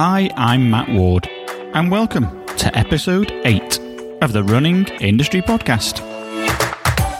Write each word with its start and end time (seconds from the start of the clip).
Hi, 0.00 0.30
I'm 0.36 0.70
Matt 0.70 0.88
Ward, 0.90 1.28
and 1.74 1.90
welcome 1.90 2.46
to 2.58 2.78
episode 2.78 3.32
8 3.44 3.80
of 4.22 4.32
the 4.32 4.44
Running 4.44 4.86
Industry 5.00 5.42
Podcast. 5.42 5.98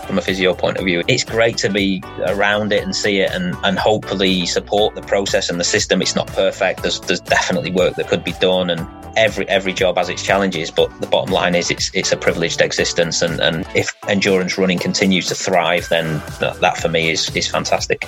From 0.06 0.16
a 0.16 0.22
physio 0.22 0.54
point 0.54 0.76
of 0.76 0.84
view, 0.84 1.02
it's 1.08 1.24
great 1.24 1.56
to 1.56 1.70
be 1.70 2.00
around 2.28 2.72
it 2.72 2.84
and 2.84 2.94
see 2.94 3.18
it 3.18 3.32
and, 3.32 3.56
and 3.64 3.76
hopefully 3.80 4.46
support 4.46 4.94
the 4.94 5.02
process 5.02 5.50
and 5.50 5.58
the 5.58 5.64
system. 5.64 6.00
It's 6.00 6.14
not 6.14 6.28
perfect. 6.28 6.82
There's, 6.82 7.00
there's 7.00 7.18
definitely 7.18 7.72
work 7.72 7.96
that 7.96 8.06
could 8.06 8.22
be 8.22 8.30
done 8.34 8.70
and 8.70 8.86
every 9.16 9.48
every 9.48 9.72
job 9.72 9.96
has 9.96 10.08
its 10.08 10.22
challenges, 10.22 10.70
but 10.70 10.88
the 11.00 11.08
bottom 11.08 11.34
line 11.34 11.56
is 11.56 11.72
it's 11.72 11.90
it's 11.94 12.12
a 12.12 12.16
privileged 12.16 12.60
existence 12.60 13.22
and, 13.22 13.40
and 13.40 13.66
if 13.74 13.92
endurance 14.06 14.56
running 14.56 14.78
continues 14.78 15.26
to 15.26 15.34
thrive, 15.34 15.88
then 15.88 16.22
that, 16.38 16.60
that 16.60 16.76
for 16.76 16.88
me 16.88 17.10
is 17.10 17.28
is 17.34 17.48
fantastic. 17.48 18.06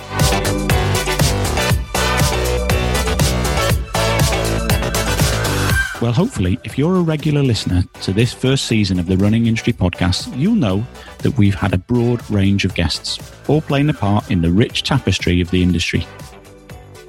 Well, 6.00 6.12
hopefully, 6.12 6.58
if 6.64 6.78
you're 6.78 6.96
a 6.96 7.02
regular 7.02 7.42
listener 7.42 7.84
to 8.02 8.14
this 8.14 8.32
first 8.32 8.64
season 8.64 8.98
of 8.98 9.06
the 9.06 9.18
Running 9.18 9.46
Industry 9.46 9.74
podcast, 9.74 10.34
you'll 10.34 10.54
know 10.54 10.82
that 11.18 11.36
we've 11.36 11.54
had 11.54 11.74
a 11.74 11.78
broad 11.78 12.28
range 12.30 12.64
of 12.64 12.74
guests, 12.74 13.18
all 13.48 13.60
playing 13.60 13.90
a 13.90 13.94
part 13.94 14.30
in 14.30 14.40
the 14.40 14.50
rich 14.50 14.82
tapestry 14.82 15.42
of 15.42 15.50
the 15.50 15.62
industry. 15.62 16.06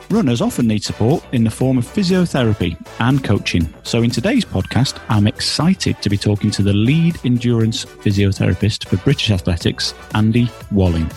Runners 0.10 0.42
often 0.42 0.68
need 0.68 0.84
support 0.84 1.24
in 1.32 1.46
the 1.46 1.50
form 1.50 1.78
of 1.78 1.86
physiotherapy 1.86 2.76
and 3.00 3.24
coaching. 3.24 3.74
So, 3.84 4.04
in 4.04 4.12
today's 4.12 4.44
podcast, 4.44 5.00
I'm 5.08 5.26
excited 5.26 6.02
to 6.02 6.10
be 6.10 6.18
talking 6.18 6.52
to 6.52 6.62
the 6.62 6.74
lead 6.74 7.18
endurance 7.24 7.86
physiotherapist 7.86 8.90
for 8.90 8.98
British 8.98 9.32
Athletics, 9.32 9.94
Andy 10.16 10.52
Walling. 10.70 11.10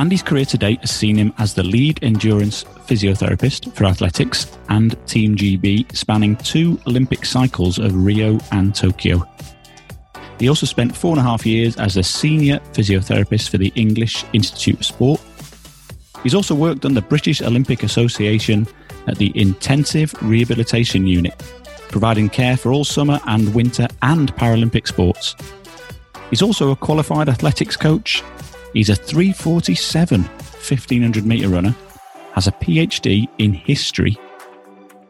Andy's 0.00 0.22
career 0.22 0.46
to 0.46 0.56
date 0.56 0.80
has 0.80 0.90
seen 0.90 1.16
him 1.16 1.30
as 1.36 1.52
the 1.52 1.62
lead 1.62 2.02
endurance 2.02 2.64
physiotherapist 2.64 3.74
for 3.74 3.84
athletics 3.84 4.56
and 4.70 4.96
Team 5.06 5.36
GB, 5.36 5.94
spanning 5.94 6.36
two 6.36 6.80
Olympic 6.86 7.26
cycles 7.26 7.78
of 7.78 7.94
Rio 7.94 8.38
and 8.50 8.74
Tokyo. 8.74 9.22
He 10.38 10.48
also 10.48 10.64
spent 10.64 10.96
four 10.96 11.10
and 11.10 11.20
a 11.20 11.22
half 11.22 11.44
years 11.44 11.76
as 11.76 11.98
a 11.98 12.02
senior 12.02 12.60
physiotherapist 12.72 13.50
for 13.50 13.58
the 13.58 13.70
English 13.74 14.24
Institute 14.32 14.80
of 14.80 14.86
Sport. 14.86 15.20
He's 16.22 16.34
also 16.34 16.54
worked 16.54 16.86
on 16.86 16.94
the 16.94 17.02
British 17.02 17.42
Olympic 17.42 17.82
Association 17.82 18.66
at 19.06 19.18
the 19.18 19.30
Intensive 19.34 20.14
Rehabilitation 20.22 21.06
Unit, 21.06 21.38
providing 21.90 22.30
care 22.30 22.56
for 22.56 22.72
all 22.72 22.84
summer 22.84 23.20
and 23.26 23.54
winter 23.54 23.86
and 24.00 24.34
Paralympic 24.36 24.86
sports. 24.86 25.36
He's 26.30 26.40
also 26.40 26.70
a 26.70 26.76
qualified 26.76 27.28
athletics 27.28 27.76
coach 27.76 28.24
He's 28.72 28.88
a 28.88 28.94
347 28.94 30.22
1500 30.22 31.26
metre 31.26 31.48
runner, 31.48 31.74
has 32.34 32.46
a 32.46 32.52
PhD 32.52 33.28
in 33.38 33.52
history, 33.52 34.16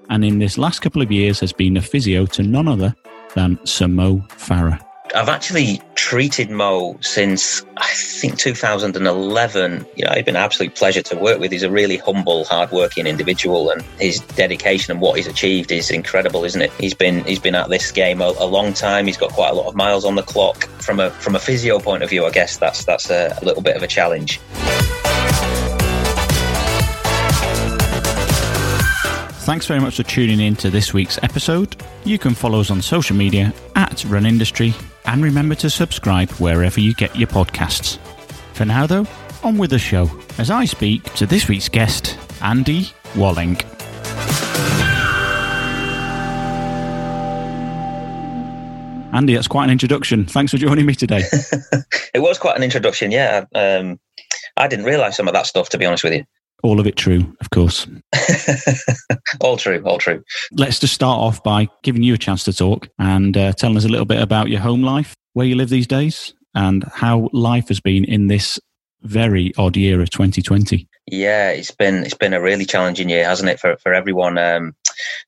and 0.09 0.25
in 0.25 0.39
this 0.39 0.57
last 0.57 0.81
couple 0.81 1.03
of 1.03 1.13
years 1.13 1.41
has 1.41 1.53
been 1.53 1.77
a 1.77 1.83
physio 1.83 2.27
to 2.27 2.43
none 2.43 2.69
other 2.69 2.95
than 3.35 3.59
Sir 3.65 3.89
Mo 3.89 4.19
Farah. 4.31 4.90
I've 5.15 5.29
actually 5.29 5.83
treated 5.97 6.51
Mo 6.51 6.97
since 7.01 7.65
I 7.77 7.89
think 7.93 8.39
2011. 8.39 9.87
You 9.97 10.05
know, 10.05 10.13
it's 10.13 10.25
been 10.25 10.37
an 10.37 10.43
absolute 10.43 10.77
pleasure 10.77 11.03
to 11.03 11.17
work 11.17 11.41
with. 11.41 11.51
He's 11.51 11.65
a 11.65 11.71
really 11.71 11.97
humble, 11.97 12.45
hardworking 12.45 13.07
individual, 13.07 13.71
and 13.71 13.83
his 13.99 14.21
dedication 14.21 14.93
and 14.93 15.01
what 15.01 15.17
he's 15.17 15.27
achieved 15.27 15.73
is 15.73 15.91
incredible, 15.91 16.45
isn't 16.45 16.63
it? 16.63 16.71
He's 16.79 16.95
been 16.95 17.25
he's 17.25 17.41
been 17.41 17.57
at 17.57 17.69
this 17.71 17.91
game 17.91 18.21
a, 18.21 18.33
a 18.39 18.47
long 18.47 18.73
time. 18.73 19.07
He's 19.07 19.17
got 19.17 19.33
quite 19.33 19.51
a 19.51 19.55
lot 19.55 19.67
of 19.67 19.75
miles 19.75 20.05
on 20.05 20.15
the 20.15 20.23
clock. 20.23 20.69
From 20.81 21.01
a 21.01 21.11
from 21.11 21.35
a 21.35 21.41
physio 21.41 21.81
point 21.81 22.05
of 22.05 22.11
view, 22.11 22.25
I 22.25 22.31
guess 22.31 22.57
that's 22.57 22.85
that's 22.85 23.11
a, 23.11 23.37
a 23.41 23.45
little 23.45 23.63
bit 23.63 23.77
of 23.77 23.83
a 23.83 23.89
challenge. 23.89 24.39
Thanks 29.43 29.67
very 29.67 29.81
much 29.81 29.97
for 29.97 30.05
tuning 30.05 30.39
in 30.39 30.55
to 30.57 30.71
this 30.71 30.95
week's 30.95 31.19
episode. 31.25 31.75
You 32.05 32.19
can 32.19 32.35
follow 32.35 32.61
us 32.61 32.71
on 32.71 32.81
social 32.81 33.17
media 33.17 33.53
at 33.75 34.05
Run 34.05 34.25
Industry 34.25 34.73
and 35.07 35.23
remember 35.23 35.55
to 35.57 35.71
subscribe 35.71 36.31
wherever 36.33 36.81
you 36.81 36.95
get 36.95 37.15
your 37.17 37.29
podcasts. 37.29 37.99
For 38.55 38.65
now, 38.65 38.87
though, 38.87 39.07
on 39.43 39.59
with 39.59 39.71
the 39.71 39.79
show 39.79 40.11
as 40.39 40.51
I 40.51 40.65
speak 40.65 41.05
to 41.15 41.27
this 41.27 41.49
week's 41.49 41.69
guest, 41.69 42.19
Andy 42.43 42.93
Walling. 43.17 43.57
Andy, 49.13 49.35
that's 49.35 49.49
quite 49.49 49.65
an 49.65 49.71
introduction. 49.71 50.25
Thanks 50.25 50.53
for 50.53 50.59
joining 50.59 50.87
me 50.87 50.95
today. 50.95 51.23
it 52.15 52.21
was 52.21 52.39
quite 52.39 52.57
an 52.57 52.63
introduction, 52.63 53.11
yeah. 53.11 53.45
Um, 53.55 53.99
I 54.57 54.69
didn't 54.69 54.85
realise 54.85 55.17
some 55.17 55.27
of 55.27 55.35
that 55.35 55.47
stuff, 55.47 55.69
to 55.71 55.79
be 55.79 55.85
honest 55.85 56.05
with 56.05 56.13
you. 56.13 56.25
All 56.63 56.81
of 56.81 56.87
it 56.87 56.97
true, 56.97 57.35
of 57.41 57.51
course. 57.51 57.87
all 59.41 59.57
true, 59.57 59.83
all 59.85 59.99
true. 59.99 60.23
Let's 60.53 60.79
just 60.79 60.95
start 60.95 61.19
off 61.19 61.43
by 61.43 61.69
giving 61.83 62.03
you 62.03 62.15
a 62.15 62.19
chance 62.19 62.45
to 62.45 62.53
talk 62.53 62.89
and 62.99 63.37
uh, 63.37 63.53
telling 63.53 63.77
us 63.77 63.85
a 63.85 63.89
little 63.89 64.07
bit 64.07 64.21
about 64.21 64.51
your 64.51 64.61
home 64.61 64.83
life, 64.83 65.15
where 65.33 65.47
you 65.47 65.55
live 65.57 65.71
these 65.71 65.87
days, 65.87 66.35
and 66.55 66.85
how 66.93 67.31
life 67.33 67.69
has 67.69 67.81
been 67.81 68.05
in 68.05 68.27
this 68.27 68.59
very 69.03 69.53
odd 69.57 69.77
year 69.77 70.01
of 70.01 70.11
2020. 70.11 70.87
Yeah, 71.07 71.51
it's 71.51 71.71
been 71.71 72.05
it's 72.05 72.15
been 72.15 72.35
a 72.35 72.41
really 72.41 72.65
challenging 72.65 73.09
year, 73.09 73.25
hasn't 73.25 73.49
it, 73.49 73.59
for 73.59 73.77
for 73.79 73.93
everyone? 73.93 74.39
Um, 74.39 74.75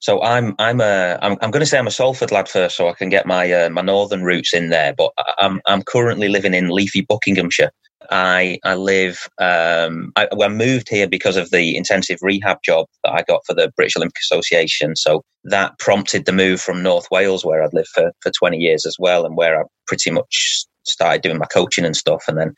so 0.01 0.23
I'm 0.23 0.55
I'm 0.59 0.81
a 0.81 1.19
I'm, 1.23 1.39
I'm 1.41 1.51
going 1.51 1.61
to 1.61 1.67
say 1.67 1.79
I'm 1.79 1.87
a 1.87 1.93
Salford 1.93 2.31
lad 2.31 2.49
first, 2.49 2.77
so 2.77 2.89
I 2.89 2.93
can 2.93 3.09
get 3.09 3.27
my 3.27 3.51
uh, 3.51 3.71
my 3.71 3.83
northern 3.83 4.23
roots 4.23 4.55
in 4.55 4.69
there. 4.69 4.95
But 4.97 5.13
I'm 5.39 5.61
I'm 5.67 5.83
currently 5.83 6.29
living 6.29 6.55
in 6.55 6.69
leafy 6.69 7.01
Buckinghamshire, 7.01 7.73
I 8.11 8.59
I 8.65 8.75
live. 8.75 9.29
Um, 9.39 10.13
I, 10.17 10.29
I, 10.41 10.49
moved 10.49 10.89
here 10.89 11.09
because 11.09 11.37
of 11.37 11.51
the 11.51 11.77
intensive 11.77 12.19
rehab 12.23 12.59
job 12.65 12.87
that 13.05 13.13
I 13.13 13.23
got 13.23 13.41
for 13.47 13.55
the 13.55 13.71
British 13.77 13.97
Olympic 13.97 14.19
Association. 14.23 14.97
So 14.97 15.23
that 15.45 15.79
prompted 15.79 16.25
the 16.25 16.33
move 16.33 16.61
from 16.61 16.83
North 16.83 17.07
Wales, 17.11 17.45
where 17.45 17.63
I'd 17.63 17.75
lived 17.75 17.89
for 17.89 18.13
for 18.21 18.31
20 18.31 18.59
years 18.59 18.87
as 18.87 18.97
well, 18.99 19.25
and 19.25 19.37
where 19.37 19.61
I 19.61 19.65
pretty 19.87 20.11
much 20.11 20.65
started 20.85 21.23
doing 21.23 21.39
my 21.39 21.47
coaching 21.47 21.85
and 21.85 21.97
stuff. 21.97 22.25
And 22.29 22.39
then, 22.39 22.55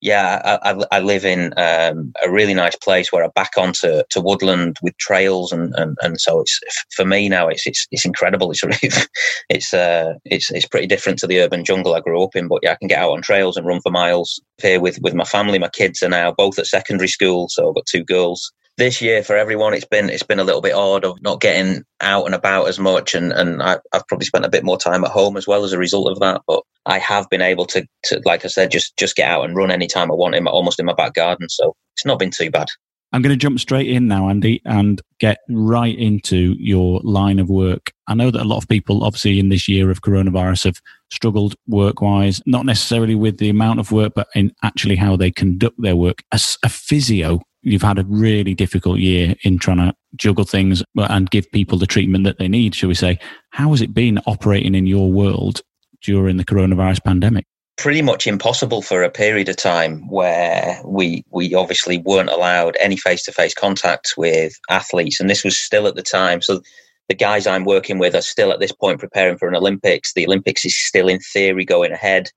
yeah, 0.00 0.40
I, 0.44 0.72
I, 0.72 0.84
I 0.92 1.00
live 1.00 1.24
in 1.24 1.54
um, 1.56 2.12
a 2.22 2.30
really 2.30 2.54
nice 2.54 2.76
place 2.76 3.10
where 3.10 3.24
I 3.24 3.28
back 3.28 3.52
onto 3.56 4.02
to 4.10 4.20
woodland 4.20 4.76
with 4.82 4.96
trails, 4.98 5.52
and, 5.52 5.74
and, 5.76 5.96
and 6.02 6.20
so 6.20 6.40
it's 6.40 6.60
for 6.94 7.04
me 7.04 7.28
now. 7.28 7.48
It's 7.48 7.66
it's, 7.66 7.86
it's 7.90 8.04
incredible. 8.04 8.50
It's 8.50 8.62
really, 8.62 8.78
it's 9.48 9.72
uh 9.72 10.14
it's 10.24 10.50
it's 10.50 10.66
pretty 10.66 10.86
different 10.86 11.18
to 11.20 11.26
the 11.26 11.40
urban 11.40 11.64
jungle 11.64 11.94
I 11.94 12.00
grew 12.00 12.22
up 12.22 12.36
in. 12.36 12.48
But 12.48 12.60
yeah, 12.62 12.72
I 12.72 12.76
can 12.76 12.88
get 12.88 12.98
out 12.98 13.12
on 13.12 13.22
trails 13.22 13.56
and 13.56 13.66
run 13.66 13.80
for 13.80 13.90
miles 13.90 14.40
here 14.62 14.80
with 14.80 14.98
with 15.00 15.14
my 15.14 15.24
family. 15.24 15.58
My 15.58 15.68
kids 15.68 16.02
are 16.02 16.08
now 16.08 16.32
both 16.32 16.58
at 16.58 16.66
secondary 16.66 17.08
school, 17.08 17.48
so 17.48 17.68
I've 17.68 17.74
got 17.74 17.86
two 17.86 18.04
girls 18.04 18.52
this 18.76 19.00
year 19.00 19.22
for 19.22 19.36
everyone 19.36 19.74
it's 19.74 19.84
been 19.84 20.10
it's 20.10 20.22
been 20.22 20.40
a 20.40 20.44
little 20.44 20.60
bit 20.60 20.74
odd 20.74 21.04
of 21.04 21.20
not 21.22 21.40
getting 21.40 21.84
out 22.00 22.26
and 22.26 22.34
about 22.34 22.68
as 22.68 22.78
much 22.78 23.14
and 23.14 23.32
and 23.32 23.62
I, 23.62 23.78
have 23.92 24.06
probably 24.08 24.26
spent 24.26 24.44
a 24.44 24.50
bit 24.50 24.64
more 24.64 24.78
time 24.78 25.04
at 25.04 25.10
home 25.10 25.36
as 25.36 25.46
well 25.46 25.64
as 25.64 25.72
a 25.72 25.78
result 25.78 26.10
of 26.10 26.20
that 26.20 26.42
but 26.46 26.62
I 26.86 26.98
have 26.98 27.28
been 27.30 27.40
able 27.40 27.66
to, 27.66 27.86
to 28.04 28.20
like 28.24 28.44
I 28.44 28.48
said 28.48 28.70
just 28.70 28.96
just 28.96 29.16
get 29.16 29.28
out 29.28 29.44
and 29.44 29.56
run 29.56 29.70
anytime 29.70 30.10
I 30.10 30.14
want 30.14 30.34
in 30.34 30.44
my, 30.44 30.50
almost 30.50 30.80
in 30.80 30.86
my 30.86 30.94
back 30.94 31.14
garden 31.14 31.48
so 31.48 31.74
it's 31.94 32.06
not 32.06 32.18
been 32.18 32.30
too 32.30 32.50
bad 32.50 32.68
I'm 33.12 33.22
going 33.22 33.30
to 33.30 33.36
jump 33.36 33.60
straight 33.60 33.88
in 33.88 34.08
now, 34.08 34.28
Andy, 34.28 34.60
and 34.64 35.00
get 35.20 35.38
right 35.48 35.96
into 35.96 36.56
your 36.58 37.00
line 37.04 37.38
of 37.38 37.48
work. 37.48 37.92
I 38.08 38.14
know 38.16 38.32
that 38.32 38.42
a 38.42 38.44
lot 38.44 38.56
of 38.56 38.68
people, 38.68 39.04
obviously, 39.04 39.38
in 39.38 39.50
this 39.50 39.68
year 39.68 39.88
of 39.88 40.02
coronavirus, 40.02 40.64
have 40.64 40.80
struggled 41.12 41.54
work 41.68 42.00
wise, 42.00 42.42
not 42.44 42.66
necessarily 42.66 43.14
with 43.14 43.38
the 43.38 43.50
amount 43.50 43.78
of 43.78 43.92
work, 43.92 44.14
but 44.16 44.26
in 44.34 44.50
actually 44.64 44.96
how 44.96 45.14
they 45.14 45.30
conduct 45.30 45.80
their 45.80 45.94
work. 45.94 46.24
As 46.32 46.58
a 46.64 46.68
physio, 46.68 47.40
you've 47.64 47.82
had 47.82 47.98
a 47.98 48.04
really 48.04 48.54
difficult 48.54 48.98
year 48.98 49.34
in 49.42 49.58
trying 49.58 49.78
to 49.78 49.94
juggle 50.16 50.44
things 50.44 50.82
and 50.96 51.30
give 51.30 51.50
people 51.50 51.78
the 51.78 51.86
treatment 51.86 52.24
that 52.24 52.38
they 52.38 52.48
need, 52.48 52.74
shall 52.74 52.88
we 52.88 52.94
say. 52.94 53.18
How 53.50 53.70
has 53.70 53.80
it 53.80 53.94
been 53.94 54.18
operating 54.26 54.74
in 54.74 54.86
your 54.86 55.10
world 55.10 55.62
during 56.02 56.36
the 56.36 56.44
coronavirus 56.44 57.02
pandemic? 57.04 57.46
Pretty 57.76 58.02
much 58.02 58.26
impossible 58.26 58.82
for 58.82 59.02
a 59.02 59.10
period 59.10 59.48
of 59.48 59.56
time 59.56 60.08
where 60.08 60.80
we 60.84 61.24
we 61.30 61.54
obviously 61.54 61.98
weren't 61.98 62.30
allowed 62.30 62.76
any 62.78 62.96
face 62.96 63.24
to 63.24 63.32
face 63.32 63.54
contact 63.54 64.14
with 64.16 64.52
athletes, 64.70 65.18
and 65.18 65.28
this 65.28 65.42
was 65.42 65.58
still 65.58 65.88
at 65.88 65.96
the 65.96 66.02
time. 66.02 66.40
So 66.40 66.60
the 67.08 67.16
guys 67.16 67.46
I'm 67.46 67.64
working 67.64 67.98
with 67.98 68.14
are 68.14 68.22
still 68.22 68.52
at 68.52 68.60
this 68.60 68.70
point 68.70 69.00
preparing 69.00 69.38
for 69.38 69.48
an 69.48 69.56
Olympics. 69.56 70.14
The 70.14 70.26
Olympics 70.26 70.64
is 70.64 70.76
still 70.76 71.08
in 71.08 71.18
theory 71.18 71.64
going 71.64 71.90
ahead. 71.90 72.30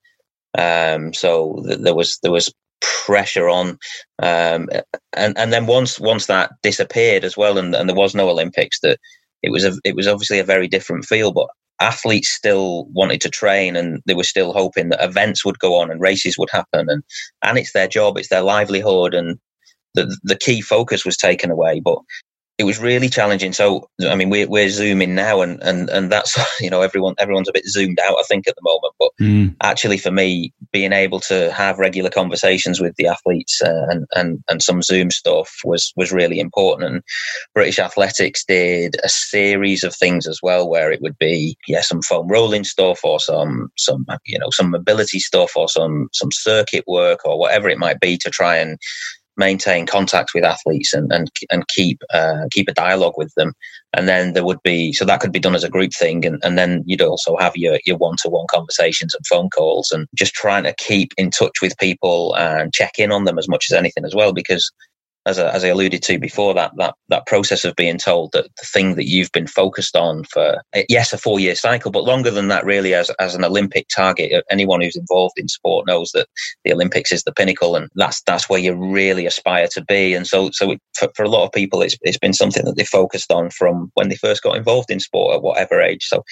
Um, 0.57 1.13
so 1.13 1.61
th- 1.67 1.79
there 1.79 1.95
was 1.95 2.17
there 2.23 2.31
was 2.31 2.51
pressure 2.81 3.49
on. 3.49 3.77
Um, 4.21 4.69
and 5.15 5.37
and 5.37 5.53
then 5.53 5.65
once 5.65 5.99
once 5.99 6.25
that 6.27 6.51
disappeared 6.63 7.23
as 7.23 7.37
well, 7.37 7.57
and, 7.57 7.75
and 7.75 7.89
there 7.89 7.95
was 7.95 8.15
no 8.15 8.29
Olympics, 8.29 8.79
that 8.81 8.99
it 9.43 9.51
was 9.51 9.63
a 9.65 9.73
it 9.83 9.95
was 9.95 10.07
obviously 10.07 10.39
a 10.39 10.43
very 10.43 10.67
different 10.67 11.05
feel. 11.05 11.31
But 11.31 11.47
athletes 11.79 12.29
still 12.29 12.85
wanted 12.85 13.21
to 13.21 13.29
train, 13.29 13.75
and 13.75 14.01
they 14.05 14.13
were 14.13 14.23
still 14.23 14.53
hoping 14.53 14.89
that 14.89 15.03
events 15.03 15.45
would 15.45 15.59
go 15.59 15.75
on 15.75 15.91
and 15.91 16.01
races 16.01 16.37
would 16.37 16.49
happen, 16.51 16.89
and 16.89 17.03
and 17.43 17.57
it's 17.57 17.73
their 17.73 17.87
job, 17.87 18.17
it's 18.17 18.29
their 18.29 18.41
livelihood, 18.41 19.13
and 19.13 19.39
the 19.95 20.17
the 20.23 20.37
key 20.37 20.61
focus 20.61 21.05
was 21.05 21.17
taken 21.17 21.51
away. 21.51 21.81
But 21.83 21.99
it 22.57 22.63
was 22.63 22.79
really 22.79 23.07
challenging. 23.07 23.53
So, 23.53 23.87
I 24.01 24.15
mean, 24.15 24.31
we're, 24.31 24.47
we're 24.47 24.69
zooming 24.69 25.13
now 25.13 25.41
and, 25.41 25.61
and, 25.61 25.89
and 25.89 26.11
that's, 26.11 26.35
you 26.59 26.71
know, 26.71 26.81
everyone, 26.81 27.13
everyone's 27.19 27.47
a 27.47 27.53
bit 27.53 27.67
zoomed 27.67 27.99
out, 27.99 28.17
I 28.19 28.23
think, 28.23 28.47
at 28.47 28.55
the 28.55 28.63
moment. 28.63 28.93
But 28.97 29.11
mm. 29.21 29.55
actually 29.61 29.99
for 29.99 30.09
me, 30.09 30.53
being 30.71 30.91
able 30.91 31.19
to 31.21 31.51
have 31.51 31.77
regular 31.77 32.09
conversations 32.09 32.81
with 32.81 32.95
the 32.95 33.07
athletes 33.07 33.61
uh, 33.61 33.85
and, 33.89 34.07
and, 34.15 34.43
and 34.49 34.63
some 34.63 34.81
Zoom 34.81 35.11
stuff 35.11 35.55
was, 35.63 35.93
was 35.95 36.11
really 36.11 36.39
important. 36.39 36.91
And 36.91 37.03
British 37.53 37.77
Athletics 37.77 38.43
did 38.43 38.95
a 39.03 39.09
series 39.09 39.83
of 39.83 39.95
things 39.95 40.25
as 40.25 40.39
well, 40.41 40.67
where 40.67 40.91
it 40.91 41.01
would 41.01 41.17
be, 41.19 41.57
yeah, 41.67 41.81
some 41.81 42.01
foam 42.01 42.27
rolling 42.27 42.63
stuff 42.63 43.01
or 43.03 43.19
some, 43.19 43.71
some, 43.77 44.05
you 44.25 44.39
know, 44.39 44.49
some 44.49 44.71
mobility 44.71 45.19
stuff 45.19 45.51
or 45.55 45.69
some, 45.69 46.09
some 46.11 46.31
circuit 46.31 46.85
work 46.87 47.19
or 47.23 47.37
whatever 47.37 47.69
it 47.69 47.77
might 47.77 47.99
be 47.99 48.17
to 48.17 48.31
try 48.31 48.57
and 48.57 48.79
maintain 49.37 49.85
contact 49.85 50.31
with 50.33 50.43
athletes 50.43 50.93
and 50.93 51.11
and 51.11 51.29
and 51.49 51.67
keep 51.67 52.01
uh, 52.13 52.45
keep 52.51 52.67
a 52.67 52.73
dialogue 52.73 53.13
with 53.17 53.33
them. 53.35 53.53
And 53.95 54.07
then 54.07 54.33
there 54.33 54.45
would 54.45 54.61
be 54.63 54.93
so 54.93 55.05
that 55.05 55.21
could 55.21 55.31
be 55.31 55.39
done 55.39 55.55
as 55.55 55.63
a 55.63 55.69
group 55.69 55.91
thing, 55.93 56.25
and, 56.25 56.39
and 56.43 56.57
then 56.57 56.83
you'd 56.85 57.01
also 57.01 57.37
have 57.37 57.55
your 57.55 57.79
your 57.85 57.97
one 57.97 58.15
to 58.23 58.29
one 58.29 58.45
conversations 58.51 59.13
and 59.13 59.25
phone 59.25 59.49
calls, 59.49 59.91
and 59.91 60.07
just 60.15 60.33
trying 60.33 60.63
to 60.63 60.75
keep 60.77 61.13
in 61.17 61.31
touch 61.31 61.61
with 61.61 61.77
people 61.77 62.35
and 62.35 62.73
check 62.73 62.93
in 62.97 63.11
on 63.11 63.23
them 63.23 63.39
as 63.39 63.47
much 63.47 63.67
as 63.71 63.77
anything 63.77 64.05
as 64.05 64.15
well, 64.15 64.33
because 64.33 64.71
as, 65.27 65.37
I, 65.37 65.49
as 65.51 65.63
I 65.63 65.67
alluded 65.67 66.01
to 66.03 66.17
before, 66.17 66.53
that 66.53 66.71
that 66.77 66.95
that 67.09 67.27
process 67.27 67.65
of 67.65 67.75
being 67.75 67.97
told 67.97 68.31
that 68.31 68.45
the 68.45 68.65
thing 68.65 68.95
that 68.95 69.07
you've 69.07 69.31
been 69.31 69.45
focused 69.45 69.95
on 69.95 70.23
for 70.23 70.63
eh, 70.73 70.85
yes, 70.89 71.11
a 71.11 71.17
four 71.17 71.39
year 71.39 71.53
cycle, 71.53 71.91
but 71.91 72.05
longer 72.05 72.31
than 72.31 72.47
that, 72.47 72.65
really, 72.65 72.93
as 72.93 73.09
as 73.19 73.35
an 73.35 73.43
Olympic 73.43 73.87
target. 73.93 74.31
Uh, 74.33 74.41
anyone 74.49 74.81
who's 74.81 74.95
involved 74.95 75.37
in 75.37 75.47
sport 75.47 75.85
knows 75.85 76.11
that 76.13 76.27
the 76.63 76.73
Olympics 76.73 77.11
is 77.11 77.23
the 77.23 77.33
pinnacle, 77.33 77.75
and 77.75 77.89
that's 77.95 78.21
that's 78.23 78.49
where 78.49 78.59
you 78.59 78.73
really 78.73 79.25
aspire 79.25 79.67
to 79.73 79.83
be. 79.83 80.13
And 80.13 80.25
so, 80.25 80.49
so 80.51 80.71
it, 80.71 80.81
for, 80.97 81.09
for 81.15 81.23
a 81.23 81.29
lot 81.29 81.45
of 81.45 81.51
people, 81.51 81.81
it's 81.81 81.97
it's 82.01 82.17
been 82.17 82.33
something 82.33 82.63
that 82.63 82.77
they 82.77 82.85
focused 82.85 83.31
on 83.31 83.49
from 83.49 83.91
when 83.95 84.07
they 84.07 84.15
first 84.15 84.43
got 84.43 84.55
involved 84.55 84.89
in 84.89 85.01
sport 85.01 85.35
at 85.35 85.41
whatever 85.41 85.81
age. 85.81 86.05
So 86.05 86.17
it 86.19 86.23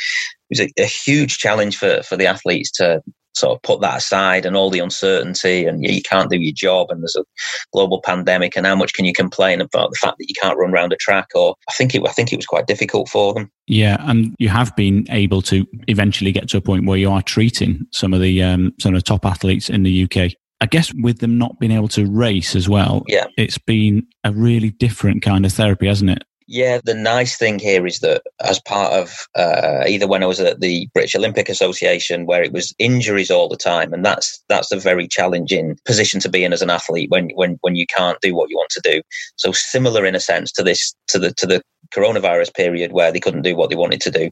was 0.49 0.59
a, 0.61 0.69
a 0.81 0.85
huge 0.85 1.37
challenge 1.37 1.77
for 1.77 2.01
for 2.03 2.15
the 2.15 2.27
athletes 2.27 2.71
to 2.73 3.01
sort 3.35 3.55
of 3.55 3.61
put 3.61 3.81
that 3.81 3.97
aside 3.97 4.45
and 4.45 4.55
all 4.55 4.69
the 4.69 4.79
uncertainty 4.79 5.65
and 5.65 5.83
you 5.83 6.01
can't 6.01 6.29
do 6.29 6.39
your 6.39 6.53
job 6.53 6.89
and 6.89 7.01
there's 7.01 7.15
a 7.17 7.25
global 7.73 8.01
pandemic 8.01 8.55
and 8.55 8.65
how 8.65 8.75
much 8.75 8.93
can 8.93 9.05
you 9.05 9.13
complain 9.13 9.61
about 9.61 9.89
the 9.91 9.97
fact 9.97 10.17
that 10.17 10.29
you 10.29 10.35
can't 10.41 10.57
run 10.57 10.73
around 10.73 10.93
a 10.93 10.97
track 10.97 11.27
or 11.35 11.55
I 11.69 11.73
think 11.73 11.93
it 11.93 12.01
I 12.07 12.11
think 12.11 12.31
it 12.31 12.37
was 12.37 12.45
quite 12.45 12.67
difficult 12.67 13.09
for 13.09 13.33
them. 13.33 13.51
Yeah, 13.67 13.97
and 14.01 14.35
you 14.37 14.49
have 14.49 14.75
been 14.75 15.05
able 15.09 15.41
to 15.43 15.65
eventually 15.87 16.31
get 16.31 16.47
to 16.49 16.57
a 16.57 16.61
point 16.61 16.85
where 16.85 16.97
you 16.97 17.11
are 17.11 17.21
treating 17.21 17.85
some 17.91 18.13
of 18.13 18.21
the 18.21 18.43
um, 18.43 18.73
some 18.79 18.93
of 18.93 18.99
the 18.99 19.05
top 19.05 19.25
athletes 19.25 19.69
in 19.69 19.83
the 19.83 20.03
UK. 20.03 20.31
I 20.61 20.67
guess 20.67 20.93
with 20.95 21.19
them 21.19 21.37
not 21.37 21.59
being 21.59 21.71
able 21.71 21.89
to 21.89 22.05
race 22.05 22.55
as 22.55 22.69
well, 22.69 23.03
yeah. 23.07 23.25
it's 23.37 23.57
been 23.57 24.07
a 24.23 24.31
really 24.31 24.69
different 24.69 25.21
kind 25.21 25.45
of 25.45 25.51
therapy, 25.51 25.87
hasn't 25.87 26.11
it? 26.11 26.23
Yeah, 26.47 26.79
the 26.83 26.93
nice 26.93 27.37
thing 27.37 27.57
here 27.57 27.87
is 27.87 27.99
that 27.99 28.21
as 28.39 28.61
part 28.61 28.93
of 28.93 29.27
uh, 29.35 29.83
either 29.87 30.07
when 30.07 30.21
I 30.21 30.27
was 30.27 30.39
at 30.39 30.59
the 30.59 30.87
British 30.93 31.15
Olympic 31.15 31.49
Association, 31.49 32.27
where 32.27 32.43
it 32.43 32.53
was 32.53 32.73
injuries 32.77 33.31
all 33.31 33.49
the 33.49 33.57
time, 33.57 33.93
and 33.93 34.05
that's 34.05 34.43
that's 34.47 34.71
a 34.71 34.79
very 34.79 35.07
challenging 35.07 35.75
position 35.85 36.19
to 36.19 36.29
be 36.29 36.43
in 36.43 36.53
as 36.53 36.61
an 36.61 36.69
athlete 36.69 37.09
when 37.09 37.29
when 37.33 37.57
when 37.61 37.75
you 37.75 37.87
can't 37.87 38.21
do 38.21 38.35
what 38.35 38.51
you 38.51 38.57
want 38.57 38.69
to 38.71 38.81
do. 38.83 39.01
So 39.37 39.53
similar 39.53 40.05
in 40.05 40.13
a 40.13 40.19
sense 40.19 40.51
to 40.53 40.63
this 40.63 40.93
to 41.07 41.17
the 41.17 41.33
to 41.33 41.47
the 41.47 41.63
coronavirus 41.91 42.53
period 42.53 42.91
where 42.91 43.11
they 43.11 43.19
couldn't 43.19 43.41
do 43.41 43.55
what 43.55 43.71
they 43.71 43.75
wanted 43.75 44.01
to 44.01 44.11
do, 44.11 44.29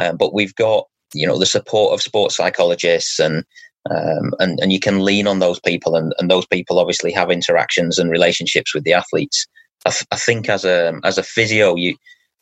um, 0.00 0.16
but 0.16 0.32
we've 0.32 0.54
got 0.54 0.84
you 1.12 1.26
know 1.26 1.38
the 1.38 1.46
support 1.46 1.92
of 1.92 2.02
sports 2.02 2.36
psychologists 2.36 3.18
and 3.18 3.44
um, 3.90 4.32
and 4.38 4.60
and 4.60 4.72
you 4.72 4.78
can 4.78 5.04
lean 5.04 5.26
on 5.26 5.40
those 5.40 5.58
people 5.58 5.96
and, 5.96 6.14
and 6.18 6.30
those 6.30 6.46
people 6.46 6.78
obviously 6.78 7.10
have 7.10 7.32
interactions 7.32 7.98
and 7.98 8.10
relationships 8.10 8.72
with 8.72 8.84
the 8.84 8.92
athletes 8.92 9.44
I, 9.88 9.90
th- 9.90 10.06
I 10.12 10.16
think 10.16 10.48
as 10.48 10.64
a 10.64 11.00
as 11.04 11.18
a 11.18 11.22
physio, 11.22 11.74
you 11.76 11.96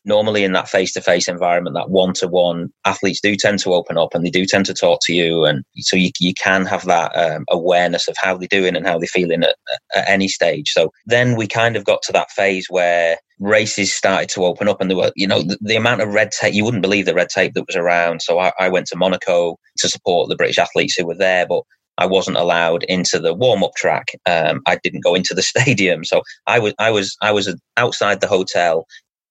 normally 0.06 0.44
in 0.44 0.52
that 0.52 0.68
face 0.68 0.92
to 0.92 1.00
face 1.00 1.28
environment, 1.28 1.74
that 1.74 1.90
one 1.90 2.14
to 2.14 2.28
one, 2.28 2.72
athletes 2.84 3.20
do 3.20 3.34
tend 3.34 3.58
to 3.58 3.74
open 3.74 3.98
up 3.98 4.14
and 4.14 4.24
they 4.24 4.30
do 4.30 4.46
tend 4.46 4.64
to 4.66 4.72
talk 4.72 5.00
to 5.02 5.12
you. 5.12 5.44
And 5.44 5.64
so 5.78 5.96
you, 5.96 6.10
you 6.20 6.32
can 6.32 6.64
have 6.64 6.84
that 6.84 7.14
um, 7.16 7.44
awareness 7.50 8.08
of 8.08 8.16
how 8.16 8.36
they're 8.36 8.48
doing 8.48 8.76
and 8.76 8.86
how 8.86 8.98
they're 8.98 9.08
feeling 9.08 9.42
at, 9.42 9.56
at, 9.94 10.08
any 10.08 10.28
stage. 10.28 10.70
So 10.70 10.92
then 11.06 11.36
we 11.36 11.48
kind 11.48 11.76
of 11.76 11.84
got 11.84 12.02
to 12.02 12.12
that 12.12 12.30
phase 12.30 12.66
where 12.70 13.18
races 13.40 13.92
started 13.92 14.28
to 14.30 14.44
open 14.44 14.68
up 14.68 14.80
and 14.80 14.88
there 14.88 14.96
were, 14.96 15.12
you 15.16 15.26
know, 15.26 15.42
the, 15.42 15.58
the 15.60 15.76
amount 15.76 16.00
of 16.00 16.14
red 16.14 16.30
tape, 16.30 16.54
you 16.54 16.64
wouldn't 16.64 16.82
believe 16.82 17.06
the 17.06 17.14
red 17.14 17.28
tape 17.28 17.54
that 17.54 17.66
was 17.66 17.76
around. 17.76 18.22
So 18.22 18.38
I, 18.38 18.52
I 18.60 18.68
went 18.68 18.86
to 18.88 18.96
Monaco 18.96 19.58
to 19.78 19.88
support 19.88 20.28
the 20.28 20.36
British 20.36 20.58
athletes 20.58 20.94
who 20.96 21.06
were 21.06 21.16
there, 21.16 21.46
but 21.48 21.62
I 21.98 22.06
wasn't 22.06 22.36
allowed 22.36 22.84
into 22.84 23.18
the 23.18 23.34
warm 23.34 23.62
up 23.62 23.74
track. 23.76 24.12
Um, 24.26 24.60
I 24.66 24.78
didn't 24.82 25.04
go 25.04 25.14
into 25.14 25.34
the 25.34 25.42
stadium, 25.52 26.04
so 26.04 26.22
I 26.46 26.58
was 26.58 26.74
I 26.78 26.90
was 26.90 27.16
I 27.22 27.32
was 27.32 27.54
outside 27.76 28.20
the 28.20 28.28
hotel 28.28 28.86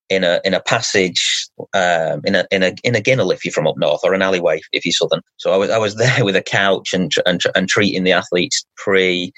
in 0.09 0.23
a 0.23 0.39
in 0.45 0.53
a 0.53 0.61
passage 0.61 1.47
um, 1.73 2.21
in 2.25 2.35
a 2.35 2.45
in 2.51 2.63
a 2.63 2.73
in 2.83 2.95
a 2.95 3.01
ginnel 3.01 3.31
if 3.31 3.43
you're 3.43 3.51
from 3.51 3.67
up 3.67 3.77
north 3.77 4.01
or 4.03 4.13
an 4.13 4.21
alleyway 4.21 4.61
if 4.71 4.85
you're 4.85 4.93
southern. 4.93 5.21
So 5.37 5.51
I 5.51 5.57
was 5.57 5.69
I 5.69 5.77
was 5.77 5.95
there 5.97 6.23
with 6.23 6.35
a 6.35 6.43
couch 6.43 6.93
and 6.93 7.11
and, 7.25 7.41
and 7.55 7.67
treating 7.67 8.03
the 8.03 8.13
athletes 8.13 8.65
pre. 8.77 9.31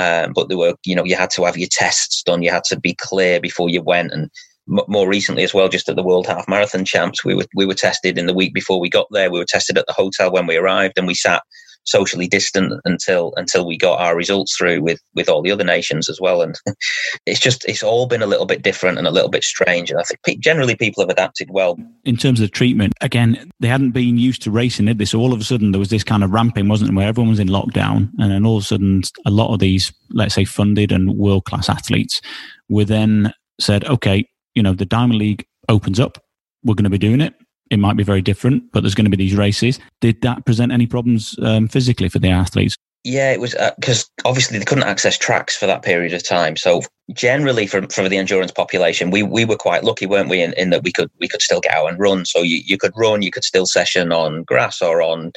Um, 0.00 0.32
but 0.34 0.48
there 0.48 0.58
were 0.58 0.74
you 0.84 0.96
know 0.96 1.04
you 1.04 1.16
had 1.16 1.30
to 1.30 1.44
have 1.44 1.56
your 1.56 1.68
tests 1.70 2.22
done. 2.22 2.42
You 2.42 2.50
had 2.50 2.64
to 2.64 2.80
be 2.80 2.94
clear 2.94 3.40
before 3.40 3.68
you 3.68 3.82
went 3.82 4.12
and 4.12 4.30
more 4.66 5.08
recently 5.08 5.42
as 5.42 5.52
well, 5.52 5.68
just 5.68 5.88
at 5.88 5.96
the 5.96 6.02
World 6.02 6.26
Half 6.26 6.48
Marathon 6.48 6.84
Champs, 6.84 7.24
we 7.24 7.34
were 7.34 7.44
we 7.54 7.66
were 7.66 7.74
tested 7.74 8.18
in 8.18 8.26
the 8.26 8.34
week 8.34 8.54
before 8.54 8.80
we 8.80 8.88
got 8.88 9.06
there. 9.10 9.30
We 9.30 9.38
were 9.38 9.44
tested 9.44 9.76
at 9.76 9.86
the 9.86 9.92
hotel 9.92 10.32
when 10.32 10.46
we 10.46 10.56
arrived, 10.56 10.94
and 10.96 11.06
we 11.06 11.14
sat 11.14 11.42
socially 11.84 12.26
distant 12.26 12.72
until 12.84 13.32
until 13.36 13.66
we 13.66 13.76
got 13.76 14.00
our 14.00 14.16
results 14.16 14.56
through 14.56 14.82
with 14.82 15.00
with 15.14 15.28
all 15.28 15.42
the 15.42 15.50
other 15.50 15.64
nations 15.64 16.08
as 16.08 16.20
well. 16.20 16.42
And 16.42 16.54
it's 17.26 17.40
just 17.40 17.64
it's 17.66 17.82
all 17.82 18.06
been 18.06 18.22
a 18.22 18.26
little 18.26 18.46
bit 18.46 18.62
different 18.62 18.98
and 18.98 19.06
a 19.06 19.10
little 19.10 19.28
bit 19.28 19.44
strange. 19.44 19.90
And 19.90 20.00
I 20.00 20.04
think 20.24 20.40
generally 20.40 20.76
people 20.76 21.02
have 21.02 21.10
adapted 21.10 21.50
well. 21.50 21.78
In 22.04 22.16
terms 22.16 22.40
of 22.40 22.50
treatment, 22.50 22.94
again, 23.00 23.50
they 23.60 23.68
hadn't 23.68 23.92
been 23.92 24.18
used 24.18 24.42
to 24.42 24.50
racing, 24.50 24.86
did 24.86 24.98
they? 24.98 25.04
So 25.04 25.18
all 25.18 25.32
of 25.32 25.40
a 25.40 25.44
sudden 25.44 25.72
there 25.72 25.78
was 25.78 25.90
this 25.90 26.04
kind 26.04 26.24
of 26.24 26.30
ramping, 26.30 26.68
wasn't 26.68 26.90
it, 26.90 26.94
where 26.94 27.08
everyone 27.08 27.30
was 27.30 27.40
in 27.40 27.48
lockdown, 27.48 28.10
and 28.18 28.30
then 28.30 28.44
all 28.44 28.56
of 28.56 28.62
a 28.62 28.66
sudden 28.66 29.02
a 29.26 29.30
lot 29.30 29.52
of 29.52 29.60
these, 29.60 29.92
let's 30.10 30.34
say, 30.34 30.44
funded 30.44 30.92
and 30.92 31.16
world 31.16 31.44
class 31.44 31.68
athletes 31.68 32.20
were 32.68 32.84
then 32.84 33.32
said, 33.60 33.84
okay, 33.84 34.28
you 34.54 34.62
know, 34.62 34.72
the 34.72 34.86
Diamond 34.86 35.18
League 35.18 35.46
opens 35.68 36.00
up. 36.00 36.18
We're 36.64 36.74
going 36.74 36.84
to 36.84 36.90
be 36.90 36.98
doing 36.98 37.20
it 37.20 37.34
it 37.70 37.78
might 37.78 37.96
be 37.96 38.04
very 38.04 38.22
different, 38.22 38.70
but 38.72 38.82
there's 38.82 38.94
going 38.94 39.06
to 39.06 39.10
be 39.10 39.16
these 39.16 39.36
races. 39.36 39.78
Did 40.00 40.20
that 40.22 40.44
present 40.44 40.72
any 40.72 40.86
problems 40.86 41.36
um, 41.42 41.68
physically 41.68 42.08
for 42.08 42.18
the 42.18 42.30
athletes? 42.30 42.76
Yeah, 43.04 43.32
it 43.32 43.40
was 43.40 43.54
because 43.76 44.04
uh, 44.04 44.28
obviously 44.28 44.58
they 44.58 44.64
couldn't 44.64 44.84
access 44.84 45.18
tracks 45.18 45.54
for 45.54 45.66
that 45.66 45.82
period 45.82 46.14
of 46.14 46.26
time. 46.26 46.56
So 46.56 46.80
generally, 47.12 47.66
for 47.66 47.86
for 47.88 48.08
the 48.08 48.16
endurance 48.16 48.50
population, 48.50 49.10
we 49.10 49.22
we 49.22 49.44
were 49.44 49.56
quite 49.58 49.84
lucky, 49.84 50.06
weren't 50.06 50.30
we? 50.30 50.40
In, 50.40 50.54
in 50.54 50.70
that 50.70 50.82
we 50.82 50.90
could 50.90 51.10
we 51.20 51.28
could 51.28 51.42
still 51.42 51.60
get 51.60 51.74
out 51.74 51.88
and 51.88 51.98
run. 51.98 52.24
So 52.24 52.40
you, 52.40 52.62
you 52.64 52.78
could 52.78 52.92
run, 52.96 53.20
you 53.20 53.30
could 53.30 53.44
still 53.44 53.66
session 53.66 54.10
on 54.10 54.44
grass 54.44 54.80
or 54.80 55.02
on 55.02 55.32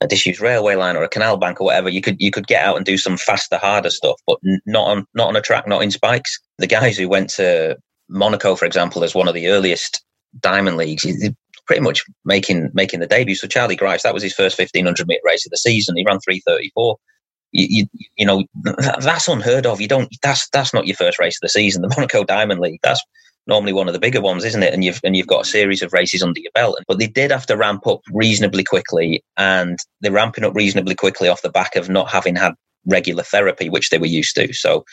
a 0.00 0.06
disused 0.06 0.40
railway 0.40 0.76
line 0.76 0.96
or 0.96 1.02
a 1.02 1.10
canal 1.10 1.36
bank 1.36 1.60
or 1.60 1.64
whatever. 1.64 1.90
You 1.90 2.00
could 2.00 2.16
you 2.18 2.30
could 2.30 2.46
get 2.46 2.64
out 2.64 2.78
and 2.78 2.86
do 2.86 2.96
some 2.96 3.18
faster, 3.18 3.58
harder 3.58 3.90
stuff, 3.90 4.18
but 4.26 4.38
not 4.64 4.86
on 4.86 5.06
not 5.12 5.28
on 5.28 5.36
a 5.36 5.42
track, 5.42 5.68
not 5.68 5.82
in 5.82 5.90
spikes. 5.90 6.40
The 6.56 6.66
guys 6.66 6.96
who 6.96 7.06
went 7.06 7.28
to 7.30 7.76
Monaco, 8.08 8.56
for 8.56 8.64
example, 8.64 9.04
as 9.04 9.14
one 9.14 9.28
of 9.28 9.34
the 9.34 9.48
earliest 9.48 10.02
diamond 10.40 10.78
leagues, 10.78 11.04
pretty 11.70 11.82
much 11.82 12.04
making 12.24 12.68
making 12.74 12.98
the 12.98 13.06
debut. 13.06 13.36
So 13.36 13.46
Charlie 13.46 13.76
Grice, 13.76 14.02
that 14.02 14.12
was 14.12 14.24
his 14.24 14.34
first 14.34 14.58
1500 14.58 15.06
meter 15.06 15.20
race 15.24 15.46
of 15.46 15.50
the 15.50 15.56
season. 15.56 15.96
He 15.96 16.04
ran 16.04 16.18
334. 16.18 16.96
You, 17.52 17.66
you, 17.70 18.06
you 18.16 18.26
know 18.26 18.42
that's 18.98 19.28
unheard 19.28 19.66
of. 19.66 19.80
You 19.80 19.86
don't. 19.86 20.08
That's 20.20 20.48
that's 20.50 20.74
not 20.74 20.88
your 20.88 20.96
first 20.96 21.20
race 21.20 21.36
of 21.36 21.42
the 21.42 21.48
season. 21.48 21.82
The 21.82 21.94
Monaco 21.96 22.24
Diamond 22.24 22.58
League. 22.58 22.80
That's 22.82 23.00
normally 23.46 23.72
one 23.72 23.86
of 23.86 23.92
the 23.92 24.00
bigger 24.00 24.20
ones, 24.20 24.44
isn't 24.44 24.64
it? 24.64 24.74
And 24.74 24.82
you've 24.82 25.00
and 25.04 25.14
you've 25.14 25.28
got 25.28 25.42
a 25.42 25.48
series 25.48 25.80
of 25.80 25.92
races 25.92 26.24
under 26.24 26.40
your 26.40 26.50
belt. 26.56 26.76
But 26.88 26.98
they 26.98 27.06
did 27.06 27.30
have 27.30 27.46
to 27.46 27.56
ramp 27.56 27.86
up 27.86 28.00
reasonably 28.10 28.64
quickly, 28.64 29.22
and 29.36 29.78
they're 30.00 30.10
ramping 30.10 30.42
up 30.42 30.56
reasonably 30.56 30.96
quickly 30.96 31.28
off 31.28 31.42
the 31.42 31.50
back 31.50 31.76
of 31.76 31.88
not 31.88 32.10
having 32.10 32.34
had 32.34 32.54
regular 32.86 33.22
therapy, 33.22 33.68
which 33.68 33.90
they 33.90 33.98
were 33.98 34.06
used 34.06 34.34
to. 34.34 34.52
So 34.54 34.84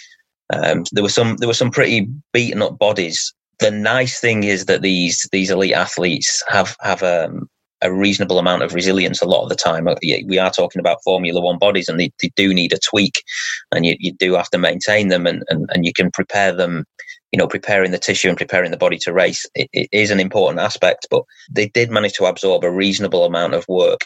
um, 0.53 0.83
there 0.91 1.03
were 1.03 1.09
some 1.09 1.37
there 1.37 1.47
were 1.47 1.55
some 1.55 1.71
pretty 1.71 2.07
beaten 2.33 2.61
up 2.61 2.77
bodies 2.77 3.33
the 3.59 3.71
nice 3.71 4.19
thing 4.19 4.43
is 4.43 4.65
that 4.65 4.81
these 4.81 5.27
these 5.31 5.49
elite 5.49 5.73
athletes 5.73 6.43
have 6.47 6.75
have 6.81 7.03
um, 7.03 7.49
a 7.81 7.91
reasonable 7.91 8.39
amount 8.39 8.63
of 8.63 8.73
resilience 8.73 9.21
a 9.21 9.27
lot 9.27 9.43
of 9.43 9.49
the 9.49 9.55
time. 9.55 9.87
Uh, 9.87 9.95
we 10.01 10.39
are 10.39 10.51
talking 10.51 10.79
about 10.79 11.03
Formula 11.03 11.41
One 11.41 11.57
bodies, 11.57 11.89
and 11.89 11.99
they, 11.99 12.11
they 12.21 12.31
do 12.35 12.53
need 12.53 12.73
a 12.73 12.79
tweak, 12.79 13.23
and 13.71 13.85
you, 13.85 13.95
you 13.99 14.13
do 14.13 14.33
have 14.33 14.49
to 14.49 14.57
maintain 14.57 15.09
them, 15.09 15.27
and, 15.27 15.43
and, 15.49 15.69
and 15.73 15.85
you 15.85 15.93
can 15.93 16.11
prepare 16.11 16.51
them. 16.51 16.85
You 17.33 17.39
know, 17.39 17.47
preparing 17.47 17.91
the 17.91 17.99
tissue 17.99 18.29
and 18.29 18.37
preparing 18.37 18.71
the 18.71 18.77
body 18.77 18.97
to 18.99 19.11
race 19.11 19.45
it, 19.53 19.69
it 19.73 19.89
is 19.91 20.11
an 20.11 20.19
important 20.21 20.61
aspect, 20.61 21.07
but 21.11 21.23
they 21.51 21.67
did 21.67 21.91
manage 21.91 22.13
to 22.13 22.25
absorb 22.25 22.63
a 22.63 22.71
reasonable 22.71 23.25
amount 23.25 23.53
of 23.53 23.65
work. 23.67 23.99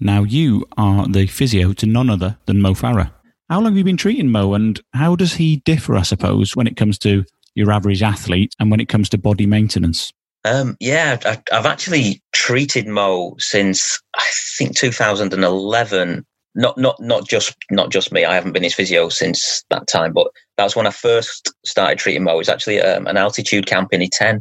Now, 0.00 0.24
you 0.24 0.66
are 0.76 1.06
the 1.06 1.28
physio 1.28 1.72
to 1.74 1.86
none 1.86 2.10
other 2.10 2.38
than 2.46 2.60
Mo 2.60 2.72
Farah. 2.72 3.12
How 3.48 3.60
long 3.60 3.66
have 3.66 3.78
you 3.78 3.84
been 3.84 3.96
treating 3.96 4.32
Mo, 4.32 4.54
and 4.54 4.80
how 4.92 5.14
does 5.14 5.34
he 5.34 5.58
differ, 5.58 5.96
I 5.96 6.02
suppose, 6.02 6.56
when 6.56 6.66
it 6.66 6.76
comes 6.76 6.98
to 6.98 7.24
your 7.56 7.72
average 7.72 8.02
athlete 8.02 8.54
and 8.60 8.70
when 8.70 8.80
it 8.80 8.88
comes 8.88 9.08
to 9.08 9.18
body 9.18 9.46
maintenance? 9.46 10.12
Um, 10.44 10.76
yeah, 10.78 11.18
I, 11.24 11.42
I've 11.52 11.66
actually 11.66 12.22
treated 12.32 12.86
Mo 12.86 13.34
since 13.38 14.00
I 14.16 14.24
think 14.56 14.76
2011 14.76 16.24
not 16.56 16.78
not 16.78 16.96
not 17.00 17.28
just 17.28 17.54
not 17.70 17.90
just 17.90 18.12
me. 18.12 18.24
I 18.24 18.34
haven't 18.34 18.52
been 18.52 18.62
his 18.62 18.74
physio 18.74 19.08
since 19.10 19.62
that 19.70 19.86
time, 19.86 20.12
but 20.12 20.28
that's 20.56 20.74
when 20.74 20.86
I 20.86 20.90
first 20.90 21.52
started 21.66 21.98
treating 21.98 22.24
Mo. 22.24 22.34
It 22.34 22.38
was 22.38 22.48
actually 22.48 22.80
um, 22.80 23.06
an 23.06 23.16
altitude 23.16 23.66
camp 23.66 23.92
in 23.92 24.00
Iten 24.00 24.40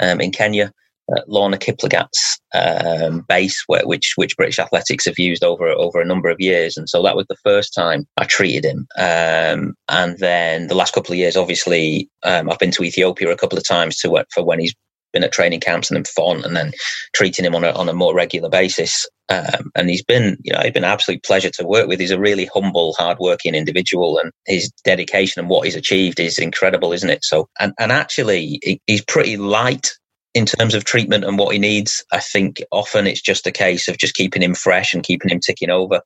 um, 0.00 0.20
in 0.20 0.30
Kenya. 0.30 0.72
Uh, 1.14 1.20
Lorna 1.28 1.56
Kiplagat's 1.56 2.40
um, 2.52 3.24
base, 3.28 3.62
where, 3.66 3.86
which 3.86 4.14
which 4.16 4.36
British 4.36 4.58
Athletics 4.58 5.04
have 5.04 5.18
used 5.18 5.44
over 5.44 5.68
over 5.68 6.00
a 6.00 6.06
number 6.06 6.28
of 6.28 6.40
years, 6.40 6.76
and 6.76 6.88
so 6.88 7.02
that 7.02 7.16
was 7.16 7.26
the 7.28 7.36
first 7.44 7.72
time 7.74 8.06
I 8.16 8.24
treated 8.24 8.64
him. 8.64 8.86
Um, 8.98 9.74
and 9.88 10.18
then 10.18 10.66
the 10.66 10.74
last 10.74 10.94
couple 10.94 11.12
of 11.12 11.18
years, 11.18 11.36
obviously, 11.36 12.08
um, 12.24 12.50
I've 12.50 12.58
been 12.58 12.72
to 12.72 12.82
Ethiopia 12.84 13.30
a 13.30 13.36
couple 13.36 13.58
of 13.58 13.66
times 13.66 13.98
to 13.98 14.10
work 14.10 14.26
for 14.32 14.44
when 14.44 14.58
he's 14.58 14.74
been 15.12 15.24
at 15.24 15.32
training 15.32 15.60
camps 15.60 15.90
and 15.90 15.96
then 15.96 16.04
font 16.04 16.44
and 16.44 16.56
then 16.56 16.72
treating 17.14 17.44
him 17.44 17.54
on 17.54 17.64
a, 17.64 17.70
on 17.70 17.88
a 17.88 17.94
more 17.94 18.14
regular 18.14 18.50
basis. 18.50 19.06
Um, 19.28 19.70
and 19.74 19.88
he's 19.88 20.04
been, 20.04 20.36
you 20.42 20.52
know, 20.52 20.60
he's 20.62 20.72
been 20.72 20.84
an 20.84 20.90
absolute 20.90 21.22
pleasure 21.24 21.50
to 21.50 21.66
work 21.66 21.88
with. 21.88 21.98
He's 21.98 22.10
a 22.10 22.18
really 22.18 22.48
humble, 22.52 22.94
hardworking 22.98 23.54
individual, 23.54 24.18
and 24.18 24.30
his 24.46 24.70
dedication 24.84 25.40
and 25.40 25.48
what 25.48 25.64
he's 25.64 25.74
achieved 25.74 26.20
is 26.20 26.38
incredible, 26.38 26.92
isn't 26.92 27.10
it? 27.10 27.24
So, 27.24 27.48
and 27.58 27.72
and 27.78 27.90
actually, 27.90 28.80
he's 28.86 29.04
pretty 29.04 29.36
light 29.36 29.90
in 30.36 30.44
terms 30.44 30.74
of 30.74 30.84
treatment 30.84 31.24
and 31.24 31.38
what 31.38 31.54
he 31.54 31.58
needs. 31.58 32.04
I 32.12 32.20
think 32.20 32.62
often 32.70 33.06
it's 33.06 33.22
just 33.22 33.46
a 33.46 33.50
case 33.50 33.88
of 33.88 33.96
just 33.96 34.14
keeping 34.14 34.42
him 34.42 34.54
fresh 34.54 34.92
and 34.92 35.02
keeping 35.02 35.30
him 35.30 35.40
ticking 35.40 35.70
over. 35.70 36.02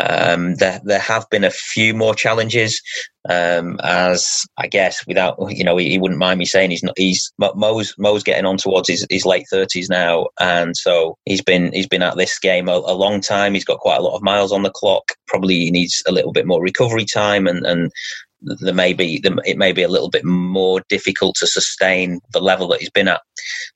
Um, 0.00 0.54
there, 0.56 0.80
there 0.82 0.98
have 0.98 1.28
been 1.30 1.44
a 1.44 1.50
few 1.50 1.94
more 1.94 2.14
challenges, 2.14 2.80
um, 3.28 3.78
as 3.84 4.44
I 4.56 4.66
guess 4.66 5.06
without, 5.06 5.36
you 5.50 5.62
know, 5.62 5.76
he, 5.76 5.90
he, 5.90 5.98
wouldn't 5.98 6.18
mind 6.18 6.38
me 6.38 6.44
saying 6.46 6.70
he's 6.70 6.82
not, 6.82 6.98
he's, 6.98 7.30
Mo's, 7.38 7.94
Mo's 7.98 8.24
getting 8.24 8.46
on 8.46 8.56
towards 8.56 8.88
his, 8.88 9.06
his 9.10 9.26
late 9.26 9.44
thirties 9.48 9.90
now. 9.90 10.28
And 10.40 10.74
so 10.76 11.18
he's 11.26 11.42
been, 11.42 11.70
he's 11.72 11.86
been 11.86 12.02
at 12.02 12.16
this 12.16 12.36
game 12.38 12.68
a, 12.68 12.72
a, 12.72 12.94
long 12.94 13.20
time. 13.20 13.54
He's 13.54 13.64
got 13.64 13.78
quite 13.78 13.98
a 13.98 14.02
lot 14.02 14.16
of 14.16 14.22
miles 14.22 14.52
on 14.52 14.62
the 14.62 14.70
clock. 14.70 15.12
Probably 15.28 15.56
he 15.56 15.70
needs 15.70 16.02
a 16.08 16.12
little 16.12 16.32
bit 16.32 16.46
more 16.46 16.62
recovery 16.62 17.04
time 17.04 17.46
and, 17.46 17.64
and 17.64 17.92
there 18.40 18.74
may 18.74 18.92
be, 18.92 19.22
it 19.44 19.58
may 19.58 19.72
be 19.72 19.82
a 19.82 19.88
little 19.88 20.10
bit 20.10 20.24
more 20.24 20.82
difficult 20.88 21.36
to 21.36 21.46
sustain 21.46 22.20
the 22.32 22.40
level 22.40 22.68
that 22.68 22.80
he's 22.80 22.90
been 22.90 23.08
at. 23.08 23.22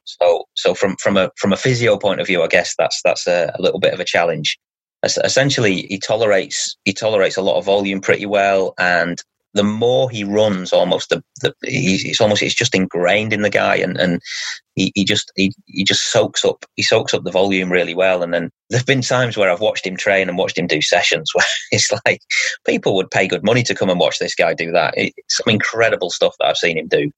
So, 0.05 0.45
so 0.55 0.75
from, 0.75 0.97
from 0.97 1.17
a, 1.17 1.31
from 1.37 1.53
a 1.53 1.57
physio 1.57 1.97
point 1.97 2.21
of 2.21 2.27
view, 2.27 2.43
I 2.43 2.49
guess 2.49 2.75
that's, 2.79 3.01
that's 3.03 3.27
a, 3.27 3.53
a 3.59 3.63
little 3.63 3.81
bit 3.81 3.95
of 3.95 4.01
a 4.01 4.05
challenge 4.05 4.59
essentially 5.03 5.87
he 5.89 5.99
tolerates 5.99 6.77
he 6.85 6.93
tolerates 6.93 7.37
a 7.37 7.43
lot 7.43 7.57
of 7.57 7.65
volume 7.65 8.01
pretty 8.01 8.27
well 8.27 8.75
and 8.79 9.23
the 9.55 9.65
more 9.65 10.09
he 10.09 10.23
runs 10.25 10.73
almost 10.73 11.11
the, 11.11 11.23
the 11.41 11.55
he's, 11.65 12.05
it's 12.05 12.21
almost 12.21 12.43
it's 12.43 12.55
just 12.55 12.75
ingrained 12.75 13.33
in 13.33 13.43
the 13.43 13.51
guy 13.51 13.77
and 13.77 13.97
and 13.99 14.21
he, 14.77 14.93
he 14.95 15.05
just 15.05 15.33
he, 15.37 15.53
he 15.67 15.85
just 15.85 16.11
soaks 16.11 16.45
up 16.45 16.65
he 16.77 16.83
soaks 16.83 17.13
up 17.13 17.25
the 17.25 17.31
volume 17.31 17.71
really 17.71 17.95
well. 17.95 18.23
And 18.23 18.33
then 18.33 18.51
there've 18.69 18.87
been 18.87 19.03
times 19.03 19.37
where 19.37 19.51
I've 19.51 19.61
watched 19.61 19.87
him 19.87 19.97
train 19.97 20.29
and 20.29 20.39
watched 20.39 20.59
him 20.59 20.67
do 20.67 20.81
sessions 20.81 21.31
where 21.35 21.47
it's 21.73 21.91
like 22.07 22.21
people 22.67 22.95
would 22.97 23.11
pay 23.11 23.27
good 23.27 23.45
money 23.45 23.63
to 23.65 23.75
come 23.75 23.91
and 23.91 24.01
watch 24.01 24.19
this 24.19 24.35
guy 24.35 24.55
do 24.55 24.71
that. 24.73 24.95
It's 24.97 25.37
some 25.37 25.53
incredible 25.53 26.11
stuff 26.11 26.35
that 26.39 26.47
I've 26.47 26.57
seen 26.57 26.79
him 26.79 26.89
do. 26.89 27.11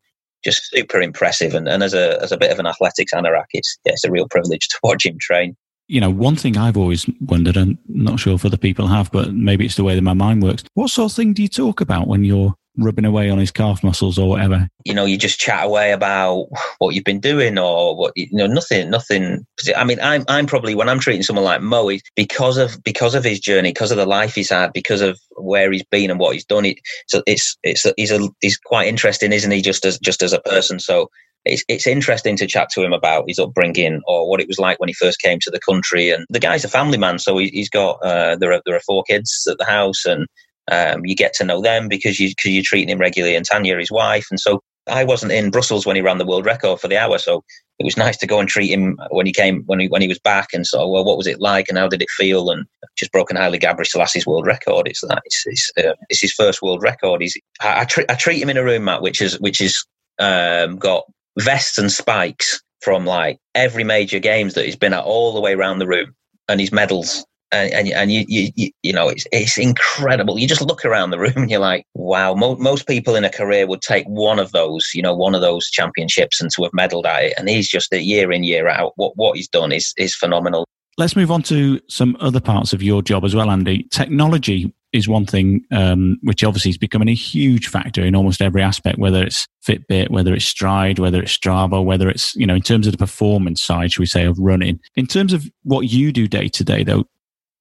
Just 0.45 0.71
super 0.71 1.01
impressive. 1.01 1.55
And, 1.55 1.69
and 1.69 1.83
as 1.83 1.95
a 1.95 2.21
as 2.23 2.33
a 2.33 2.39
bit 2.39 2.51
of 2.51 2.59
an 2.59 2.67
athletics 2.67 3.13
anorak 3.13 3.47
it's 3.53 3.79
yeah, 3.85 3.93
it's 3.93 4.05
a 4.05 4.11
real 4.11 4.29
privilege 4.29 4.69
to 4.69 4.79
watch 4.83 5.07
him 5.07 5.19
train 5.21 5.57
you 5.89 6.01
know, 6.01 6.11
one 6.11 6.37
thing 6.37 6.57
I've 6.57 6.77
always 6.77 7.09
wondered, 7.21 7.57
and 7.57 7.79
not 7.87 8.21
sure 8.21 8.35
if 8.35 8.45
other 8.45 8.57
people 8.57 8.87
have, 8.87 9.11
but 9.13 9.35
maybe 9.35 9.67
it's 9.67 9.77
the 9.77 9.85
way 9.85 9.95
that 9.95 10.03
my 10.03 10.15
mind 10.15 10.43
works. 10.43 10.65
What 10.75 10.91
sort 10.91 11.13
of 11.13 11.17
thing 11.17 11.33
do 11.33 11.43
you 11.43 11.49
talk 11.49 11.81
about 11.81 12.09
when 12.09 12.25
you're 12.25 12.55
rubbing 12.79 13.05
away 13.05 13.29
on 13.29 13.39
his 13.39 13.51
calf 13.51 13.85
muscles 13.85 14.19
or 14.19 14.29
whatever? 14.29 14.69
You 14.85 14.95
know, 14.95 15.05
you 15.05 15.19
just 15.19 15.39
chat 15.39 15.65
away 15.65 15.93
about 15.93 16.47
what 16.79 16.95
you've 16.95 17.05
been 17.05 17.21
doing 17.21 17.59
or 17.59 17.97
what 17.97 18.13
you 18.17 18.29
know, 18.33 18.47
nothing, 18.47 18.91
nothing. 18.91 19.47
I 19.77 19.85
mean, 19.85 20.01
I'm 20.01 20.25
I'm 20.29 20.47
probably 20.47 20.75
when 20.75 20.89
I'm 20.89 21.01
treating 21.01 21.23
someone 21.23 21.45
like 21.45 21.61
Mo, 21.61 21.91
because 22.17 22.57
of 22.57 22.83
because 22.83 23.15
of 23.15 23.25
his 23.25 23.41
journey, 23.41 23.71
because 23.71 23.91
of 23.91 23.99
the 23.99 24.07
life 24.07 24.35
he's 24.35 24.51
had, 24.51 24.73
because 24.73 25.01
of 25.01 25.19
where 25.37 25.71
he's 25.71 25.85
been 25.85 26.11
and 26.11 26.19
what 26.19 26.35
he's 26.35 26.45
done. 26.45 26.65
It 26.65 26.79
so 27.07 27.23
it's 27.27 27.57
it's 27.63 27.87
he's 27.97 28.11
a 28.11 28.29
he's 28.41 28.57
quite 28.57 28.89
interesting, 28.89 29.33
isn't 29.33 29.51
he? 29.51 29.63
Just 29.63 29.85
as 29.85 29.99
just 29.99 30.23
as 30.23 30.33
a 30.33 30.41
person, 30.41 30.79
so 30.79 31.11
it's, 31.45 31.65
it's 31.69 31.87
interesting 31.87 32.37
to 32.37 32.47
chat 32.47 32.69
to 32.71 32.83
him 32.83 32.93
about 32.93 33.25
his 33.27 33.39
upbringing 33.39 34.01
or 34.07 34.29
what 34.29 34.41
it 34.41 34.49
was 34.49 34.59
like 34.59 34.79
when 34.79 34.89
he 34.89 34.95
first 34.95 35.21
came 35.21 35.39
to 35.41 35.51
the 35.51 35.61
country. 35.61 36.11
And 36.11 36.25
the 36.31 36.39
guy's 36.39 36.65
a 36.65 36.69
family 36.69 36.99
man, 36.99 37.19
so 37.19 37.39
he, 37.39 37.51
has 37.59 37.69
got 37.69 38.03
uh, 38.03 38.37
there 38.37 38.53
are 38.53 38.63
there 38.65 38.77
are 38.77 38.81
four 38.81 39.03
kids 39.05 39.47
at 39.51 39.59
the 39.59 39.65
house, 39.65 40.05
and 40.05 40.27
um, 40.71 41.05
you 41.05 41.17
get 41.17 41.35
to 41.35 41.45
know 41.45 41.61
them 41.61 41.89
because 41.89 42.21
you 42.21 42.31
because 42.31 42.53
you're 42.53 42.63
treating 42.65 42.89
him 42.89 42.99
regularly, 42.99 43.37
and 43.37 43.45
Tania, 43.45 43.79
his 43.79 43.91
wife, 43.91 44.27
and 44.31 44.39
so 44.39 44.61
I 44.89 45.05
wasn't 45.05 45.33
in 45.33 45.51
Brussels 45.51 45.87
when 45.87 45.97
he 45.97 46.03
ran 46.03 46.19
the 46.19 46.27
world 46.27 46.47
record 46.47 46.81
for 46.81 46.89
the 46.89 46.99
hour, 46.99 47.19
so 47.19 47.45
it 47.79 47.85
was 47.85 47.97
nice 47.97 48.17
to 48.19 48.27
go 48.27 48.39
and 48.39 48.49
treat 48.49 48.71
him 48.71 48.99
when 49.11 49.27
he 49.27 49.33
came 49.33 49.65
when 49.67 49.81
he 49.81 49.89
when 49.89 50.03
he 50.03 50.09
was 50.09 50.21
back, 50.21 50.49
and 50.53 50.67
so 50.67 50.87
well, 50.89 51.05
what 51.05 51.17
was 51.17 51.27
it 51.27 51.41
like, 51.41 51.67
and 51.69 51.79
how 51.79 51.89
did 51.89 52.03
it 52.03 52.11
feel, 52.11 52.51
and 52.51 52.67
just 52.97 53.11
broken 53.11 53.37
Haile 53.37 53.59
Gebrselassie 53.59 54.27
world 54.27 54.47
record. 54.47 54.87
It's 54.87 55.01
that 55.01 55.23
it's 55.25 55.43
it's, 55.47 55.73
uh, 55.77 55.95
it's 56.09 56.21
his 56.21 56.33
first 56.33 56.63
world 56.63 56.83
record. 56.83 57.23
He's 57.23 57.37
I, 57.61 57.81
I, 57.81 58.05
I, 58.09 58.15
treat 58.15 58.41
him 58.41 58.51
in 58.51 58.57
a 58.57 58.65
room, 58.65 58.85
Matt, 58.85 59.03
which 59.03 59.21
is 59.21 59.41
which 59.41 59.61
is 59.61 59.85
um, 60.19 60.79
got 60.79 61.05
vests 61.39 61.79
and 61.79 61.91
spikes 61.91 62.63
from 62.81 63.07
like 63.07 63.39
every 63.55 63.85
major 63.85 64.19
games 64.19 64.55
that 64.55 64.65
he's 64.65 64.77
been 64.77 64.93
at 64.93 65.05
all 65.05 65.33
the 65.33 65.41
way 65.41 65.55
around 65.55 65.79
the 65.79 65.87
room 65.87 66.15
and 66.49 66.61
his 66.61 66.73
medals 66.73 67.25
and 67.53 67.73
and, 67.73 67.89
and 67.89 68.11
you, 68.11 68.25
you 68.29 68.71
you 68.83 68.93
know 68.93 69.09
it's 69.09 69.27
it's 69.31 69.59
incredible. 69.59 70.39
You 70.39 70.49
just 70.49 70.63
look 70.63 70.85
around 70.85 71.11
the 71.11 71.19
room 71.19 71.33
and 71.37 71.51
you're 71.51 71.61
like, 71.61 71.87
wow. 71.95 72.35
Mo- 72.35 72.57
most 72.57 72.89
people 72.89 73.15
in 73.15 73.25
a 73.25 73.31
career 73.31 73.67
would 73.67 73.83
take 73.83 74.07
one 74.07 74.39
of 74.39 74.53
those, 74.53 74.91
you 74.95 75.03
know, 75.03 75.15
one 75.15 75.35
of 75.35 75.43
those 75.43 75.71
championships 75.71 76.41
and 76.41 76.51
to 76.53 76.63
have 76.65 76.73
medalled 76.73 77.07
at 77.07 77.25
it. 77.25 77.35
And 77.37 77.49
he's 77.49 77.69
just 77.69 77.93
a 77.93 78.03
year 78.03 78.33
in 78.33 78.43
year 78.43 78.69
out. 78.69 78.93
What 78.97 79.13
what 79.17 79.37
he's 79.37 79.49
done 79.49 79.73
is 79.73 79.93
is 79.97 80.15
phenomenal. 80.15 80.67
Let's 80.99 81.17
move 81.17 81.31
on 81.31 81.43
to 81.45 81.81
some 81.89 82.17
other 82.21 82.41
parts 82.41 82.73
of 82.73 82.83
your 82.83 83.03
job 83.03 83.25
as 83.25 83.35
well, 83.35 83.51
Andy. 83.51 83.85
Technology 83.85 84.75
is 84.93 85.09
one 85.09 85.27
thing 85.27 85.65
um, 85.71 86.19
which 86.23 86.45
obviously 86.45 86.71
is 86.71 86.79
becoming 86.79 87.09
a 87.09 87.15
huge 87.15 87.69
factor 87.69 88.05
in 88.05 88.15
almost 88.15 88.43
every 88.43 88.63
aspect, 88.63 88.99
whether 88.99 89.23
it's 89.23 89.47
Fitbit, 89.67 90.11
whether 90.11 90.35
it's 90.35 90.53
Stryd, 90.53 90.99
whether 90.99 91.23
it's 91.23 91.37
Strava, 91.37 91.83
whether 91.83 92.09
it's, 92.09 92.35
you 92.35 92.47
know, 92.47 92.55
in 92.55 92.63
terms 92.63 92.87
of 92.87 92.93
the 92.93 92.99
performance 92.99 93.63
side, 93.63 93.93
should 93.93 94.01
we 94.01 94.07
say, 94.07 94.25
of 94.25 94.39
running. 94.39 94.81
In 94.97 95.07
terms 95.07 95.33
of 95.33 95.49
what 95.63 95.89
you 95.89 96.13
do 96.13 96.29
day 96.29 96.49
to 96.49 96.65
day, 96.65 96.85
though, 96.85 97.05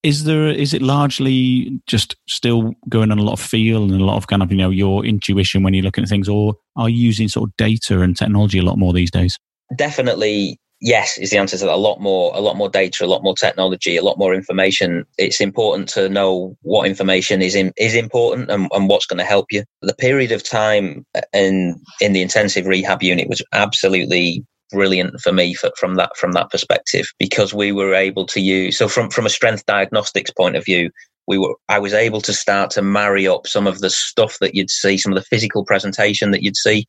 is 0.03 0.23
there 0.23 0.47
is 0.47 0.73
it 0.73 0.81
largely 0.81 1.79
just 1.85 2.15
still 2.27 2.73
going 2.89 3.11
on 3.11 3.19
a 3.19 3.23
lot 3.23 3.33
of 3.33 3.39
feel 3.39 3.83
and 3.83 3.93
a 3.93 4.05
lot 4.05 4.17
of 4.17 4.27
kind 4.27 4.41
of 4.41 4.51
you 4.51 4.57
know 4.57 4.71
your 4.71 5.05
intuition 5.05 5.61
when 5.61 5.73
you're 5.73 5.83
looking 5.83 6.03
at 6.03 6.09
things 6.09 6.27
or 6.27 6.55
are 6.75 6.89
you 6.89 6.97
using 6.97 7.27
sort 7.27 7.47
of 7.47 7.55
data 7.57 8.01
and 8.01 8.17
technology 8.17 8.57
a 8.57 8.63
lot 8.63 8.79
more 8.79 8.93
these 8.93 9.11
days 9.11 9.37
definitely 9.77 10.59
yes 10.81 11.17
is 11.17 11.29
the 11.29 11.37
answer 11.37 11.57
to 11.57 11.65
that. 11.65 11.73
A 11.73 11.75
lot 11.75 12.01
more, 12.01 12.35
a 12.35 12.41
lot 12.41 12.57
more 12.57 12.69
data, 12.69 13.05
a 13.05 13.07
lot 13.07 13.23
more 13.23 13.35
technology, 13.35 13.95
a 13.95 14.03
lot 14.03 14.17
more 14.17 14.33
information. 14.33 15.05
It's 15.17 15.39
important 15.39 15.87
to 15.89 16.09
know 16.09 16.57
what 16.63 16.87
information 16.87 17.41
is 17.41 17.55
in, 17.55 17.71
is 17.77 17.95
important 17.95 18.49
and, 18.49 18.67
and 18.73 18.89
what's 18.89 19.05
going 19.05 19.19
to 19.19 19.23
help 19.23 19.47
you. 19.51 19.63
The 19.81 19.95
period 19.95 20.31
of 20.31 20.43
time 20.43 21.05
uh, 21.15 21.21
in 21.33 21.81
in 22.01 22.13
the 22.13 22.21
intensive 22.21 22.65
rehab 22.65 23.03
unit 23.03 23.29
was 23.29 23.41
absolutely 23.53 24.45
brilliant 24.71 25.19
for 25.21 25.31
me 25.31 25.53
for, 25.53 25.69
from 25.77 25.95
that 25.95 26.15
from 26.17 26.31
that 26.31 26.49
perspective 26.49 27.05
because 27.19 27.53
we 27.53 27.71
were 27.71 27.93
able 27.93 28.25
to 28.25 28.39
use 28.39 28.77
so 28.77 28.87
from 28.87 29.09
from 29.09 29.25
a 29.25 29.29
strength 29.29 29.65
diagnostics 29.65 30.31
point 30.31 30.55
of 30.55 30.63
view 30.63 30.89
we 31.27 31.37
were 31.37 31.53
I 31.67 31.77
was 31.77 31.93
able 31.93 32.21
to 32.21 32.31
start 32.31 32.71
to 32.71 32.81
marry 32.81 33.27
up 33.27 33.47
some 33.47 33.67
of 33.67 33.79
the 33.79 33.89
stuff 33.89 34.37
that 34.39 34.55
you'd 34.55 34.69
see 34.69 34.97
some 34.97 35.11
of 35.11 35.17
the 35.17 35.25
physical 35.25 35.65
presentation 35.65 36.31
that 36.31 36.41
you'd 36.41 36.55
see 36.55 36.87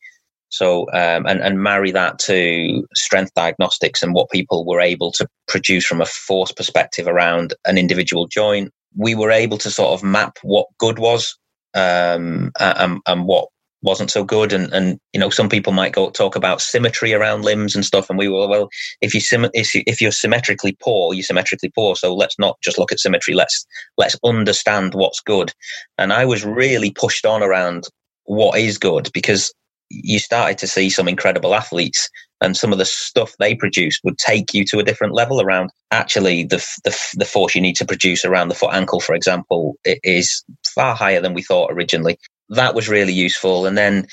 so, 0.53 0.83
um, 0.93 1.25
and, 1.25 1.41
and 1.41 1.63
marry 1.63 1.91
that 1.93 2.19
to 2.19 2.87
strength 2.95 3.33
diagnostics 3.35 4.03
and 4.03 4.13
what 4.13 4.29
people 4.29 4.67
were 4.67 4.83
able 4.83 5.11
to 5.13 5.27
produce 5.49 5.87
from 5.87 6.03
a 6.03 6.07
force 6.07 6.53
perspective 6.53 7.07
around 7.07 7.55
an 7.65 7.79
individual 7.79 8.27
joint. 8.27 8.71
We 8.95 9.15
were 9.15 9.31
able 9.31 9.57
to 9.57 9.71
sort 9.71 9.95
of 9.95 10.05
map 10.05 10.37
what 10.43 10.67
good 10.77 10.99
was 10.99 11.39
um, 11.73 12.53
and, 12.61 13.01
and 13.07 13.25
what 13.25 13.49
wasn't 13.81 14.11
so 14.11 14.25
good. 14.25 14.53
And, 14.53 14.71
and, 14.75 14.99
you 15.15 15.21
know, 15.21 15.31
some 15.31 15.49
people 15.49 15.73
might 15.73 15.95
go 15.95 16.11
talk 16.11 16.37
about 16.37 16.61
symmetry 16.61 17.15
around 17.15 17.47
limbs 17.47 17.75
and 17.75 17.83
stuff. 17.83 18.11
And 18.11 18.19
we 18.19 18.29
were, 18.29 18.47
well, 18.47 18.69
if 19.01 19.15
you 19.15 19.23
if 19.55 19.71
if 19.75 20.03
you're 20.03 20.13
symmetrically 20.13 20.77
poor, 20.83 21.15
you're 21.15 21.23
symmetrically 21.23 21.73
poor. 21.75 21.97
So 21.97 22.15
let's 22.15 22.39
not 22.39 22.59
just 22.63 22.79
look 22.79 22.93
at 22.93 23.01
symmetry. 23.01 23.33
Let's, 23.33 23.67
let's 23.97 24.17
understand 24.23 24.93
what's 24.93 25.21
good. 25.21 25.51
And 25.97 26.13
I 26.13 26.27
was 26.27 26.45
really 26.45 26.91
pushed 26.91 27.25
on 27.25 27.43
around 27.43 27.85
what 28.25 28.59
is 28.59 28.77
good 28.77 29.09
because 29.15 29.51
you 29.93 30.19
started 30.19 30.59
to 30.59 30.67
see 30.67 30.89
some 30.89 31.09
incredible 31.09 31.55
athletes 31.55 32.09
and 32.41 32.57
some 32.57 32.73
of 32.73 32.79
the 32.79 32.85
stuff 32.85 33.35
they 33.39 33.55
produce 33.55 34.01
would 34.03 34.19
take 34.19 34.53
you 34.53 34.65
to 34.65 34.79
a 34.79 34.83
different 34.83 35.15
level 35.15 35.41
around 35.41 35.71
actually 35.91 36.45
the, 36.45 36.65
the, 36.85 36.97
the 37.15 37.25
force 37.25 37.55
you 37.55 37.61
need 37.61 37.77
to 37.77 37.85
produce 37.85 38.25
around 38.25 38.49
the 38.49 38.55
foot 38.55 38.73
ankle 38.73 39.01
for 39.01 39.15
example 39.15 39.77
is 39.85 40.45
far 40.75 40.95
higher 40.95 41.21
than 41.21 41.35
we 41.35 41.43
thought 41.43 41.71
originally 41.73 42.19
that 42.49 42.75
was 42.75 42.89
really 42.89 43.13
useful 43.13 43.67
and 43.67 43.77
then 43.77 44.07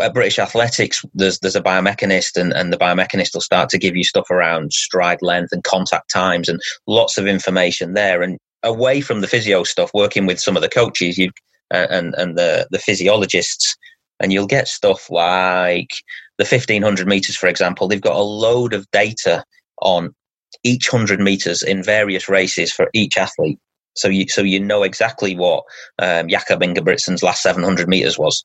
at 0.00 0.14
British 0.14 0.38
Athletics, 0.38 1.04
there's 1.14 1.38
there's 1.40 1.56
a 1.56 1.62
biomechanist, 1.62 2.40
and, 2.40 2.52
and 2.52 2.72
the 2.72 2.76
biomechanist 2.78 3.34
will 3.34 3.40
start 3.40 3.68
to 3.68 3.78
give 3.78 3.94
you 3.94 4.02
stuff 4.02 4.30
around 4.30 4.72
stride 4.72 5.20
length 5.20 5.52
and 5.52 5.62
contact 5.62 6.10
times, 6.10 6.48
and 6.48 6.60
lots 6.86 7.18
of 7.18 7.26
information 7.26 7.94
there. 7.94 8.22
And 8.22 8.38
away 8.62 9.00
from 9.02 9.20
the 9.20 9.26
physio 9.26 9.62
stuff, 9.62 9.90
working 9.94 10.26
with 10.26 10.40
some 10.40 10.56
of 10.56 10.62
the 10.62 10.68
coaches, 10.68 11.18
you 11.18 11.30
uh, 11.72 11.86
and 11.90 12.14
and 12.16 12.36
the 12.36 12.66
the 12.70 12.78
physiologists, 12.78 13.76
and 14.24 14.32
you'll 14.32 14.46
get 14.46 14.68
stuff 14.68 15.10
like 15.10 15.90
the 16.38 16.44
1500 16.44 17.06
meters, 17.06 17.36
for 17.36 17.46
example. 17.46 17.86
They've 17.86 18.00
got 18.00 18.16
a 18.16 18.22
load 18.22 18.72
of 18.72 18.90
data 18.90 19.44
on 19.82 20.14
each 20.62 20.90
100 20.90 21.20
meters 21.20 21.62
in 21.62 21.82
various 21.82 22.26
races 22.26 22.72
for 22.72 22.88
each 22.94 23.18
athlete. 23.18 23.58
So 23.96 24.08
you, 24.08 24.26
so 24.28 24.40
you 24.40 24.58
know 24.58 24.82
exactly 24.82 25.36
what 25.36 25.64
um, 25.98 26.28
Jakob 26.28 26.62
Ingebrigtsen's 26.62 27.22
last 27.22 27.42
700 27.42 27.86
meters 27.86 28.18
was. 28.18 28.42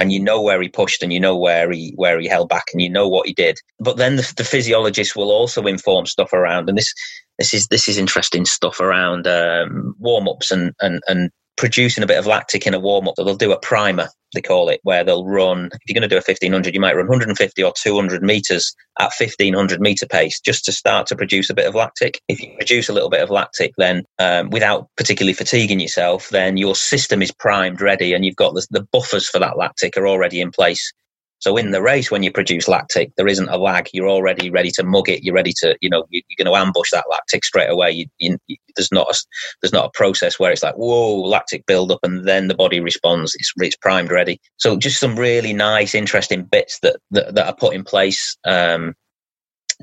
and 0.00 0.12
you 0.12 0.20
know 0.20 0.40
where 0.40 0.62
he 0.62 0.68
pushed 0.68 1.02
and 1.02 1.12
you 1.12 1.20
know 1.20 1.36
where 1.36 1.70
he 1.70 1.92
where 1.96 2.18
he 2.20 2.26
held 2.28 2.48
back 2.48 2.64
and 2.72 2.80
you 2.80 2.88
know 2.88 3.08
what 3.08 3.26
he 3.26 3.34
did. 3.34 3.58
But 3.78 3.96
then 3.96 4.16
the, 4.16 4.32
the 4.36 4.44
physiologist 4.44 5.16
will 5.16 5.30
also 5.30 5.66
inform 5.66 6.06
stuff 6.06 6.32
around, 6.32 6.68
and 6.68 6.78
this 6.78 6.92
this 7.38 7.52
is 7.52 7.66
this 7.68 7.88
is 7.88 7.98
interesting 7.98 8.44
stuff 8.44 8.80
around 8.80 9.26
um, 9.26 9.94
warm 9.98 10.28
ups 10.28 10.50
and, 10.50 10.72
and 10.80 11.02
and 11.08 11.30
producing 11.58 12.04
a 12.04 12.06
bit 12.06 12.18
of 12.18 12.26
lactic 12.26 12.66
in 12.66 12.72
a 12.72 12.78
warm 12.78 13.08
up. 13.08 13.14
They'll 13.16 13.34
do 13.34 13.52
a 13.52 13.58
primer, 13.58 14.08
they 14.32 14.40
call 14.40 14.68
it, 14.68 14.80
where 14.84 15.04
they'll 15.04 15.26
run. 15.26 15.66
If 15.66 15.80
you're 15.86 15.94
going 15.94 16.08
to 16.08 16.14
do 16.14 16.16
a 16.16 16.24
1500, 16.24 16.72
you 16.72 16.80
might 16.80 16.96
run 16.96 17.08
150 17.08 17.62
or 17.62 17.72
200 17.76 18.22
meters 18.22 18.74
at 19.00 19.12
1500 19.18 19.80
meter 19.80 20.06
pace 20.06 20.40
just 20.40 20.64
to 20.64 20.72
start 20.72 21.06
to 21.08 21.16
produce 21.16 21.50
a 21.50 21.54
bit 21.54 21.66
of 21.66 21.74
lactic. 21.74 22.22
If 22.28 22.40
you 22.40 22.54
produce 22.56 22.88
a 22.88 22.92
little 22.92 23.10
bit 23.10 23.22
of 23.22 23.30
lactic, 23.30 23.74
then 23.76 24.04
um, 24.18 24.50
without 24.50 24.88
particularly 24.96 25.34
fatiguing 25.34 25.80
yourself, 25.80 26.30
then 26.30 26.56
your 26.56 26.74
system 26.74 27.20
is 27.20 27.32
primed, 27.32 27.80
ready, 27.80 28.14
and 28.14 28.24
you've 28.24 28.36
got 28.36 28.54
the, 28.54 28.66
the 28.70 28.86
buffers 28.92 29.28
for 29.28 29.40
that 29.40 29.58
lactic 29.58 29.96
are 29.96 30.06
already 30.06 30.40
in 30.40 30.50
place. 30.50 30.92
So 31.40 31.56
in 31.56 31.70
the 31.70 31.80
race, 31.80 32.10
when 32.10 32.22
you 32.22 32.32
produce 32.32 32.66
lactic, 32.66 33.12
there 33.16 33.28
isn't 33.28 33.48
a 33.48 33.56
lag. 33.56 33.88
You're 33.92 34.08
already 34.08 34.50
ready 34.50 34.70
to 34.72 34.82
mug 34.82 35.08
it. 35.08 35.22
You're 35.22 35.34
ready 35.34 35.52
to, 35.58 35.76
you 35.80 35.88
know, 35.88 36.04
you're 36.10 36.22
going 36.36 36.52
to 36.52 36.60
ambush 36.60 36.90
that 36.90 37.04
lactic 37.10 37.44
straight 37.44 37.70
away. 37.70 37.92
You, 37.92 38.06
you, 38.18 38.38
you, 38.48 38.56
there's 38.76 38.90
not 38.90 39.08
a, 39.08 39.16
there's 39.62 39.72
not 39.72 39.86
a 39.86 39.90
process 39.94 40.38
where 40.38 40.50
it's 40.50 40.62
like, 40.62 40.74
whoa, 40.74 41.20
lactic 41.20 41.64
build 41.66 41.92
up 41.92 42.00
and 42.02 42.26
then 42.26 42.48
the 42.48 42.54
body 42.54 42.80
responds. 42.80 43.34
It's, 43.36 43.52
it's 43.56 43.76
primed, 43.76 44.10
ready. 44.10 44.40
So 44.56 44.76
just 44.76 44.98
some 44.98 45.16
really 45.16 45.52
nice, 45.52 45.94
interesting 45.94 46.42
bits 46.42 46.80
that, 46.80 46.96
that, 47.12 47.34
that 47.34 47.46
are 47.46 47.56
put 47.56 47.74
in 47.74 47.84
place, 47.84 48.36
um, 48.44 48.94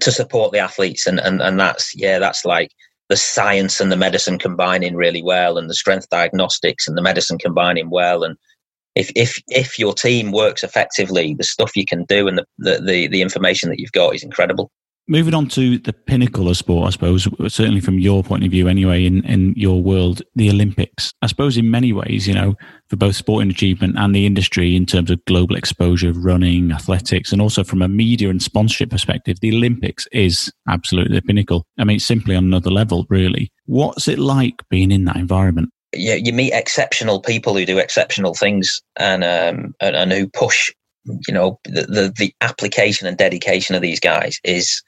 to 0.02 0.12
support 0.12 0.52
the 0.52 0.60
athletes. 0.60 1.08
And, 1.08 1.20
and, 1.20 1.42
and 1.42 1.60
that's, 1.60 1.94
yeah, 1.96 2.20
that's 2.20 2.44
like, 2.44 2.72
the 3.08 3.16
science 3.16 3.80
and 3.80 3.92
the 3.92 3.98
medicine 3.98 4.40
combining 4.40 4.96
really 4.96 5.22
well 5.22 5.60
and 5.60 5.70
the 5.70 5.76
strength 5.76 6.10
diagnostics 6.10 6.88
and 6.88 6.98
the 6.98 7.04
medicine 7.04 7.38
combining 7.38 7.92
well 7.92 8.24
and 8.24 8.36
if 8.96 9.12
if 9.16 9.42
if 9.48 9.78
your 9.78 9.94
team 9.94 10.32
works 10.32 10.64
effectively, 10.64 11.36
the 11.36 11.44
stuff 11.44 11.76
you 11.76 11.86
can 11.86 12.06
do 12.06 12.28
and 12.28 12.38
the, 12.38 12.46
the, 12.58 12.82
the, 12.82 13.08
the 13.08 13.22
information 13.22 13.70
that 13.70 13.80
you've 13.80 13.92
got 13.92 14.16
is 14.16 14.24
incredible. 14.24 14.72
Moving 15.08 15.36
on 15.36 15.48
to 15.50 15.78
the 15.78 15.94
pinnacle 15.94 16.50
of 16.50 16.58
sport, 16.58 16.88
I 16.88 16.90
suppose, 16.90 17.28
certainly 17.54 17.80
from 17.80 18.00
your 18.00 18.24
point 18.24 18.44
of 18.44 18.50
view, 18.50 18.68
anyway, 18.68 19.06
in, 19.06 19.24
in 19.24 19.54
your 19.56 19.80
world, 19.80 20.24
the 20.34 20.50
Olympics. 20.50 21.14
I 21.22 21.28
suppose 21.28 21.58
in 21.58 21.70
many 21.70 21.94
ways, 21.94 22.28
you 22.28 22.34
know, 22.34 22.56
for 22.90 22.96
both 22.96 23.16
sporting 23.16 23.52
achievement 23.52 24.00
and 24.00 24.16
the 24.16 24.26
industry 24.26 24.76
in 24.76 24.88
terms 24.88 25.12
of 25.12 25.24
global 25.26 25.58
exposure 25.58 26.10
of 26.10 26.26
running, 26.26 26.72
athletics, 26.72 27.32
and 27.32 27.40
also 27.40 27.64
from 27.64 27.84
a 27.84 27.88
media 27.88 28.32
and 28.32 28.42
sponsorship 28.42 28.90
perspective, 28.90 29.38
the 29.42 29.56
Olympics 29.56 30.08
is 30.12 30.52
absolutely 30.68 31.16
the 31.16 31.22
pinnacle. 31.22 31.68
I 31.78 31.84
mean, 31.84 32.00
simply 32.00 32.36
on 32.36 32.46
another 32.46 32.72
level, 32.72 33.06
really. 33.08 33.52
What's 33.68 34.08
it 34.08 34.18
like 34.18 34.64
being 34.72 34.92
in 34.92 35.06
that 35.06 35.18
environment? 35.18 35.70
You, 35.96 36.16
you 36.24 36.34
meet 36.34 36.54
exceptional 36.54 37.22
people 37.22 37.56
who 37.56 37.66
do 37.66 37.80
exceptional 37.80 38.34
things 38.34 38.82
and 38.98 39.24
um, 39.24 39.76
and, 39.82 39.96
and 39.96 40.14
who 40.14 40.28
push. 40.30 40.72
You 41.28 41.34
know, 41.34 41.60
the, 41.66 41.84
the, 41.84 42.14
the 42.18 42.34
application 42.42 43.08
and 43.08 43.18
dedication 43.18 43.76
of 43.76 43.82
these 43.82 44.00
guys 44.00 44.40
is 44.44 44.84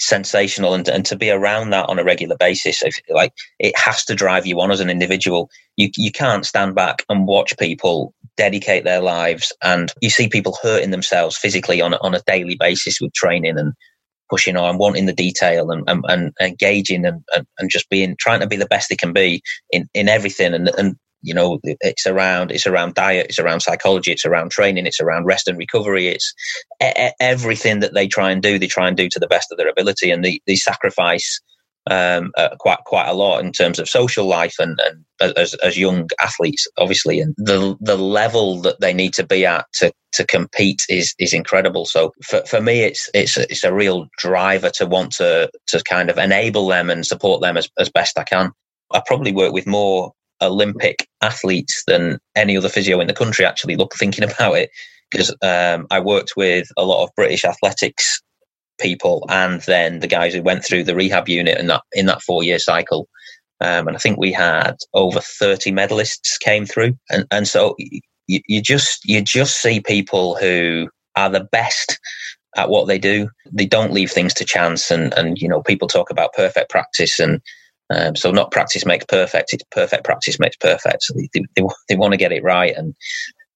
sensational, 0.00 0.74
and 0.74 0.88
and 0.88 1.06
to 1.06 1.16
be 1.16 1.30
around 1.30 1.70
that 1.70 1.88
on 1.88 1.98
a 1.98 2.04
regular 2.04 2.36
basis, 2.38 2.82
if, 2.82 2.96
like 3.10 3.32
it 3.60 3.78
has 3.78 4.04
to 4.06 4.14
drive 4.14 4.46
you 4.46 4.60
on 4.60 4.70
as 4.72 4.80
an 4.80 4.90
individual. 4.90 5.50
You 5.76 5.90
you 5.96 6.12
can't 6.12 6.46
stand 6.46 6.74
back 6.74 7.04
and 7.08 7.26
watch 7.26 7.54
people 7.58 8.14
dedicate 8.36 8.84
their 8.84 9.02
lives, 9.02 9.52
and 9.62 9.92
you 10.02 10.10
see 10.10 10.28
people 10.28 10.58
hurting 10.62 10.90
themselves 10.92 11.36
physically 11.38 11.82
on 11.82 11.94
on 11.94 12.14
a 12.14 12.22
daily 12.26 12.56
basis 12.58 13.00
with 13.00 13.14
training 13.14 13.58
and 13.58 13.74
pushing 14.30 14.56
on, 14.56 14.78
wanting 14.78 15.06
the 15.06 15.12
detail 15.12 15.70
and, 15.70 15.84
and, 15.88 16.04
and 16.08 16.32
engaging 16.40 17.04
and, 17.04 17.22
and, 17.34 17.46
and, 17.58 17.70
just 17.70 17.88
being, 17.90 18.16
trying 18.18 18.40
to 18.40 18.46
be 18.46 18.56
the 18.56 18.66
best 18.66 18.88
they 18.88 18.96
can 18.96 19.12
be 19.12 19.42
in, 19.70 19.88
in 19.94 20.08
everything. 20.08 20.54
And, 20.54 20.68
and, 20.78 20.96
you 21.22 21.32
know, 21.32 21.58
it's 21.62 22.06
around, 22.06 22.50
it's 22.50 22.66
around 22.66 22.94
diet, 22.94 23.26
it's 23.30 23.38
around 23.38 23.60
psychology, 23.60 24.12
it's 24.12 24.26
around 24.26 24.50
training, 24.50 24.86
it's 24.86 25.00
around 25.00 25.24
rest 25.24 25.48
and 25.48 25.56
recovery. 25.56 26.08
It's 26.08 26.34
everything 27.18 27.80
that 27.80 27.94
they 27.94 28.06
try 28.06 28.30
and 28.30 28.42
do, 28.42 28.58
they 28.58 28.66
try 28.66 28.88
and 28.88 28.96
do 28.96 29.08
to 29.08 29.18
the 29.18 29.26
best 29.26 29.50
of 29.50 29.58
their 29.58 29.68
ability 29.68 30.10
and 30.10 30.24
they, 30.24 30.40
they 30.46 30.56
sacrifice 30.56 31.40
um, 31.90 32.32
uh, 32.36 32.50
quite 32.58 32.78
quite 32.86 33.08
a 33.08 33.14
lot 33.14 33.44
in 33.44 33.52
terms 33.52 33.78
of 33.78 33.88
social 33.88 34.26
life 34.26 34.54
and, 34.58 34.78
and 34.84 35.36
as, 35.36 35.54
as 35.54 35.78
young 35.78 36.08
athletes, 36.20 36.66
obviously, 36.78 37.20
and 37.20 37.34
the 37.36 37.76
the 37.80 37.96
level 37.96 38.60
that 38.62 38.80
they 38.80 38.92
need 38.92 39.12
to 39.14 39.26
be 39.26 39.44
at 39.44 39.66
to 39.74 39.92
to 40.12 40.26
compete 40.26 40.82
is 40.88 41.14
is 41.18 41.32
incredible. 41.32 41.84
So 41.84 42.12
for, 42.22 42.42
for 42.46 42.60
me, 42.60 42.80
it's 42.80 43.10
it's 43.14 43.36
it's 43.36 43.64
a 43.64 43.74
real 43.74 44.06
driver 44.18 44.70
to 44.70 44.86
want 44.86 45.12
to 45.16 45.50
to 45.68 45.82
kind 45.84 46.10
of 46.10 46.18
enable 46.18 46.68
them 46.68 46.90
and 46.90 47.06
support 47.06 47.42
them 47.42 47.56
as, 47.56 47.68
as 47.78 47.90
best 47.90 48.18
I 48.18 48.24
can. 48.24 48.50
I 48.92 49.02
probably 49.04 49.32
work 49.32 49.52
with 49.52 49.66
more 49.66 50.12
Olympic 50.40 51.06
athletes 51.22 51.82
than 51.86 52.18
any 52.34 52.56
other 52.56 52.68
physio 52.68 53.00
in 53.00 53.08
the 53.08 53.14
country. 53.14 53.44
Actually, 53.44 53.76
look 53.76 53.94
thinking 53.94 54.24
about 54.24 54.54
it 54.56 54.70
because 55.10 55.34
um, 55.42 55.86
I 55.90 56.00
worked 56.00 56.32
with 56.36 56.68
a 56.76 56.84
lot 56.84 57.04
of 57.04 57.10
British 57.14 57.44
athletics 57.44 58.20
people 58.80 59.24
and 59.28 59.60
then 59.62 60.00
the 60.00 60.06
guys 60.06 60.34
who 60.34 60.42
went 60.42 60.64
through 60.64 60.84
the 60.84 60.94
rehab 60.94 61.28
unit 61.28 61.58
in 61.58 61.68
that 61.68 61.82
in 61.92 62.06
that 62.06 62.22
four 62.22 62.42
year 62.42 62.58
cycle. 62.58 63.08
Um, 63.60 63.88
and 63.88 63.96
I 63.96 64.00
think 64.00 64.18
we 64.18 64.32
had 64.32 64.76
over 64.92 65.20
30 65.20 65.72
medalists 65.72 66.38
came 66.40 66.66
through. 66.66 66.98
And, 67.10 67.24
and 67.30 67.48
so 67.48 67.74
you, 68.26 68.40
you 68.46 68.60
just, 68.60 69.04
you 69.04 69.22
just 69.22 69.60
see 69.62 69.80
people 69.80 70.36
who 70.36 70.88
are 71.16 71.30
the 71.30 71.44
best 71.52 71.98
at 72.56 72.68
what 72.68 72.86
they 72.86 72.98
do. 72.98 73.28
They 73.50 73.66
don't 73.66 73.92
leave 73.92 74.10
things 74.10 74.34
to 74.34 74.44
chance. 74.44 74.90
And, 74.90 75.14
and, 75.14 75.38
you 75.38 75.48
know, 75.48 75.62
people 75.62 75.88
talk 75.88 76.10
about 76.10 76.34
perfect 76.34 76.70
practice 76.70 77.18
and, 77.18 77.40
um, 77.90 78.16
so 78.16 78.30
not 78.30 78.50
practice 78.50 78.86
makes 78.86 79.04
perfect. 79.04 79.52
It's 79.52 79.64
perfect 79.70 80.04
practice 80.04 80.38
makes 80.38 80.56
perfect. 80.56 81.02
So 81.02 81.14
they, 81.14 81.42
they, 81.54 81.62
they 81.88 81.96
want 81.96 82.12
to 82.12 82.18
get 82.18 82.32
it 82.32 82.42
right. 82.42 82.74
And, 82.76 82.94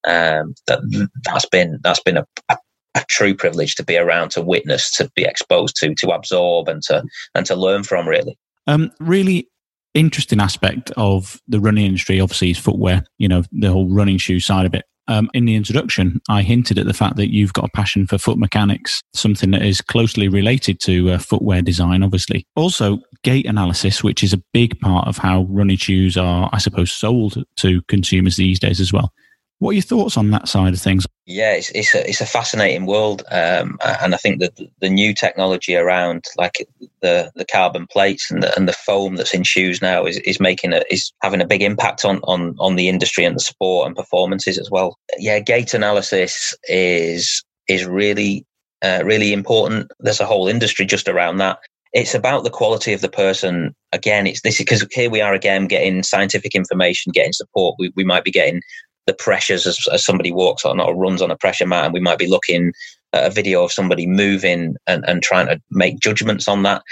um, 0.07 0.55
that, 0.67 1.09
that's 1.25 1.47
been, 1.47 1.79
that's 1.83 2.01
been 2.01 2.17
a, 2.17 2.25
a 2.49 2.57
a 2.95 3.03
true 3.07 3.35
privilege 3.35 3.75
to 3.75 3.83
be 3.83 3.97
around, 3.97 4.31
to 4.31 4.41
witness, 4.41 4.91
to 4.95 5.09
be 5.15 5.23
exposed 5.23 5.75
to, 5.77 5.93
to 5.95 6.09
absorb, 6.09 6.67
and 6.67 6.81
to 6.83 7.03
and 7.35 7.45
to 7.45 7.55
learn 7.55 7.83
from. 7.83 8.07
Really, 8.07 8.37
um, 8.67 8.91
really 8.99 9.49
interesting 9.93 10.39
aspect 10.39 10.91
of 10.97 11.41
the 11.47 11.59
running 11.59 11.85
industry. 11.85 12.19
Obviously, 12.19 12.51
is 12.51 12.57
footwear. 12.57 13.03
You 13.17 13.27
know, 13.27 13.43
the 13.51 13.71
whole 13.71 13.89
running 13.89 14.17
shoe 14.17 14.39
side 14.39 14.65
of 14.65 14.73
it. 14.73 14.85
Um, 15.09 15.27
in 15.33 15.45
the 15.45 15.55
introduction, 15.55 16.21
I 16.29 16.43
hinted 16.43 16.77
at 16.77 16.85
the 16.85 16.93
fact 16.93 17.15
that 17.15 17.33
you've 17.33 17.53
got 17.53 17.65
a 17.65 17.71
passion 17.75 18.05
for 18.05 18.19
foot 18.19 18.37
mechanics, 18.37 19.01
something 19.15 19.49
that 19.51 19.63
is 19.63 19.81
closely 19.81 20.27
related 20.27 20.79
to 20.81 21.09
uh, 21.09 21.17
footwear 21.17 21.63
design, 21.63 22.03
obviously. 22.03 22.45
Also, 22.55 22.99
gait 23.23 23.47
analysis, 23.47 24.03
which 24.03 24.23
is 24.23 24.33
a 24.33 24.43
big 24.53 24.79
part 24.79 25.07
of 25.07 25.17
how 25.17 25.47
running 25.49 25.77
shoes 25.77 26.15
are, 26.15 26.47
I 26.53 26.59
suppose, 26.59 26.91
sold 26.91 27.43
to 27.57 27.81
consumers 27.87 28.35
these 28.35 28.59
days 28.59 28.79
as 28.79 28.93
well. 28.93 29.11
What 29.59 29.71
are 29.71 29.73
your 29.73 29.81
thoughts 29.81 30.15
on 30.15 30.31
that 30.31 30.47
side 30.47 30.73
of 30.73 30.79
things? 30.79 31.05
Yeah, 31.25 31.51
it's 31.51 31.69
it's 31.71 31.93
a, 31.93 32.09
it's 32.09 32.21
a 32.21 32.25
fascinating 32.25 32.85
world, 32.85 33.23
um, 33.29 33.77
and 34.01 34.15
I 34.15 34.17
think 34.17 34.39
that 34.39 34.57
the 34.79 34.89
new 34.89 35.13
technology 35.13 35.75
around 35.75 36.23
like 36.37 36.65
the, 37.01 37.29
the 37.35 37.45
carbon 37.45 37.85
plates 37.85 38.31
and 38.31 38.41
the, 38.41 38.55
and 38.57 38.67
the 38.67 38.73
foam 38.73 39.15
that's 39.15 39.33
in 39.33 39.43
shoes 39.43 39.81
now 39.81 40.05
is, 40.05 40.17
is 40.19 40.39
making 40.39 40.73
a, 40.73 40.81
is 40.89 41.11
having 41.21 41.41
a 41.41 41.47
big 41.47 41.61
impact 41.61 42.05
on, 42.05 42.19
on 42.23 42.55
on 42.57 42.77
the 42.77 42.87
industry 42.87 43.25
and 43.25 43.35
the 43.35 43.41
sport 43.41 43.85
and 43.85 43.97
performances 43.97 44.57
as 44.57 44.71
well. 44.71 44.97
Yeah, 45.17 45.39
gait 45.39 45.73
analysis 45.73 46.55
is 46.69 47.43
is 47.67 47.85
really 47.85 48.45
uh, 48.81 49.01
really 49.03 49.33
important. 49.33 49.91
There's 49.99 50.21
a 50.21 50.25
whole 50.25 50.47
industry 50.47 50.85
just 50.85 51.09
around 51.09 51.37
that. 51.37 51.59
It's 51.91 52.13
about 52.13 52.43
the 52.43 52.51
quality 52.51 52.93
of 52.93 53.01
the 53.01 53.09
person. 53.09 53.75
Again, 53.91 54.25
it's 54.25 54.41
this 54.41 54.59
because 54.59 54.87
here 54.91 55.09
we 55.09 55.21
are 55.21 55.33
again 55.33 55.67
getting 55.67 56.03
scientific 56.03 56.55
information, 56.55 57.11
getting 57.11 57.33
support. 57.33 57.75
We, 57.77 57.91
we 57.95 58.03
might 58.03 58.23
be 58.23 58.31
getting 58.31 58.61
the 59.09 59.23
pressures 59.23 59.65
as, 59.65 59.79
as 59.91 60.05
somebody 60.05 60.31
walks 60.31 60.63
on 60.63 60.79
or 60.79 60.95
runs 60.95 61.21
on 61.21 61.31
a 61.31 61.37
pressure 61.37 61.65
mat, 61.65 61.85
and 61.85 61.93
we 61.93 61.99
might 61.99 62.19
be 62.19 62.27
looking 62.27 62.71
at 63.11 63.25
a 63.25 63.33
video 63.33 63.63
of 63.63 63.71
somebody 63.71 64.05
moving 64.05 64.75
and, 64.85 65.03
and 65.07 65.23
trying 65.23 65.47
to 65.47 65.59
make 65.71 65.99
judgments 65.99 66.47
on 66.47 66.61
that. 66.61 66.83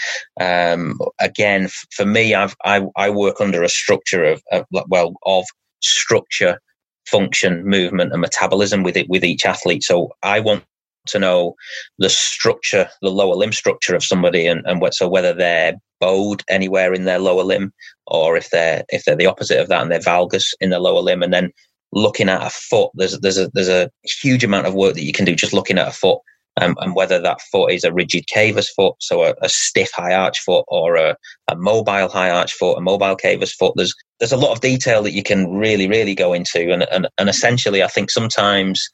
Um, 0.41 0.97
again, 1.19 1.65
f- 1.65 1.85
for 1.91 2.05
me, 2.05 2.33
I've, 2.33 2.55
I, 2.65 2.81
I 2.95 3.11
work 3.11 3.39
under 3.39 3.61
a 3.61 3.69
structure 3.69 4.23
of, 4.23 4.41
of 4.51 4.65
well 4.89 5.13
of 5.27 5.45
structure, 5.81 6.59
function, 7.05 7.63
movement, 7.63 8.13
and 8.13 8.21
metabolism 8.21 8.81
with 8.81 8.97
it 8.97 9.07
with 9.09 9.23
each 9.23 9.45
athlete. 9.45 9.83
So 9.83 10.09
I 10.23 10.39
want 10.39 10.63
to 11.09 11.19
know 11.19 11.53
the 11.99 12.09
structure, 12.09 12.89
the 13.03 13.11
lower 13.11 13.35
limb 13.35 13.53
structure 13.53 13.95
of 13.95 14.03
somebody, 14.03 14.47
and, 14.47 14.65
and 14.65 14.81
what, 14.81 14.95
so 14.95 15.07
whether 15.07 15.33
they're 15.33 15.75
bowed 15.99 16.43
anywhere 16.49 16.93
in 16.93 17.05
their 17.05 17.19
lower 17.19 17.43
limb, 17.43 17.71
or 18.07 18.35
if 18.35 18.49
they're 18.49 18.83
if 18.89 19.05
they're 19.05 19.15
the 19.15 19.27
opposite 19.27 19.59
of 19.59 19.67
that 19.67 19.83
and 19.83 19.91
they're 19.91 19.99
valgus 19.99 20.47
in 20.59 20.71
their 20.71 20.79
lower 20.79 21.01
limb, 21.01 21.21
and 21.21 21.31
then 21.31 21.51
looking 21.97 22.29
at 22.29 22.45
a 22.45 22.49
foot, 22.49 22.91
there's 22.93 23.19
there's 23.19 23.37
a 23.37 23.49
there's 23.53 23.69
a 23.69 23.89
huge 24.21 24.43
amount 24.43 24.67
of 24.67 24.75
work 24.75 24.93
that 24.93 25.03
you 25.03 25.13
can 25.13 25.25
do 25.25 25.35
just 25.35 25.53
looking 25.53 25.77
at 25.77 25.87
a 25.87 25.91
foot, 25.91 26.19
um, 26.61 26.75
and 26.79 26.95
whether 26.95 27.19
that 27.19 27.41
foot 27.51 27.71
is 27.71 27.83
a 27.83 27.91
rigid 27.91 28.25
cavus 28.33 28.67
foot, 28.75 28.95
so 28.99 29.23
a, 29.23 29.33
a 29.41 29.49
stiff 29.49 29.89
high 29.93 30.13
arch 30.13 30.39
foot, 30.39 30.63
or 30.67 30.95
a, 30.95 31.15
a, 31.49 31.55
mobile 31.55 32.07
high 32.07 32.29
arch 32.29 32.53
foot, 32.53 32.77
a 32.77 32.81
mobile 32.81 33.17
cavus 33.17 33.51
foot. 33.51 33.73
There's 33.75 33.95
there's 34.19 34.31
a 34.31 34.37
lot 34.37 34.51
of 34.51 34.61
detail 34.61 35.01
that 35.03 35.13
you 35.13 35.23
can 35.23 35.49
really 35.49 35.87
really 35.87 36.15
go 36.15 36.33
into, 36.33 36.71
and 36.71 36.83
and 36.91 37.07
and 37.17 37.29
essentially, 37.29 37.83
I 37.83 37.87
think 37.87 38.11
sometimes 38.11 38.87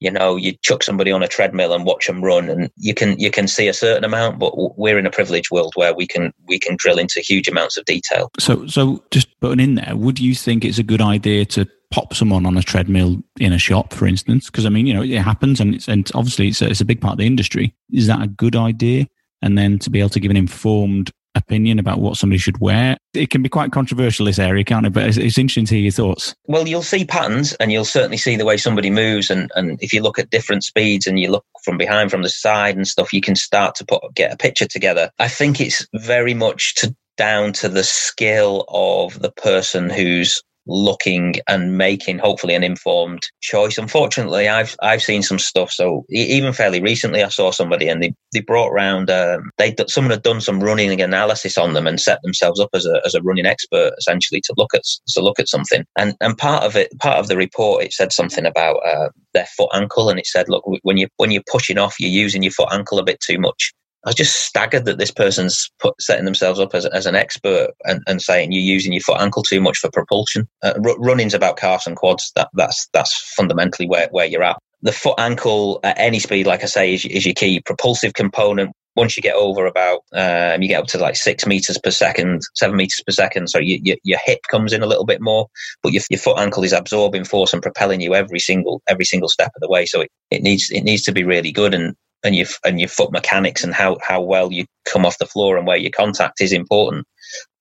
you 0.00 0.10
know, 0.10 0.36
you 0.36 0.52
chuck 0.62 0.82
somebody 0.82 1.10
on 1.10 1.22
a 1.22 1.28
treadmill 1.28 1.72
and 1.72 1.84
watch 1.84 2.06
them 2.06 2.22
run, 2.22 2.48
and 2.48 2.70
you 2.76 2.94
can 2.94 3.18
you 3.18 3.30
can 3.30 3.48
see 3.48 3.68
a 3.68 3.72
certain 3.72 4.04
amount. 4.04 4.38
But 4.38 4.52
we're 4.78 4.98
in 4.98 5.06
a 5.06 5.10
privileged 5.10 5.50
world 5.50 5.72
where 5.74 5.94
we 5.94 6.06
can 6.06 6.32
we 6.46 6.58
can 6.58 6.76
drill 6.76 6.98
into 6.98 7.20
huge 7.20 7.48
amounts 7.48 7.76
of 7.76 7.84
detail. 7.86 8.30
So, 8.38 8.66
so 8.66 9.02
just 9.10 9.28
putting 9.40 9.60
in 9.60 9.74
there, 9.76 9.96
would 9.96 10.20
you 10.20 10.34
think 10.34 10.64
it's 10.64 10.78
a 10.78 10.82
good 10.82 11.00
idea 11.00 11.46
to 11.46 11.66
pop 11.90 12.14
someone 12.14 12.44
on 12.44 12.58
a 12.58 12.62
treadmill 12.62 13.22
in 13.40 13.52
a 13.52 13.58
shop, 13.58 13.94
for 13.94 14.06
instance? 14.06 14.46
Because 14.46 14.66
I 14.66 14.68
mean, 14.68 14.86
you 14.86 14.92
know, 14.94 15.02
it 15.02 15.22
happens, 15.22 15.60
and 15.60 15.74
it's 15.74 15.88
and 15.88 16.10
obviously 16.14 16.48
it's 16.48 16.60
a, 16.60 16.68
it's 16.68 16.80
a 16.80 16.86
big 16.86 17.00
part 17.00 17.12
of 17.12 17.18
the 17.18 17.26
industry. 17.26 17.74
Is 17.90 18.06
that 18.06 18.22
a 18.22 18.28
good 18.28 18.56
idea? 18.56 19.06
And 19.42 19.56
then 19.56 19.78
to 19.80 19.90
be 19.90 20.00
able 20.00 20.10
to 20.10 20.20
give 20.20 20.30
an 20.30 20.36
informed 20.36 21.10
opinion 21.36 21.78
about 21.78 21.98
what 21.98 22.16
somebody 22.16 22.38
should 22.38 22.58
wear. 22.58 22.96
It 23.14 23.30
can 23.30 23.42
be 23.42 23.48
quite 23.48 23.72
controversial, 23.72 24.26
this 24.26 24.38
area, 24.38 24.64
can't 24.64 24.86
it? 24.86 24.92
But 24.92 25.04
it's, 25.04 25.16
it's, 25.16 25.38
interesting 25.38 25.66
to 25.66 25.74
hear 25.74 25.84
your 25.84 25.92
thoughts. 25.92 26.34
Well, 26.46 26.66
you'll 26.66 26.82
see 26.82 27.04
patterns 27.04 27.52
and 27.54 27.70
you'll 27.70 27.84
certainly 27.84 28.16
see 28.16 28.36
the 28.36 28.44
way 28.44 28.56
somebody 28.56 28.90
moves. 28.90 29.30
And, 29.30 29.50
and 29.54 29.78
if 29.82 29.92
you 29.92 30.02
look 30.02 30.18
at 30.18 30.30
different 30.30 30.64
speeds 30.64 31.06
and 31.06 31.18
you 31.20 31.30
look 31.30 31.44
from 31.62 31.76
behind, 31.78 32.10
from 32.10 32.22
the 32.22 32.28
side 32.28 32.76
and 32.76 32.86
stuff, 32.86 33.12
you 33.12 33.20
can 33.20 33.36
start 33.36 33.74
to 33.76 33.84
put 33.84 34.02
get 34.14 34.32
a 34.32 34.36
picture 34.36 34.66
together. 34.66 35.10
I 35.18 35.28
think 35.28 35.60
it's 35.60 35.86
very 35.94 36.34
much 36.34 36.74
to, 36.76 36.94
down 37.16 37.52
to 37.54 37.68
the 37.68 37.84
skill 37.84 38.64
of 38.68 39.20
the 39.20 39.30
person 39.30 39.90
who's 39.90 40.42
looking 40.66 41.36
and 41.48 41.76
making 41.78 42.18
hopefully 42.18 42.54
an 42.54 42.64
informed 42.64 43.22
choice. 43.40 43.78
Unfortunately, 43.78 44.48
I've 44.48 44.76
I've 44.82 45.02
seen 45.02 45.22
some 45.22 45.38
stuff. 45.38 45.70
So 45.70 46.04
even 46.10 46.52
fairly 46.52 46.80
recently, 46.80 47.22
I 47.22 47.28
saw 47.28 47.50
somebody 47.50 47.88
and 47.88 48.02
they 48.02 48.12
they 48.32 48.40
brought 48.40 48.70
around 48.70 49.10
um, 49.10 49.50
they 49.58 49.74
someone 49.88 50.10
had 50.10 50.22
done 50.22 50.40
some 50.40 50.60
running 50.60 51.00
analysis 51.00 51.56
on 51.56 51.74
them 51.74 51.86
and 51.86 52.00
set 52.00 52.20
themselves 52.22 52.60
up 52.60 52.70
as 52.74 52.86
a 52.86 53.00
as 53.04 53.14
a 53.14 53.22
running 53.22 53.46
expert 53.46 53.92
essentially 53.98 54.40
to 54.42 54.54
look 54.56 54.74
at 54.74 54.82
to 55.08 55.20
look 55.20 55.38
at 55.38 55.48
something. 55.48 55.84
And 55.96 56.14
and 56.20 56.36
part 56.36 56.64
of 56.64 56.76
it 56.76 56.96
part 56.98 57.18
of 57.18 57.28
the 57.28 57.36
report 57.36 57.84
it 57.84 57.92
said 57.92 58.12
something 58.12 58.46
about 58.46 58.76
uh, 58.86 59.08
their 59.34 59.46
foot 59.56 59.70
ankle 59.74 60.08
and 60.08 60.18
it 60.18 60.26
said 60.26 60.48
look 60.48 60.64
when 60.82 60.96
you 60.96 61.08
when 61.16 61.30
you're 61.30 61.42
pushing 61.50 61.78
off 61.78 62.00
you're 62.00 62.10
using 62.10 62.42
your 62.42 62.52
foot 62.52 62.68
ankle 62.72 62.98
a 62.98 63.04
bit 63.04 63.20
too 63.20 63.38
much 63.38 63.72
I 64.06 64.10
was 64.10 64.14
just 64.14 64.46
staggered 64.46 64.84
that 64.84 64.98
this 64.98 65.10
person's 65.10 65.68
put, 65.80 66.00
setting 66.00 66.24
themselves 66.24 66.60
up 66.60 66.74
as, 66.76 66.86
as 66.86 67.06
an 67.06 67.16
expert 67.16 67.70
and, 67.84 68.02
and 68.06 68.22
saying 68.22 68.52
you're 68.52 68.62
using 68.62 68.92
your 68.92 69.00
foot 69.00 69.20
ankle 69.20 69.42
too 69.42 69.60
much 69.60 69.78
for 69.78 69.90
propulsion. 69.90 70.48
Uh, 70.62 70.74
r- 70.84 70.98
running's 71.00 71.34
about 71.34 71.56
calves 71.56 71.88
and 71.88 71.96
quads. 71.96 72.30
That, 72.36 72.48
that's 72.54 72.88
that's 72.92 73.34
fundamentally 73.36 73.88
where, 73.88 74.06
where 74.12 74.26
you're 74.26 74.44
at. 74.44 74.58
The 74.82 74.92
foot 74.92 75.16
ankle 75.18 75.80
at 75.82 75.98
any 75.98 76.20
speed, 76.20 76.46
like 76.46 76.62
I 76.62 76.66
say, 76.66 76.94
is, 76.94 77.04
is 77.04 77.26
your 77.26 77.34
key 77.34 77.60
propulsive 77.60 78.14
component. 78.14 78.70
Once 78.94 79.16
you 79.16 79.22
get 79.22 79.34
over 79.34 79.66
about, 79.66 80.00
um, 80.14 80.62
you 80.62 80.68
get 80.68 80.80
up 80.80 80.86
to 80.86 80.98
like 80.98 81.16
six 81.16 81.44
meters 81.44 81.76
per 81.76 81.90
second, 81.90 82.42
seven 82.54 82.76
meters 82.76 83.02
per 83.04 83.12
second. 83.12 83.48
So 83.48 83.58
you, 83.58 83.80
you, 83.82 83.96
your 84.04 84.20
hip 84.24 84.38
comes 84.48 84.72
in 84.72 84.82
a 84.82 84.86
little 84.86 85.04
bit 85.04 85.20
more, 85.20 85.48
but 85.82 85.92
your, 85.92 86.02
your 86.10 86.20
foot 86.20 86.38
ankle 86.38 86.62
is 86.62 86.72
absorbing 86.72 87.24
force 87.24 87.52
and 87.52 87.60
propelling 87.60 88.00
you 88.00 88.14
every 88.14 88.38
single 88.38 88.82
every 88.86 89.04
single 89.04 89.28
step 89.28 89.50
of 89.56 89.60
the 89.60 89.68
way. 89.68 89.84
So 89.84 90.02
it, 90.02 90.10
it 90.30 90.42
needs 90.42 90.70
it 90.70 90.82
needs 90.82 91.02
to 91.02 91.12
be 91.12 91.24
really 91.24 91.50
good. 91.50 91.74
And 91.74 91.96
and 92.24 92.34
your 92.34 92.46
and 92.64 92.80
your 92.80 92.88
foot 92.88 93.12
mechanics 93.12 93.62
and 93.64 93.74
how 93.74 93.98
how 94.02 94.20
well 94.20 94.52
you 94.52 94.66
come 94.84 95.04
off 95.04 95.18
the 95.18 95.26
floor 95.26 95.56
and 95.56 95.66
where 95.66 95.76
your 95.76 95.90
contact 95.90 96.40
is 96.40 96.52
important. 96.52 97.06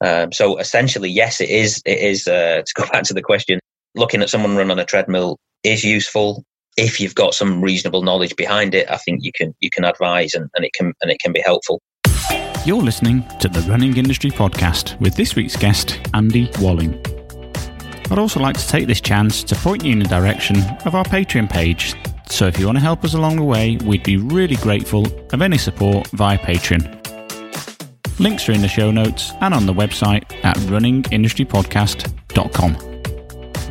Um, 0.01 0.31
so 0.31 0.57
essentially, 0.57 1.09
yes, 1.09 1.41
it 1.41 1.49
is. 1.49 1.81
It 1.85 1.99
is 1.99 2.27
uh, 2.27 2.61
to 2.65 2.73
go 2.75 2.87
back 2.91 3.03
to 3.03 3.13
the 3.13 3.21
question. 3.21 3.59
Looking 3.95 4.21
at 4.21 4.29
someone 4.29 4.55
run 4.55 4.71
on 4.71 4.79
a 4.79 4.85
treadmill 4.85 5.37
is 5.63 5.83
useful 5.83 6.43
if 6.77 6.99
you've 6.99 7.15
got 7.15 7.33
some 7.33 7.61
reasonable 7.61 8.01
knowledge 8.01 8.35
behind 8.35 8.75
it. 8.75 8.89
I 8.89 8.97
think 8.97 9.23
you 9.23 9.31
can 9.33 9.53
you 9.59 9.69
can 9.69 9.85
advise 9.85 10.33
and, 10.33 10.49
and 10.55 10.65
it 10.65 10.73
can 10.73 10.93
and 11.01 11.11
it 11.11 11.19
can 11.19 11.31
be 11.31 11.41
helpful. 11.41 11.81
You're 12.65 12.81
listening 12.81 13.23
to 13.39 13.47
the 13.47 13.61
Running 13.69 13.95
Industry 13.95 14.31
Podcast 14.31 14.99
with 14.99 15.15
this 15.15 15.35
week's 15.35 15.55
guest, 15.55 15.99
Andy 16.15 16.49
Walling. 16.59 16.99
I'd 18.09 18.19
also 18.19 18.39
like 18.39 18.57
to 18.57 18.67
take 18.67 18.87
this 18.87 19.01
chance 19.01 19.43
to 19.43 19.55
point 19.55 19.83
you 19.83 19.91
in 19.91 19.99
the 19.99 20.05
direction 20.05 20.57
of 20.85 20.95
our 20.95 21.03
Patreon 21.03 21.49
page 21.49 21.95
so 22.29 22.47
if 22.47 22.59
you 22.59 22.65
want 22.65 22.77
to 22.77 22.81
help 22.81 23.03
us 23.03 23.13
along 23.13 23.37
the 23.37 23.43
way, 23.43 23.77
we'd 23.85 24.03
be 24.03 24.17
really 24.17 24.57
grateful 24.57 25.05
of 25.33 25.41
any 25.41 25.57
support 25.57 26.07
via 26.09 26.37
Patreon. 26.37 27.01
Links 28.19 28.47
are 28.47 28.53
in 28.53 28.61
the 28.61 28.67
show 28.67 28.91
notes 28.91 29.31
and 29.41 29.53
on 29.53 29.65
the 29.65 29.73
website 29.73 30.23
at 30.43 30.55
runningindustrypodcast.com. 30.57 32.77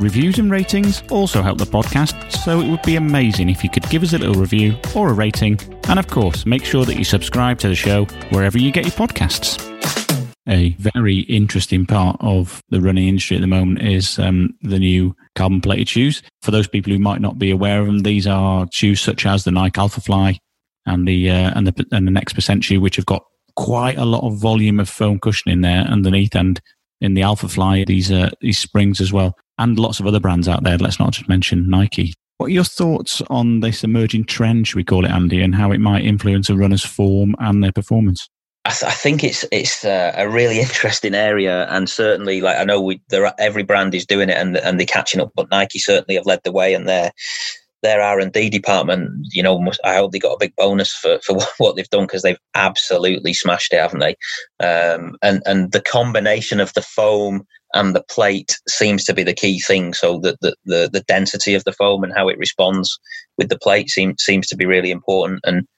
Reviews 0.00 0.38
and 0.38 0.50
ratings 0.50 1.02
also 1.10 1.40
help 1.40 1.58
the 1.58 1.64
podcast, 1.64 2.32
so 2.32 2.60
it 2.60 2.68
would 2.68 2.82
be 2.82 2.96
amazing 2.96 3.48
if 3.48 3.62
you 3.62 3.70
could 3.70 3.88
give 3.90 4.02
us 4.02 4.12
a 4.12 4.18
little 4.18 4.34
review 4.34 4.76
or 4.94 5.08
a 5.08 5.12
rating. 5.12 5.58
And 5.88 5.98
of 5.98 6.08
course, 6.08 6.46
make 6.46 6.64
sure 6.64 6.84
that 6.84 6.96
you 6.96 7.04
subscribe 7.04 7.58
to 7.60 7.68
the 7.68 7.74
show 7.74 8.04
wherever 8.30 8.58
you 8.58 8.72
get 8.72 8.84
your 8.84 8.92
podcasts 8.92 9.74
a 10.48 10.70
very 10.78 11.20
interesting 11.20 11.86
part 11.86 12.16
of 12.20 12.62
the 12.68 12.80
running 12.80 13.08
industry 13.08 13.36
at 13.36 13.40
the 13.40 13.46
moment 13.46 13.82
is 13.82 14.18
um, 14.18 14.54
the 14.62 14.78
new 14.78 15.16
carbon 15.34 15.60
plated 15.60 15.88
shoes. 15.88 16.22
For 16.42 16.50
those 16.50 16.68
people 16.68 16.92
who 16.92 16.98
might 16.98 17.20
not 17.20 17.38
be 17.38 17.50
aware 17.50 17.80
of 17.80 17.86
them, 17.86 18.00
these 18.00 18.26
are 18.26 18.66
shoes 18.72 19.00
such 19.00 19.24
as 19.24 19.44
the 19.44 19.50
Nike 19.50 19.80
Alphafly 19.80 20.38
and 20.86 21.08
the 21.08 21.30
uh, 21.30 21.52
and 21.54 21.66
the 21.66 21.86
and 21.92 22.06
the 22.06 22.12
Next 22.12 22.34
Percent 22.34 22.64
shoe, 22.64 22.80
which 22.80 22.96
have 22.96 23.06
got 23.06 23.24
quite 23.56 23.96
a 23.96 24.04
lot 24.04 24.26
of 24.26 24.36
volume 24.36 24.80
of 24.80 24.88
foam 24.88 25.18
cushioning 25.18 25.62
there 25.62 25.82
underneath, 25.82 26.34
and 26.34 26.60
in 27.00 27.14
the 27.14 27.22
Alpha 27.22 27.48
Fly 27.48 27.84
these 27.84 28.12
uh, 28.12 28.30
these 28.40 28.58
springs 28.58 29.00
as 29.00 29.12
well, 29.12 29.36
and 29.58 29.78
lots 29.78 30.00
of 30.00 30.06
other 30.06 30.20
brands 30.20 30.48
out 30.48 30.62
there. 30.62 30.78
Let's 30.78 31.00
not 31.00 31.12
just 31.12 31.28
mention 31.28 31.70
Nike. 31.70 32.14
What 32.36 32.46
are 32.46 32.50
your 32.50 32.64
thoughts 32.64 33.22
on 33.30 33.60
this 33.60 33.84
emerging 33.84 34.24
trend, 34.24 34.66
should 34.66 34.76
we 34.76 34.84
call 34.84 35.04
it, 35.04 35.10
Andy, 35.10 35.40
and 35.40 35.54
how 35.54 35.70
it 35.70 35.78
might 35.78 36.04
influence 36.04 36.50
a 36.50 36.56
runner's 36.56 36.84
form 36.84 37.36
and 37.38 37.62
their 37.62 37.72
performance? 37.72 38.28
I, 38.66 38.70
th- 38.70 38.90
I, 38.90 38.94
think 38.94 39.22
it's 39.22 39.44
it's 39.52 39.84
uh, 39.84 40.12
a 40.16 40.28
really 40.28 40.60
interesting 40.60 41.14
area, 41.14 41.66
and 41.68 41.88
certainly, 41.88 42.40
like 42.40 42.56
I 42.56 42.64
know 42.64 42.80
we 42.80 43.02
there 43.08 43.26
are, 43.26 43.34
every 43.38 43.62
brand 43.62 43.94
is 43.94 44.06
doing 44.06 44.30
it, 44.30 44.36
and 44.36 44.56
and 44.56 44.78
they're 44.78 44.86
catching 44.86 45.20
up. 45.20 45.32
But 45.34 45.50
Nike 45.50 45.78
certainly 45.78 46.16
have 46.16 46.26
led 46.26 46.40
the 46.44 46.52
way, 46.52 46.74
and 46.74 46.88
their 46.88 47.12
their 47.84 48.00
R 48.00 48.18
and 48.18 48.32
D 48.32 48.48
department, 48.48 49.28
you 49.32 49.42
know, 49.42 49.60
must, 49.60 49.78
I 49.84 49.94
hope 49.94 50.10
they 50.10 50.18
got 50.18 50.32
a 50.32 50.40
big 50.40 50.56
bonus 50.56 50.92
for 50.92 51.20
for 51.20 51.38
what 51.58 51.76
they've 51.76 51.88
done 51.90 52.06
because 52.06 52.22
they've 52.22 52.38
absolutely 52.54 53.34
smashed 53.34 53.72
it, 53.72 53.80
haven't 53.80 54.00
they? 54.00 54.16
Um, 54.66 55.16
and 55.22 55.42
and 55.46 55.70
the 55.70 55.82
combination 55.82 56.58
of 56.58 56.72
the 56.72 56.82
foam 56.82 57.46
and 57.74 57.94
the 57.94 58.04
plate 58.08 58.56
seems 58.68 59.04
to 59.04 59.14
be 59.14 59.22
the 59.22 59.34
key 59.34 59.60
thing. 59.60 59.92
So 59.92 60.18
that 60.20 60.40
the, 60.40 60.56
the 60.64 60.88
the 60.90 61.04
density 61.06 61.54
of 61.54 61.64
the 61.64 61.72
foam 61.72 62.02
and 62.02 62.14
how 62.16 62.28
it 62.28 62.38
responds 62.38 62.98
with 63.36 63.50
the 63.50 63.58
plate 63.58 63.90
seems 63.90 64.24
seems 64.24 64.48
to 64.48 64.56
be 64.56 64.64
really 64.64 64.90
important. 64.90 65.40
And 65.44 65.68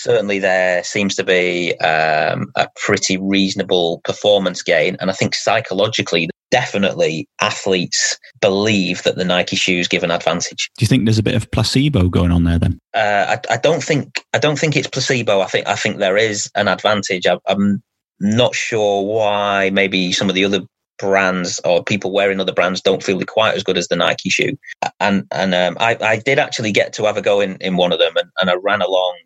certainly 0.00 0.38
there 0.38 0.82
seems 0.84 1.14
to 1.16 1.24
be 1.24 1.76
um, 1.78 2.52
a 2.56 2.68
pretty 2.76 3.16
reasonable 3.16 4.00
performance 4.04 4.62
gain. 4.62 4.96
And 5.00 5.10
I 5.10 5.14
think 5.14 5.34
psychologically, 5.34 6.28
definitely 6.50 7.28
athletes 7.40 8.18
believe 8.40 9.02
that 9.02 9.16
the 9.16 9.24
Nike 9.24 9.56
shoes 9.56 9.88
give 9.88 10.04
an 10.04 10.10
advantage. 10.10 10.70
Do 10.78 10.84
you 10.84 10.86
think 10.86 11.04
there's 11.04 11.18
a 11.18 11.22
bit 11.22 11.34
of 11.34 11.50
placebo 11.50 12.08
going 12.08 12.30
on 12.30 12.44
there 12.44 12.58
then? 12.58 12.78
Uh, 12.94 13.36
I, 13.36 13.54
I, 13.54 13.56
don't 13.56 13.82
think 13.82 14.24
I 14.32 14.38
don't 14.38 14.58
think 14.58 14.76
it's 14.76 14.86
placebo. 14.86 15.40
I 15.40 15.46
think 15.46 15.66
I 15.66 15.74
think 15.74 15.98
there 15.98 16.16
is 16.16 16.48
an 16.54 16.68
advantage. 16.68 17.26
I, 17.26 17.38
I'm 17.46 17.82
not 18.20 18.54
sure 18.54 19.02
why 19.02 19.70
maybe 19.70 20.12
some 20.12 20.28
of 20.28 20.36
the 20.36 20.44
other 20.44 20.60
brands 20.98 21.60
or 21.64 21.82
people 21.82 22.12
wearing 22.12 22.40
other 22.40 22.52
brands 22.52 22.80
don't 22.80 23.02
feel 23.02 23.20
quite 23.26 23.54
as 23.54 23.64
good 23.64 23.76
as 23.76 23.88
the 23.88 23.96
Nike 23.96 24.30
shoe. 24.30 24.56
And 25.00 25.26
and 25.32 25.54
um, 25.54 25.76
I, 25.80 25.96
I 26.00 26.16
did 26.18 26.38
actually 26.38 26.72
get 26.72 26.92
to 26.94 27.04
have 27.04 27.16
a 27.16 27.22
go 27.22 27.40
in, 27.40 27.56
in 27.56 27.76
one 27.76 27.92
of 27.92 27.98
them 27.98 28.16
and, 28.16 28.30
and 28.40 28.50
I 28.50 28.54
ran 28.62 28.80
along 28.80 29.16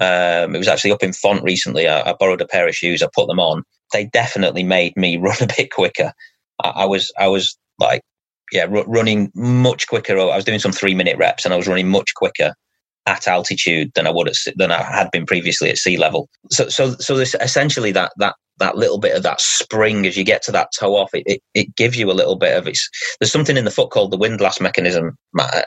um, 0.00 0.54
it 0.54 0.58
was 0.58 0.68
actually 0.68 0.92
up 0.92 1.02
in 1.02 1.12
Font 1.12 1.42
recently. 1.42 1.88
I, 1.88 2.10
I, 2.10 2.14
borrowed 2.14 2.40
a 2.40 2.46
pair 2.46 2.68
of 2.68 2.74
shoes. 2.74 3.02
I 3.02 3.08
put 3.14 3.28
them 3.28 3.40
on. 3.40 3.62
They 3.92 4.04
definitely 4.06 4.62
made 4.62 4.96
me 4.96 5.16
run 5.20 5.36
a 5.40 5.46
bit 5.46 5.70
quicker. 5.70 6.12
I, 6.62 6.68
I 6.68 6.84
was, 6.84 7.12
I 7.18 7.28
was 7.28 7.56
like, 7.78 8.02
yeah, 8.52 8.66
r- 8.70 8.84
running 8.86 9.30
much 9.34 9.86
quicker. 9.88 10.18
I 10.18 10.36
was 10.36 10.44
doing 10.44 10.58
some 10.58 10.72
three 10.72 10.94
minute 10.94 11.16
reps, 11.18 11.44
and 11.44 11.54
I 11.54 11.56
was 11.56 11.68
running 11.68 11.88
much 11.88 12.14
quicker 12.14 12.54
at 13.06 13.28
altitude 13.28 13.92
than 13.94 14.06
I 14.06 14.10
would 14.10 14.28
at, 14.28 14.36
than 14.56 14.72
I 14.72 14.82
had 14.82 15.10
been 15.10 15.26
previously 15.26 15.70
at 15.70 15.78
sea 15.78 15.96
level. 15.96 16.28
So, 16.50 16.68
so, 16.68 16.94
so 16.94 17.16
this 17.16 17.34
essentially 17.40 17.92
that 17.92 18.12
that 18.18 18.34
that 18.58 18.76
little 18.76 18.98
bit 18.98 19.14
of 19.14 19.22
that 19.22 19.40
spring 19.40 20.06
as 20.06 20.16
you 20.16 20.24
get 20.24 20.42
to 20.42 20.52
that 20.52 20.70
toe 20.78 20.96
off, 20.96 21.10
it, 21.12 21.24
it, 21.26 21.42
it 21.54 21.76
gives 21.76 21.98
you 21.98 22.10
a 22.10 22.14
little 22.14 22.36
bit 22.36 22.56
of 22.56 22.66
it's. 22.66 22.88
There's 23.20 23.32
something 23.32 23.56
in 23.56 23.66
the 23.66 23.70
foot 23.70 23.90
called 23.90 24.10
the 24.10 24.16
windlass 24.16 24.60
mechanism, 24.60 25.16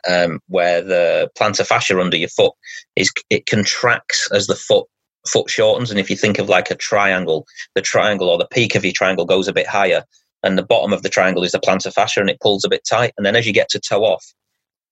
um, 0.10 0.40
where 0.48 0.82
the 0.82 1.30
plantar 1.38 1.66
fascia 1.66 2.00
under 2.00 2.18
your 2.18 2.30
foot 2.30 2.54
is 2.96 3.12
it 3.30 3.46
contracts 3.46 4.30
as 4.34 4.48
the 4.48 4.56
foot 4.56 4.88
foot 5.28 5.50
shortens, 5.50 5.92
and 5.92 6.00
if 6.00 6.10
you 6.10 6.16
think 6.16 6.40
of 6.40 6.50
like 6.50 6.72
a 6.72 6.76
triangle, 6.76 7.46
the 7.76 7.82
triangle 7.82 8.30
or 8.30 8.38
the 8.38 8.48
peak 8.52 8.76
of 8.76 8.84
your 8.84 8.94
triangle 8.94 9.26
goes 9.26 9.48
a 9.48 9.54
bit 9.54 9.68
higher, 9.68 10.04
and 10.44 10.58
the 10.58 10.64
bottom 10.64 10.94
of 10.94 11.04
the 11.04 11.10
triangle 11.10 11.44
is 11.44 11.52
the 11.52 11.60
plantar 11.60 11.94
fascia, 11.94 12.20
and 12.20 12.30
it 12.30 12.40
pulls 12.42 12.64
a 12.64 12.70
bit 12.70 12.82
tight, 12.90 13.14
and 13.18 13.26
then 13.26 13.36
as 13.36 13.46
you 13.46 13.54
get 13.54 13.70
to 13.70 13.80
toe 13.80 14.04
off, 14.04 14.26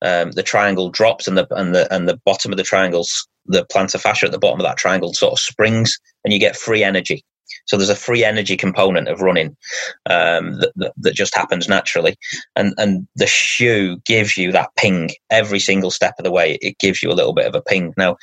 um, 0.02 0.32
the 0.32 0.44
triangle 0.44 0.90
drops, 0.90 1.28
and 1.28 1.38
the 1.38 1.48
and 1.52 1.74
the 1.74 1.94
and 1.94 2.08
the 2.08 2.20
bottom 2.26 2.52
of 2.52 2.58
the 2.58 2.64
triangles, 2.64 3.28
the 3.46 3.66
plantar 3.66 4.00
fascia 4.00 4.26
at 4.26 4.32
the 4.32 4.40
bottom 4.40 4.60
of 4.60 4.66
that 4.66 4.78
triangle 4.78 5.14
sort 5.14 5.34
of 5.34 5.40
springs, 5.40 5.98
and 6.24 6.34
you 6.34 6.40
get 6.40 6.56
free 6.56 6.84
energy. 6.84 7.24
So 7.66 7.78
there's 7.78 7.90
a 7.90 7.96
free 7.96 8.24
energy 8.24 8.58
component 8.58 9.08
of 9.08 9.22
running 9.22 9.56
um, 10.10 10.60
that, 10.60 10.72
that, 10.76 10.94
that, 10.98 11.16
just 11.16 11.36
happens 11.36 11.68
naturally, 11.68 12.18
and 12.56 12.74
and 12.78 13.08
the 13.16 13.28
shoe 13.28 13.98
gives 14.06 14.38
you 14.38 14.52
that 14.52 14.70
ping 14.78 15.12
every 15.30 15.60
single 15.60 15.92
step 15.92 16.16
of 16.18 16.24
the 16.24 16.32
way. 16.32 16.58
It 16.62 16.78
gives 16.80 17.02
you 17.02 17.10
a 17.10 17.16
little 17.16 17.34
bit 17.34 17.48
of 17.48 17.56
a 17.56 17.62
ping. 17.62 17.94
Now, 17.98 18.18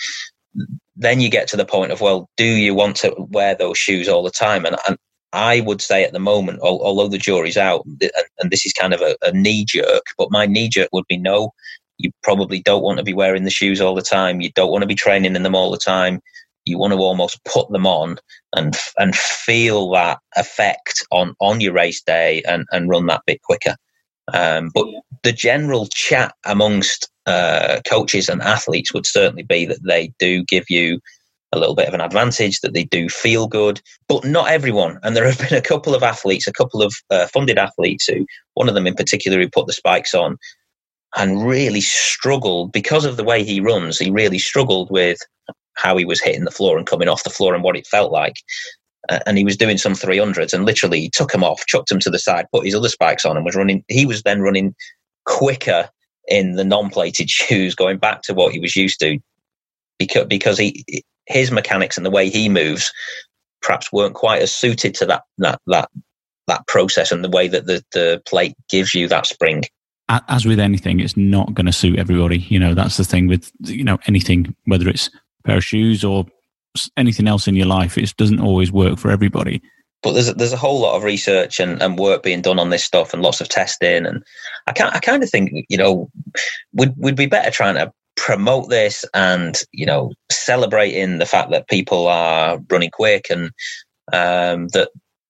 then 0.97 1.21
you 1.21 1.29
get 1.29 1.49
to 1.49 1.57
the 1.57 1.65
point 1.65 1.93
of 1.93 2.01
well, 2.01 2.29
do 2.37 2.45
you 2.45 2.75
want 2.75 2.97
to 2.97 3.15
wear 3.19 3.55
those 3.55 3.79
shoes 3.79 4.09
all 4.09 4.23
the 4.23 4.31
time? 4.31 4.65
And, 4.65 4.77
and 4.89 4.97
I 5.35 5.61
would 5.61 5.83
say 5.83 6.05
at 6.05 6.13
the 6.13 6.21
moment, 6.21 6.61
although 6.61 7.09
the 7.09 7.19
jury's 7.19 7.57
out, 7.57 7.85
and 8.39 8.51
this 8.51 8.65
is 8.65 8.73
kind 8.73 8.95
of 8.95 9.01
a, 9.01 9.17
a 9.23 9.33
knee 9.33 9.65
jerk, 9.65 10.05
but 10.17 10.31
my 10.31 10.47
knee 10.47 10.69
jerk 10.69 10.89
would 10.93 11.07
be 11.09 11.19
no. 11.19 11.51
You 11.99 12.13
probably 12.23 12.63
don't 12.63 12.85
want 12.85 12.99
to 12.99 13.05
be 13.05 13.15
wearing 13.15 13.43
the 13.43 13.51
shoes 13.51 13.81
all 13.81 13.97
the 13.97 14.03
time. 14.03 14.41
You 14.41 14.51
don't 14.53 14.71
want 14.71 14.83
to 14.83 14.89
be 14.89 14.95
training 14.95 15.35
in 15.35 15.43
them 15.43 15.57
all 15.57 15.73
the 15.73 15.77
time. 15.77 16.21
You 16.65 16.79
want 16.79 16.93
to 16.93 16.99
almost 17.01 17.45
put 17.45 17.69
them 17.71 17.85
on 17.85 18.19
and 18.55 18.77
and 18.97 19.15
feel 19.17 19.91
that 19.91 20.19
effect 20.37 21.05
on 21.11 21.35
on 21.41 21.61
your 21.61 21.73
race 21.73 22.01
day 22.01 22.43
and 22.47 22.65
and 22.71 22.89
run 22.89 23.07
that 23.07 23.23
bit 23.27 23.43
quicker. 23.43 23.75
Um, 24.33 24.71
but 24.73 24.87
the 25.25 25.33
general 25.33 25.87
chat 25.87 26.33
amongst 26.45 27.11
uh, 27.27 27.81
coaches 27.89 28.29
and 28.29 28.41
athletes 28.41 28.95
would 28.95 29.07
certainly 29.07 29.43
be 29.43 29.67
that 29.67 29.83
they 29.83 30.13
do 30.19 30.45
give 30.45 30.71
you 30.71 31.01
a 31.55 31.59
little 31.59 31.75
bit 31.75 31.89
of 31.89 31.95
an 31.95 32.01
advantage, 32.01 32.61
that 32.61 32.75
they 32.75 32.85
do 32.85 33.09
feel 33.09 33.47
good, 33.47 33.81
but 34.09 34.25
not 34.25 34.51
everyone. 34.51 34.99
And 35.03 35.17
there 35.17 35.27
have 35.27 35.39
been 35.49 35.57
a 35.57 35.63
couple 35.63 35.95
of 35.95 36.03
athletes, 36.03 36.47
a 36.47 36.53
couple 36.53 36.83
of 36.83 36.95
uh, 37.11 37.27
funded 37.29 37.59
athletes 37.59 38.07
who, 38.07 38.27
one 38.55 38.69
of 38.69 38.75
them 38.75 38.87
in 38.87 38.95
particular, 38.95 39.39
who 39.39 39.49
put 39.49 39.67
the 39.67 39.73
spikes 39.73 40.15
on 40.15 40.37
and 41.17 41.47
really 41.47 41.81
struggled 41.81 42.73
because 42.73 43.05
of 43.05 43.17
the 43.17 43.25
way 43.25 43.45
he 43.45 43.61
runs. 43.61 43.99
He 43.99 44.11
really 44.11 44.39
struggled 44.39 44.91
with 44.91 45.19
how 45.77 45.97
he 45.97 46.05
was 46.05 46.21
hitting 46.21 46.45
the 46.45 46.51
floor 46.51 46.79
and 46.79 46.87
coming 46.87 47.09
off 47.09 47.25
the 47.25 47.31
floor 47.31 47.55
and 47.55 47.63
what 47.63 47.77
it 47.77 47.87
felt 47.87 48.13
like. 48.13 48.35
Uh, 49.09 49.21
and 49.27 49.37
he 49.37 49.45
was 49.45 49.57
doing 49.57 49.77
some 49.77 49.93
300s 49.93 50.53
and 50.53 50.65
literally 50.65 51.01
he 51.01 51.11
took 51.11 51.31
them 51.31 51.45
off, 51.45 51.67
chucked 51.67 51.89
them 51.89 51.99
to 52.01 52.11
the 52.11 52.19
side, 52.19 52.47
put 52.53 52.65
his 52.65 52.75
other 52.75 52.89
spikes 52.89 53.25
on 53.25 53.37
and 53.37 53.45
was 53.45 53.55
running. 53.55 53.85
He 53.89 54.07
was 54.07 54.23
then 54.23 54.41
running 54.41 54.75
quicker 55.27 55.89
in 56.27 56.53
the 56.53 56.65
non-plated 56.65 57.29
shoes, 57.31 57.75
going 57.75 57.99
back 57.99 58.23
to 58.23 58.35
what 58.35 58.53
he 58.53 58.61
was 58.61 58.75
used 58.75 58.99
to 59.01 59.19
because, 59.99 60.27
because 60.27 60.59
he, 60.59 60.85
his 61.27 61.51
mechanics 61.51 61.97
and 61.97 62.05
the 62.05 62.11
way 62.11 62.29
he 62.29 62.49
moves 62.49 62.93
perhaps 63.63 63.93
weren't 63.93 64.15
quite 64.15 64.43
as 64.43 64.53
suited 64.53 64.95
to 64.95 65.07
that 65.07 65.23
that 65.39 65.61
that 65.67 65.89
that 66.47 66.67
process 66.67 67.11
and 67.11 67.25
the 67.25 67.31
way 67.31 67.49
that 67.49 67.67
the, 67.67 67.83
the 67.93 68.23
plate 68.27 68.55
gives 68.69 68.93
you 68.93 69.09
that 69.09 69.27
spring. 69.27 69.63
As 70.29 70.45
with 70.45 70.61
anything, 70.61 71.01
it's 71.01 71.17
not 71.17 71.55
going 71.55 71.65
to 71.65 71.73
suit 71.73 71.99
everybody. 71.99 72.41
You 72.41 72.59
know, 72.59 72.75
that's 72.75 72.99
the 72.99 73.05
thing 73.05 73.27
with 73.27 73.51
you 73.61 73.85
know 73.85 73.99
anything, 74.07 74.55
whether 74.67 74.89
it's 74.89 75.09
a 75.09 75.49
pair 75.49 75.57
of 75.57 75.65
shoes 75.65 76.05
or 76.05 76.27
anything 76.97 77.27
else 77.27 77.49
in 77.49 77.55
your 77.55 77.67
life, 77.67 77.97
it 77.97 78.15
doesn't 78.17 78.41
always 78.41 78.73
work 78.73 78.99
for 78.99 79.11
everybody. 79.11 79.63
But 80.03 80.13
there's 80.13 80.29
a, 80.29 80.35
there's 80.35 80.53
a 80.53 80.59
whole 80.59 80.81
lot 80.81 80.97
of 80.97 81.03
research 81.03 81.61
and, 81.61 81.81
and 81.81 81.99
work 81.99 82.23
being 82.23 82.43
done 82.43 82.59
on 82.59 82.69
this 82.69 82.85
stuff 82.85 83.15
and 83.15 83.23
lots 83.23 83.41
of 83.41 83.49
testing 83.49 84.05
and 84.05 84.23
I 84.67 84.73
can 84.73 84.89
I 84.89 84.99
kind 84.99 85.23
of 85.23 85.31
think 85.31 85.65
you 85.71 85.79
know 85.79 86.11
we'd, 86.75 86.93
we'd 86.99 87.17
be 87.17 87.25
better 87.25 87.51
trying 87.51 87.77
to 87.77 87.91
promote 88.25 88.71
this 88.71 89.05
and 89.13 89.61
you 89.73 89.85
know 89.85 90.11
celebrating 90.33 91.19
the 91.19 91.27
fact 91.27 91.51
that 91.51 91.69
people 91.69 92.09
are 92.09 92.59
running 92.71 92.91
quick 92.91 93.27
and 93.29 93.51
um, 94.15 94.67
that 94.69 94.89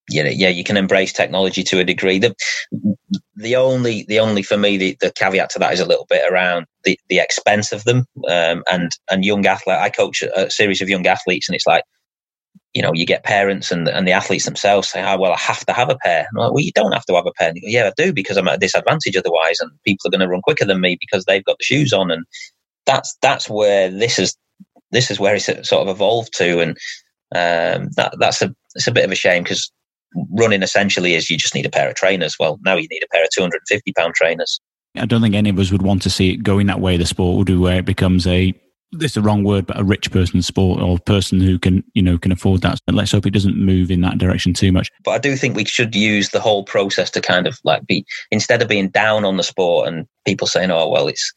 you 0.09 0.23
know 0.23 0.31
yeah 0.31 0.49
you 0.49 0.63
can 0.63 0.77
embrace 0.77 1.13
technology 1.13 1.65
to 1.65 1.81
a 1.81 1.85
degree 1.85 2.21
the 2.21 2.33
the 3.35 3.57
only 3.57 4.05
the 4.07 4.21
only 4.21 4.45
for 4.45 4.57
me 4.57 4.77
the, 4.77 4.97
the 5.01 5.11
caveat 5.11 5.51
to 5.51 5.59
that 5.59 5.73
is 5.73 5.81
a 5.81 5.85
little 5.85 6.07
bit 6.09 6.23
around 6.31 6.67
the 6.85 6.97
the 7.09 7.19
expense 7.19 7.73
of 7.73 7.83
them 7.83 8.07
um, 8.29 8.63
and 8.71 8.93
and 9.11 9.25
young 9.25 9.45
athlete 9.45 9.77
i 9.77 9.91
coach 9.91 10.23
a, 10.23 10.49
series 10.49 10.81
of 10.81 10.89
young 10.89 11.05
athletes 11.05 11.49
and 11.49 11.57
it's 11.57 11.67
like 11.67 11.83
you 12.75 12.83
know, 12.83 12.91
you 12.93 13.07
get 13.07 13.23
parents 13.23 13.71
and 13.71 13.89
and 13.89 14.07
the 14.07 14.11
athletes 14.13 14.47
themselves 14.47 14.89
say, 14.89 15.01
"Oh, 15.01 15.17
well, 15.17 15.33
I 15.33 15.39
have 15.39 15.65
to 15.67 15.73
have 15.73 15.91
a 15.91 15.97
pair." 15.97 16.27
Like, 16.35 16.53
well, 16.53 16.63
you 16.63 16.73
don't 16.73 16.93
have 16.93 17.07
to 17.07 17.15
have 17.15 17.27
a 17.27 17.33
pair. 17.33 17.53
Go, 17.53 17.61
yeah, 17.63 17.87
I 17.87 17.93
do 17.97 18.13
because 18.13 18.37
I'm 18.37 18.49
at 18.49 18.57
a 18.57 18.59
disadvantage 18.59 19.17
otherwise, 19.17 19.61
and 19.61 19.71
people 19.85 20.09
are 20.09 20.11
going 20.11 20.21
to 20.21 20.29
run 20.29 20.43
quicker 20.43 20.65
than 20.65 20.81
me 20.81 20.99
because 21.01 21.25
they've 21.25 21.45
got 21.45 21.57
the 21.59 21.65
shoes 21.65 21.93
on, 21.93 22.11
and 22.11 22.27
that's 22.87 23.17
that's 23.23 23.49
where 23.49 23.91
this 23.91 24.19
is 24.19 24.37
this 24.91 25.11
is 25.11 25.19
where 25.19 25.35
it's 25.35 25.47
sort 25.47 25.73
of 25.73 25.89
evolved 25.89 26.33
to, 26.39 26.61
and 26.61 26.71
um, 27.35 27.91
that 27.97 28.15
that's 28.19 28.43
a 28.43 28.55
it's 28.75 28.87
a 28.87 28.93
bit 28.93 29.05
of 29.05 29.13
a 29.13 29.17
shame 29.17 29.43
because 29.43 29.71
running 30.31 30.63
essentially 30.63 31.15
is 31.15 31.29
you 31.29 31.37
just 31.37 31.55
need 31.55 31.67
a 31.67 31.71
pair 31.71 31.89
of 31.89 31.97
trainers. 31.97 32.37
Well, 32.39 32.59
now 32.65 32.77
you 32.77 32.87
need 32.91 33.03
a 33.03 33.13
pair 33.13 33.23
of 33.23 33.31
two 33.31 33.41
hundred 33.41 33.59
and 33.59 33.69
fifty 33.69 33.93
pound 33.93 34.15
trainers. 34.15 34.61
I 34.97 35.07
don't 35.07 35.23
think 35.23 35.35
any 35.35 35.51
of 35.51 35.59
us 35.59 35.73
would 35.73 35.83
want 35.83 36.03
to 36.03 36.11
see 36.11 36.31
it 36.31 36.43
going 36.45 36.69
that 36.69 36.81
way. 36.81 36.97
The 36.97 37.07
sport 37.07 37.37
will 37.37 37.45
do 37.45 37.61
where 37.61 37.79
it 37.79 37.85
becomes 37.85 38.27
a 38.27 38.55
this 38.99 39.11
is 39.11 39.15
the 39.15 39.23
wrong 39.23 39.45
word, 39.45 39.67
but 39.67 39.79
a 39.79 39.85
rich 39.85 40.11
person's 40.11 40.47
sport 40.47 40.81
or 40.81 40.99
person 41.01 41.41
who 41.41 41.59
can, 41.59 41.83
you 41.95 42.03
know, 42.03 42.19
can 42.19 42.33
afford 42.33 42.63
that. 42.63 42.79
But 42.87 42.95
let's 42.95 43.13
hope 43.13 43.27
it 43.27 43.33
doesn't 43.33 43.57
move 43.57 43.91
in 43.91 44.01
that 44.03 44.19
direction 44.19 44.55
too 44.55 44.73
much. 44.73 44.91
But 45.05 45.13
I 45.13 45.19
do 45.19 45.37
think 45.37 45.57
we 45.57 45.65
should 45.65 45.95
use 45.95 46.31
the 46.31 46.41
whole 46.41 46.65
process 46.65 47.11
to 47.11 47.21
kind 47.21 47.47
of 47.47 47.59
like 47.65 47.87
be 47.87 48.05
instead 48.31 48.63
of 48.63 48.69
being 48.69 48.91
down 48.91 49.25
on 49.25 49.37
the 49.37 49.43
sport 49.43 49.89
and 49.89 50.07
people 50.25 50.47
saying, 50.47 50.71
"Oh, 50.71 50.89
well, 50.89 51.09
it's 51.09 51.33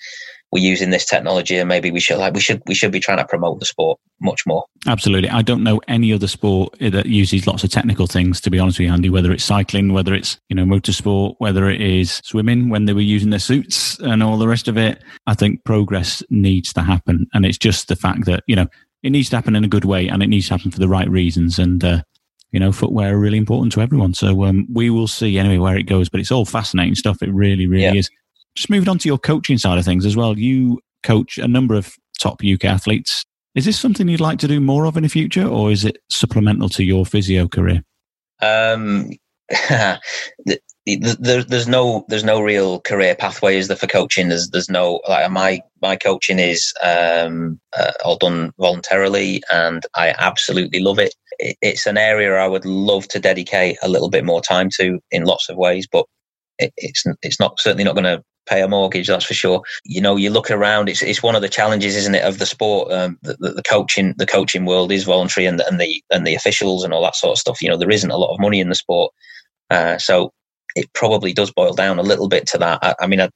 we're 0.52 0.64
using 0.64 0.92
this 0.92 1.06
technology 1.06 1.58
and 1.58 1.68
maybe 1.68 1.92
we 1.92 2.00
should 2.00 2.18
like 2.18 2.34
we 2.34 2.40
should 2.40 2.62
we 2.68 2.74
should 2.74 2.92
be 2.92 3.00
trying 3.00 3.18
to 3.18 3.26
promote 3.26 3.60
the 3.60 3.66
sport 3.66 4.00
much 4.22 4.42
more 4.46 4.66
absolutely 4.88 5.30
i 5.30 5.42
don't 5.42 5.64
know 5.64 5.82
any 5.88 6.14
other 6.14 6.28
sport 6.28 6.74
that 6.80 7.06
uses 7.06 7.46
lots 7.46 7.64
of 7.64 7.70
technical 7.70 8.08
things 8.08 8.40
to 8.40 8.50
be 8.50 8.60
honest 8.60 8.80
with 8.80 8.88
you 8.88 8.94
andy 8.94 9.10
whether 9.10 9.32
it's 9.32 9.44
cycling 9.44 9.94
whether 9.94 10.14
it's 10.14 10.40
you 10.50 10.56
know 10.56 10.64
motorsport 10.64 11.36
whether 11.40 11.70
it 11.70 11.82
is 11.82 12.22
swimming 12.24 12.70
when 12.70 12.86
they 12.86 12.94
were 12.94 13.02
using 13.02 13.30
their 13.30 13.40
suits 13.40 14.00
and 14.00 14.24
all 14.24 14.38
the 14.38 14.48
rest 14.48 14.68
of 14.68 14.78
it 14.78 15.04
i 15.28 15.34
think 15.34 15.64
progress 15.64 16.24
needs 16.30 16.72
to 16.72 16.82
happen 16.82 17.28
and 17.34 17.46
it's 17.46 17.58
just 17.58 17.88
the 17.88 17.96
fact 17.96 18.26
that 18.26 18.44
you 18.48 18.56
know 18.56 18.68
it 19.04 19.12
needs 19.12 19.30
to 19.30 19.36
happen 19.36 19.56
in 19.56 19.64
a 19.64 19.70
good 19.70 19.86
way 19.86 20.08
and 20.08 20.24
it 20.24 20.28
needs 20.28 20.48
to 20.48 20.54
happen 20.54 20.72
for 20.72 20.80
the 20.80 20.88
right 20.88 21.10
reasons 21.10 21.60
and 21.60 21.84
uh, 21.84 22.02
you 22.52 22.60
know, 22.60 22.72
footwear 22.72 23.14
are 23.14 23.20
really 23.20 23.38
important 23.38 23.74
to 23.74 23.82
everyone. 23.82 24.14
So 24.14 24.46
um, 24.46 24.66
we 24.72 24.90
will 24.90 25.08
see 25.08 25.38
anyway 25.38 25.58
where 25.58 25.78
it 25.78 25.84
goes. 25.84 26.10
But 26.10 26.22
it's 26.22 26.32
all 26.32 26.46
fascinating 26.46 26.96
stuff. 26.96 27.22
It 27.22 27.32
really, 27.34 27.68
really 27.68 27.84
yeah. 27.84 27.94
is. 27.94 28.10
Just 28.58 28.72
moving 28.72 28.90
on 28.90 28.98
to 28.98 29.08
your 29.08 29.20
coaching 29.20 29.60
side 29.60 29.78
of 29.78 29.86
things 29.86 30.04
as 30.04 30.16
well. 30.16 30.36
You 30.36 30.80
coach 31.04 31.38
a 31.38 31.48
number 31.48 31.76
of 31.76 31.94
top 32.20 32.42
UK 32.44 32.66
athletes. 32.66 33.24
Is 33.54 33.66
this 33.66 33.80
something 33.80 34.08
you'd 34.08 34.20
like 34.20 34.40
to 34.40 34.48
do 34.48 34.60
more 34.60 34.88
of 34.88 34.98
in 34.98 35.04
the 35.04 35.10
future, 35.10 35.46
or 35.46 35.72
is 35.72 35.86
it 35.86 36.00
supplemental 36.10 36.68
to 36.70 36.84
your 36.84 37.06
physio 37.06 37.48
career? 37.48 37.84
Um, 38.42 39.12
there's 40.88 41.68
no 41.68 42.04
there's 42.08 42.24
no 42.24 42.42
real 42.42 42.80
career 42.80 43.14
pathway 43.14 43.58
is 43.58 43.68
there 43.68 43.78
for 43.78 43.86
coaching. 43.86 44.30
There's 44.30 44.50
there's 44.50 44.72
no 44.72 45.02
like 45.08 45.30
my 45.30 45.62
my 45.84 45.96
coaching 45.96 46.40
is 46.40 46.74
um, 46.84 47.60
uh, 47.78 47.92
all 48.04 48.18
done 48.18 48.54
voluntarily, 48.58 49.44
and 49.52 49.86
I 49.94 50.16
absolutely 50.18 50.80
love 50.80 50.98
it. 50.98 51.14
It's 51.38 51.86
an 51.86 52.00
area 52.00 52.38
I 52.38 52.48
would 52.48 52.66
love 52.66 53.08
to 53.10 53.20
dedicate 53.20 53.78
a 53.84 53.88
little 53.88 54.10
bit 54.10 54.26
more 54.26 54.42
time 54.42 54.72
to 54.78 55.00
in 55.12 55.26
lots 55.26 55.48
of 55.48 55.58
ways, 55.58 55.88
but 55.92 56.08
it, 56.58 56.74
it's 56.76 57.04
it's 57.22 57.40
not 57.40 57.60
certainly 57.60 57.84
not 57.84 57.94
going 57.94 58.04
to 58.06 58.24
pay 58.48 58.62
a 58.62 58.68
mortgage, 58.68 59.08
that's 59.08 59.26
for 59.26 59.34
sure. 59.34 59.62
You 59.84 60.02
know, 60.02 60.16
you 60.16 60.30
look 60.30 60.50
around; 60.50 60.90
it's 60.90 61.02
it's 61.02 61.24
one 61.24 61.36
of 61.36 61.42
the 61.42 61.50
challenges, 61.50 61.96
isn't 61.96 62.16
it, 62.16 62.24
of 62.24 62.40
the 62.40 62.46
sport? 62.46 62.92
Um, 62.92 63.18
the, 63.22 63.36
the, 63.38 63.64
coaching 63.64 64.14
the 64.18 64.26
coaching 64.26 64.66
world 64.66 64.92
is 64.92 65.04
voluntary, 65.04 65.46
and 65.46 65.60
the, 65.60 65.68
and 65.68 65.80
the 65.80 66.04
and 66.12 66.26
the 66.26 66.36
officials 66.36 66.84
and 66.84 66.94
all 66.94 67.04
that 67.04 67.16
sort 67.16 67.34
of 67.34 67.40
stuff. 67.40 67.62
You 67.62 67.70
know, 67.70 67.78
there 67.78 67.92
isn't 67.92 68.12
a 68.12 68.18
lot 68.18 68.34
of 68.34 68.40
money 68.40 68.60
in 68.60 68.70
the 68.70 68.76
sport, 68.76 69.14
uh, 69.70 69.98
so 69.98 70.32
it 70.76 70.92
probably 70.94 71.34
does 71.34 71.52
boil 71.52 71.74
down 71.74 72.00
a 72.00 72.04
little 72.04 72.30
bit 72.30 72.48
to 72.48 72.58
that. 72.60 72.80
I, 72.82 72.96
I 73.02 73.08
mean, 73.08 73.22
I, 73.22 73.30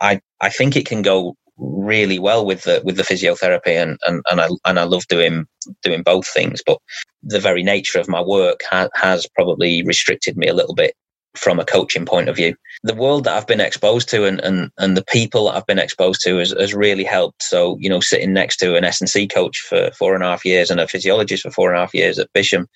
I 0.00 0.20
I 0.40 0.48
think 0.50 0.76
it 0.76 0.86
can 0.86 1.02
go 1.02 1.34
really 1.58 2.18
well 2.18 2.46
with 2.46 2.62
the 2.62 2.80
with 2.84 2.96
the 2.96 3.02
physiotherapy 3.02 3.82
and 3.82 3.98
and, 4.06 4.22
and 4.30 4.40
I 4.40 4.48
and 4.64 4.78
I 4.78 4.84
love 4.84 5.06
doing 5.08 5.46
doing 5.82 6.02
both 6.02 6.26
things 6.28 6.62
but 6.64 6.78
the 7.22 7.40
very 7.40 7.62
nature 7.62 7.98
of 7.98 8.08
my 8.08 8.22
work 8.22 8.60
ha- 8.70 8.88
has 8.94 9.26
probably 9.34 9.82
restricted 9.84 10.36
me 10.36 10.46
a 10.46 10.54
little 10.54 10.74
bit 10.74 10.94
from 11.38 11.58
a 11.58 11.64
coaching 11.64 12.04
point 12.04 12.28
of 12.28 12.36
view. 12.36 12.54
The 12.82 12.94
world 12.94 13.24
that 13.24 13.36
I've 13.36 13.46
been 13.46 13.60
exposed 13.60 14.08
to 14.10 14.24
and, 14.24 14.40
and, 14.40 14.70
and 14.78 14.96
the 14.96 15.04
people 15.04 15.46
that 15.46 15.56
I've 15.56 15.66
been 15.66 15.78
exposed 15.78 16.20
to 16.24 16.38
has, 16.38 16.52
has 16.58 16.74
really 16.74 17.04
helped. 17.04 17.42
So, 17.42 17.76
you 17.80 17.88
know, 17.88 18.00
sitting 18.00 18.32
next 18.32 18.56
to 18.58 18.76
an 18.76 18.84
S&C 18.84 19.26
coach 19.28 19.58
for 19.60 19.90
four 19.92 20.14
and 20.14 20.22
a 20.22 20.28
half 20.28 20.44
years 20.44 20.70
and 20.70 20.80
a 20.80 20.88
physiologist 20.88 21.42
for 21.42 21.50
four 21.50 21.70
and 21.70 21.78
a 21.78 21.80
half 21.80 21.94
years 21.94 22.18
at 22.18 22.32
Bisham, 22.32 22.66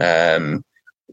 um, 0.00 0.62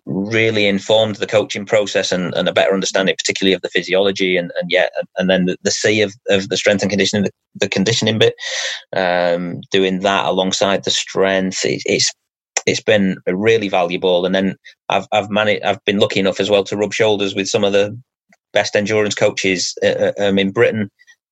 really 0.05 0.67
informed 0.67 1.15
the 1.15 1.27
coaching 1.27 1.65
process 1.65 2.11
and, 2.11 2.33
and, 2.35 2.47
a 2.47 2.53
better 2.53 2.73
understanding, 2.73 3.15
particularly 3.17 3.53
of 3.53 3.61
the 3.61 3.69
physiology 3.69 4.37
and, 4.37 4.51
and 4.59 4.71
yet, 4.71 4.91
and 5.17 5.29
then 5.29 5.45
the, 5.45 5.57
the 5.63 5.71
C 5.71 6.01
of, 6.01 6.13
of 6.29 6.49
the 6.49 6.57
strength 6.57 6.81
and 6.81 6.89
conditioning, 6.89 7.23
the, 7.23 7.31
the 7.55 7.69
conditioning 7.69 8.17
bit, 8.17 8.35
um, 8.95 9.61
doing 9.71 9.99
that 9.99 10.25
alongside 10.25 10.83
the 10.83 10.91
strength. 10.91 11.65
It, 11.65 11.81
it's 11.85 12.11
it's 12.65 12.81
been 12.81 13.17
really 13.27 13.69
valuable. 13.69 14.25
And 14.25 14.33
then 14.33 14.55
I've 14.89 15.07
I've 15.11 15.29
managed 15.29 15.63
I've 15.63 15.83
been 15.85 15.99
lucky 15.99 16.19
enough 16.19 16.39
as 16.39 16.49
well 16.49 16.63
to 16.65 16.77
rub 16.77 16.93
shoulders 16.93 17.35
with 17.35 17.47
some 17.47 17.63
of 17.63 17.73
the 17.73 17.97
best 18.53 18.75
endurance 18.75 19.15
coaches 19.15 19.75
uh, 19.83 19.87
uh, 19.87 20.13
um, 20.19 20.39
in 20.39 20.51
Britain. 20.51 20.89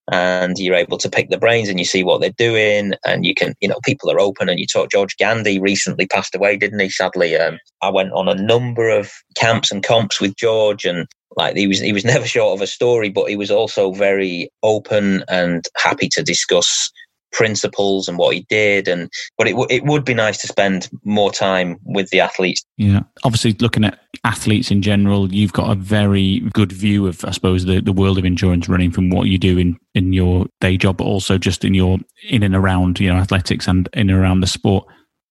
And 0.10 0.58
you're 0.58 0.76
able 0.76 0.98
to 1.00 1.10
pick 1.10 1.30
the 1.30 1.38
brains 1.38 1.68
and 1.68 1.80
you 1.80 1.84
see 1.84 2.02
what 2.02 2.22
they're 2.22 2.30
doing. 2.38 2.94
And 3.06 3.26
you 3.26 3.36
can, 3.36 3.56
you 3.60 3.68
know, 3.68 3.80
people 3.84 4.10
are 4.10 4.22
open. 4.22 4.48
And 4.48 4.58
you 4.58 4.66
talk, 4.66 4.90
George 4.90 5.18
Gandy 5.18 5.60
recently 5.60 6.08
passed 6.08 6.34
away, 6.34 6.56
didn't 6.56 6.80
he? 6.80 6.90
Sadly, 6.90 7.36
um, 7.36 7.60
I 7.82 7.90
went 7.90 8.14
on 8.14 8.30
a 8.30 8.42
number 8.42 8.90
of 8.90 9.12
camps 9.36 9.70
and 9.70 9.84
comps 9.84 10.22
with 10.22 10.38
George, 10.38 10.86
and 10.86 11.08
like 11.36 11.58
he 11.58 11.68
was, 11.68 11.82
he 11.82 11.92
was 11.92 12.06
never 12.14 12.26
short 12.26 12.58
of 12.58 12.62
a 12.62 12.68
story, 12.68 13.10
but 13.10 13.26
he 13.26 13.36
was 13.36 13.52
also 13.52 13.92
very 13.92 14.50
open 14.64 15.26
and 15.28 15.66
happy 15.76 16.08
to 16.14 16.24
discuss 16.24 16.90
principles 17.32 18.08
and 18.08 18.18
what 18.18 18.36
he 18.36 18.46
did 18.50 18.88
and 18.88 19.10
but 19.38 19.48
it, 19.48 19.52
w- 19.52 19.68
it 19.70 19.84
would 19.84 20.06
be 20.06 20.14
nice 20.14 20.38
to 20.38 20.48
spend 20.48 20.90
more 21.04 21.32
time 21.32 21.78
with 21.84 22.10
the 22.10 22.20
athletes. 22.20 22.64
Yeah. 22.78 23.02
Obviously 23.24 23.54
looking 23.54 23.84
at 23.84 24.00
athletes 24.24 24.72
in 24.72 24.82
general 24.82 25.34
you've 25.34 25.54
got 25.54 25.72
a 25.72 25.76
very 25.76 26.40
good 26.52 26.72
view 26.72 27.08
of 27.08 27.24
i 27.24 27.32
suppose 27.32 27.66
the, 27.66 27.80
the 27.80 27.94
world 27.94 28.18
of 28.18 28.26
endurance 28.26 28.68
running 28.68 28.92
from 28.92 29.10
what 29.10 29.28
you 29.28 29.38
do 29.38 29.58
in 29.58 29.78
in 29.94 30.12
your 30.12 30.48
day 30.60 30.76
job 30.76 30.98
but 30.98 31.06
also 31.06 31.38
just 31.38 31.64
in 31.64 31.74
your 31.74 31.98
in 32.30 32.44
and 32.44 32.56
around 32.56 33.00
you 33.00 33.10
know 33.10 33.18
athletics 33.18 33.68
and 33.68 33.90
in 33.94 34.10
and 34.10 34.20
around 34.20 34.42
the 34.42 34.48
sport. 34.48 34.86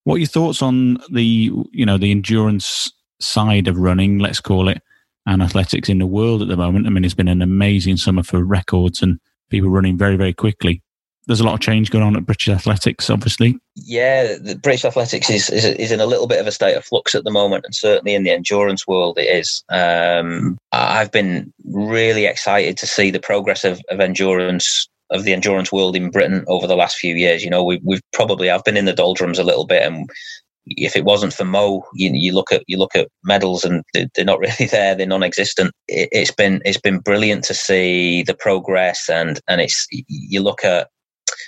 What 0.04 0.16
are 0.16 0.18
your 0.18 0.28
thoughts 0.28 0.62
on 0.62 0.98
the 1.10 1.50
you 1.72 1.86
know 1.86 1.98
the 1.98 2.10
endurance 2.10 2.92
side 3.20 3.66
of 3.66 3.78
running 3.78 4.18
let's 4.18 4.40
call 4.40 4.68
it 4.68 4.82
and 5.24 5.42
athletics 5.42 5.88
in 5.88 5.98
the 5.98 6.06
world 6.06 6.42
at 6.42 6.48
the 6.48 6.56
moment? 6.56 6.86
I 6.86 6.90
mean 6.90 7.04
it's 7.04 7.14
been 7.14 7.28
an 7.28 7.42
amazing 7.42 7.96
summer 7.96 8.22
for 8.22 8.44
records 8.44 9.02
and 9.02 9.18
people 9.50 9.70
running 9.70 9.96
very, 9.96 10.16
very 10.16 10.34
quickly. 10.34 10.82
There's 11.26 11.40
a 11.40 11.44
lot 11.44 11.54
of 11.54 11.60
change 11.60 11.90
going 11.90 12.04
on 12.04 12.16
at 12.16 12.24
British 12.24 12.48
Athletics, 12.48 13.10
obviously. 13.10 13.58
Yeah, 13.74 14.36
the 14.36 14.56
British 14.56 14.84
Athletics 14.84 15.28
is, 15.28 15.50
is, 15.50 15.64
is 15.64 15.90
in 15.90 16.00
a 16.00 16.06
little 16.06 16.28
bit 16.28 16.40
of 16.40 16.46
a 16.46 16.52
state 16.52 16.76
of 16.76 16.84
flux 16.84 17.14
at 17.14 17.24
the 17.24 17.32
moment, 17.32 17.64
and 17.64 17.74
certainly 17.74 18.14
in 18.14 18.22
the 18.22 18.30
endurance 18.30 18.86
world, 18.86 19.18
it 19.18 19.22
is. 19.22 19.64
Um, 19.68 20.56
I've 20.72 21.10
been 21.10 21.52
really 21.64 22.26
excited 22.26 22.76
to 22.78 22.86
see 22.86 23.10
the 23.10 23.20
progress 23.20 23.64
of, 23.64 23.80
of 23.90 24.00
endurance 24.00 24.88
of 25.10 25.24
the 25.24 25.32
endurance 25.32 25.70
world 25.70 25.94
in 25.94 26.10
Britain 26.10 26.44
over 26.48 26.66
the 26.66 26.76
last 26.76 26.96
few 26.96 27.14
years. 27.14 27.44
You 27.44 27.50
know, 27.50 27.62
we, 27.64 27.80
we've 27.84 28.00
probably 28.12 28.50
I've 28.50 28.64
been 28.64 28.76
in 28.76 28.86
the 28.86 28.92
doldrums 28.92 29.38
a 29.38 29.44
little 29.44 29.66
bit, 29.66 29.82
and 29.82 30.08
if 30.66 30.96
it 30.96 31.04
wasn't 31.04 31.32
for 31.32 31.44
Mo, 31.44 31.84
you, 31.94 32.10
you 32.12 32.32
look 32.32 32.52
at 32.52 32.64
you 32.66 32.76
look 32.76 32.96
at 32.96 33.08
medals 33.24 33.64
and 33.64 33.82
they're 33.94 34.24
not 34.24 34.38
really 34.40 34.66
there; 34.66 34.94
they're 34.94 35.06
non-existent. 35.06 35.72
It, 35.88 36.08
has 36.14 36.30
been 36.30 36.60
it's 36.64 36.80
been 36.80 36.98
brilliant 36.98 37.44
to 37.44 37.54
see 37.54 38.22
the 38.22 38.34
progress, 38.34 39.08
and 39.08 39.40
and 39.48 39.60
it's 39.60 39.86
you 39.90 40.42
look 40.42 40.64
at 40.64 40.88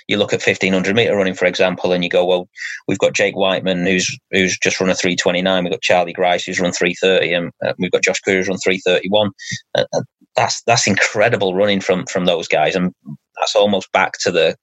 you 0.09 0.17
look 0.17 0.33
at 0.33 0.45
1500 0.45 0.95
meter 0.95 1.15
running, 1.15 1.35
for 1.35 1.45
example, 1.45 1.93
and 1.93 2.03
you 2.03 2.09
go, 2.09 2.25
well, 2.25 2.49
we've 2.87 2.97
got 2.97 3.13
Jake 3.13 3.35
Wightman 3.35 3.85
who's 3.85 4.17
who's 4.31 4.57
just 4.57 4.81
run 4.81 4.89
a 4.89 4.95
329. 4.95 5.63
We've 5.63 5.71
got 5.71 5.81
Charlie 5.81 6.13
Grice 6.13 6.45
who's 6.45 6.59
run 6.59 6.71
330, 6.71 7.33
and 7.33 7.51
uh, 7.63 7.73
we've 7.77 7.91
got 7.91 8.01
Josh 8.01 8.19
Kerr 8.21 8.37
who's 8.37 8.49
run 8.49 8.57
331. 8.57 9.29
Uh, 9.77 9.83
that's 10.35 10.63
that's 10.63 10.87
incredible 10.87 11.53
running 11.53 11.79
from 11.79 12.05
from 12.07 12.25
those 12.25 12.47
guys, 12.47 12.75
and 12.75 12.91
that's 13.39 13.55
almost 13.55 13.91
back 13.91 14.13
to 14.21 14.31
the 14.31 14.55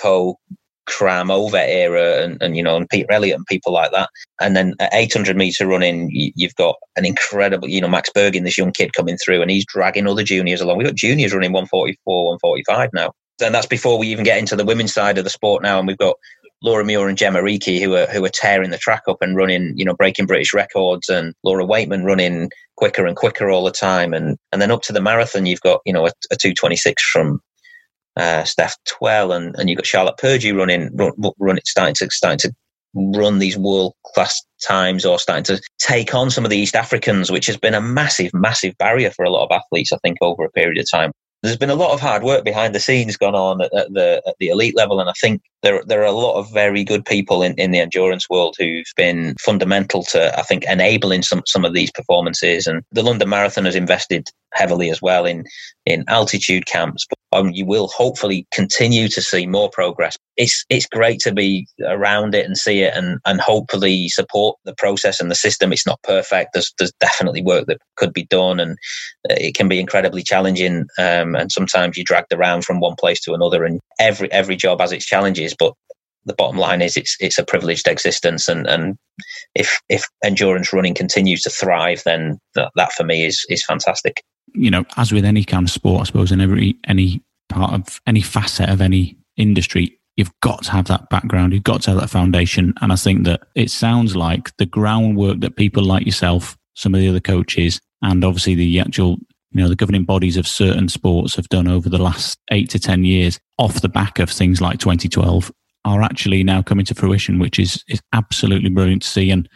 Coe 0.00 0.38
Cram 0.86 1.28
Ovett 1.28 1.68
era 1.68 2.22
and, 2.22 2.42
and 2.42 2.56
you 2.56 2.62
know 2.62 2.76
and 2.76 2.88
Peter 2.88 3.12
Elliott 3.12 3.36
and 3.36 3.46
people 3.46 3.74
like 3.74 3.92
that. 3.92 4.08
And 4.40 4.56
then 4.56 4.74
at 4.80 4.94
800 4.94 5.36
meter 5.36 5.66
running, 5.66 6.08
you've 6.12 6.54
got 6.54 6.76
an 6.96 7.04
incredible, 7.04 7.68
you 7.68 7.82
know, 7.82 7.88
Max 7.88 8.10
Burgin, 8.14 8.44
this 8.44 8.58
young 8.58 8.72
kid 8.72 8.94
coming 8.94 9.18
through, 9.18 9.42
and 9.42 9.50
he's 9.50 9.66
dragging 9.66 10.06
other 10.06 10.24
juniors 10.24 10.62
along. 10.62 10.78
We've 10.78 10.86
got 10.86 10.96
juniors 10.96 11.34
running 11.34 11.52
144, 11.52 12.26
145 12.26 12.90
now. 12.94 13.12
And 13.42 13.54
that's 13.54 13.66
before 13.66 13.98
we 13.98 14.08
even 14.08 14.24
get 14.24 14.38
into 14.38 14.56
the 14.56 14.64
women's 14.64 14.94
side 14.94 15.18
of 15.18 15.24
the 15.24 15.30
sport 15.30 15.62
now. 15.62 15.78
And 15.78 15.88
we've 15.88 15.98
got 15.98 16.16
Laura 16.62 16.84
Muir 16.84 17.08
and 17.08 17.18
Gemma 17.18 17.40
Reekie 17.40 17.80
who 17.80 17.94
are 17.94 18.06
who 18.06 18.24
are 18.24 18.30
tearing 18.30 18.70
the 18.70 18.78
track 18.78 19.02
up 19.08 19.18
and 19.20 19.36
running, 19.36 19.74
you 19.76 19.84
know, 19.84 19.94
breaking 19.94 20.26
British 20.26 20.54
records, 20.54 21.08
and 21.08 21.34
Laura 21.42 21.64
Weightman 21.64 22.04
running 22.04 22.50
quicker 22.76 23.06
and 23.06 23.16
quicker 23.16 23.50
all 23.50 23.64
the 23.64 23.70
time. 23.70 24.14
And 24.14 24.38
and 24.52 24.62
then 24.62 24.70
up 24.70 24.82
to 24.82 24.92
the 24.92 25.02
marathon, 25.02 25.46
you've 25.46 25.60
got 25.60 25.80
you 25.84 25.92
know 25.92 26.06
a, 26.06 26.12
a 26.30 26.36
226 26.36 27.02
from 27.10 27.40
uh, 28.16 28.44
Steph 28.44 28.76
Twell, 28.86 29.32
and, 29.32 29.54
and 29.58 29.68
you've 29.68 29.76
got 29.76 29.86
Charlotte 29.86 30.16
Purdue 30.16 30.56
running, 30.56 30.90
run, 30.94 31.12
run 31.38 31.58
starting 31.64 31.94
to 31.96 32.10
starting 32.10 32.38
to 32.38 32.54
run 32.94 33.40
these 33.40 33.58
world 33.58 33.94
class 34.14 34.40
times, 34.66 35.04
or 35.04 35.18
starting 35.18 35.44
to 35.44 35.60
take 35.78 36.14
on 36.14 36.30
some 36.30 36.44
of 36.44 36.50
the 36.50 36.58
East 36.58 36.76
Africans, 36.76 37.30
which 37.30 37.46
has 37.46 37.56
been 37.56 37.74
a 37.74 37.80
massive, 37.80 38.32
massive 38.32 38.76
barrier 38.78 39.10
for 39.10 39.24
a 39.24 39.30
lot 39.30 39.44
of 39.44 39.50
athletes. 39.50 39.92
I 39.92 39.98
think 39.98 40.18
over 40.20 40.44
a 40.44 40.50
period 40.50 40.78
of 40.78 40.90
time. 40.90 41.12
There's 41.44 41.58
been 41.58 41.68
a 41.68 41.74
lot 41.74 41.92
of 41.92 42.00
hard 42.00 42.22
work 42.22 42.42
behind 42.42 42.74
the 42.74 42.80
scenes 42.80 43.18
gone 43.18 43.34
on 43.34 43.60
at, 43.60 43.74
at 43.74 43.92
the 43.92 44.22
at 44.26 44.34
the 44.40 44.48
elite 44.48 44.74
level, 44.74 44.98
and 44.98 45.10
I 45.10 45.12
think 45.20 45.42
there 45.62 45.82
there 45.86 46.00
are 46.00 46.06
a 46.06 46.12
lot 46.12 46.38
of 46.38 46.50
very 46.52 46.84
good 46.84 47.04
people 47.04 47.42
in, 47.42 47.52
in 47.54 47.70
the 47.70 47.80
endurance 47.80 48.30
world 48.30 48.56
who've 48.58 48.86
been 48.96 49.34
fundamental 49.38 50.04
to 50.04 50.38
I 50.38 50.42
think 50.42 50.64
enabling 50.64 51.20
some 51.20 51.42
some 51.44 51.66
of 51.66 51.74
these 51.74 51.90
performances. 51.90 52.66
And 52.66 52.82
the 52.92 53.02
London 53.02 53.28
Marathon 53.28 53.66
has 53.66 53.76
invested 53.76 54.30
heavily 54.54 54.90
as 54.90 55.02
well 55.02 55.24
in 55.26 55.44
in 55.86 56.04
altitude 56.08 56.66
camps. 56.66 57.06
But 57.08 57.38
um, 57.38 57.50
you 57.50 57.66
will 57.66 57.88
hopefully 57.88 58.46
continue 58.52 59.08
to 59.08 59.20
see 59.20 59.46
more 59.46 59.68
progress. 59.70 60.16
It's 60.36 60.64
it's 60.70 60.86
great 60.86 61.20
to 61.20 61.32
be 61.32 61.66
around 61.84 62.34
it 62.34 62.46
and 62.46 62.56
see 62.56 62.82
it, 62.82 62.94
and 62.96 63.18
and 63.24 63.40
hopefully 63.40 64.08
support 64.08 64.56
the 64.64 64.74
process 64.74 65.20
and 65.20 65.30
the 65.30 65.34
system. 65.34 65.72
It's 65.72 65.86
not 65.86 66.02
perfect. 66.02 66.50
There's 66.54 66.72
there's 66.78 66.92
definitely 67.00 67.42
work 67.42 67.66
that 67.66 67.78
could 67.96 68.12
be 68.12 68.26
done, 68.26 68.60
and 68.60 68.76
it 69.24 69.54
can 69.54 69.68
be 69.68 69.80
incredibly 69.80 70.22
challenging. 70.22 70.86
Um, 70.98 71.34
and 71.34 71.50
sometimes 71.52 71.96
you're 71.96 72.04
dragged 72.04 72.32
around 72.32 72.64
from 72.64 72.80
one 72.80 72.96
place 72.98 73.20
to 73.22 73.34
another, 73.34 73.64
and 73.64 73.80
every 73.98 74.30
every 74.32 74.56
job 74.56 74.80
has 74.80 74.92
its 74.92 75.06
challenges. 75.06 75.54
But 75.58 75.74
the 76.26 76.34
bottom 76.34 76.56
line 76.58 76.82
is 76.82 76.96
it's 76.96 77.16
it's 77.20 77.38
a 77.38 77.44
privileged 77.44 77.86
existence 77.86 78.48
and 78.48 78.66
and 78.66 78.96
if 79.54 79.80
if 79.88 80.04
endurance 80.24 80.72
running 80.72 80.94
continues 80.94 81.42
to 81.42 81.50
thrive 81.50 82.02
then 82.04 82.38
that, 82.54 82.70
that 82.76 82.92
for 82.92 83.04
me 83.04 83.24
is 83.24 83.44
is 83.48 83.64
fantastic 83.64 84.22
you 84.52 84.70
know, 84.70 84.84
as 84.96 85.12
with 85.12 85.24
any 85.24 85.44
kind 85.44 85.66
of 85.66 85.70
sport, 85.70 86.02
I 86.02 86.04
suppose, 86.04 86.32
in 86.32 86.40
every 86.40 86.76
any 86.86 87.22
part 87.48 87.74
of 87.74 88.00
any 88.06 88.20
facet 88.20 88.68
of 88.68 88.80
any 88.80 89.16
industry, 89.36 89.98
you've 90.16 90.32
got 90.40 90.64
to 90.64 90.70
have 90.72 90.86
that 90.86 91.08
background, 91.10 91.52
you've 91.52 91.64
got 91.64 91.82
to 91.82 91.90
have 91.90 92.00
that 92.00 92.10
foundation. 92.10 92.74
And 92.80 92.92
I 92.92 92.96
think 92.96 93.24
that 93.24 93.42
it 93.54 93.70
sounds 93.70 94.14
like 94.14 94.56
the 94.56 94.66
groundwork 94.66 95.40
that 95.40 95.56
people 95.56 95.82
like 95.82 96.06
yourself, 96.06 96.56
some 96.74 96.94
of 96.94 97.00
the 97.00 97.08
other 97.08 97.20
coaches, 97.20 97.80
and 98.02 98.24
obviously 98.24 98.54
the 98.54 98.80
actual, 98.80 99.18
you 99.50 99.62
know, 99.62 99.68
the 99.68 99.76
governing 99.76 100.04
bodies 100.04 100.36
of 100.36 100.46
certain 100.46 100.88
sports 100.88 101.34
have 101.36 101.48
done 101.48 101.68
over 101.68 101.88
the 101.88 101.98
last 101.98 102.38
eight 102.50 102.70
to 102.70 102.78
10 102.78 103.04
years 103.04 103.40
off 103.58 103.80
the 103.80 103.88
back 103.88 104.18
of 104.18 104.30
things 104.30 104.60
like 104.60 104.78
2012 104.78 105.50
are 105.84 106.02
actually 106.02 106.42
now 106.42 106.62
coming 106.62 106.84
to 106.86 106.94
fruition, 106.94 107.38
which 107.38 107.58
is, 107.58 107.84
is 107.88 108.00
absolutely 108.12 108.70
brilliant 108.70 109.02
to 109.02 109.08
see. 109.08 109.30
And, 109.30 109.48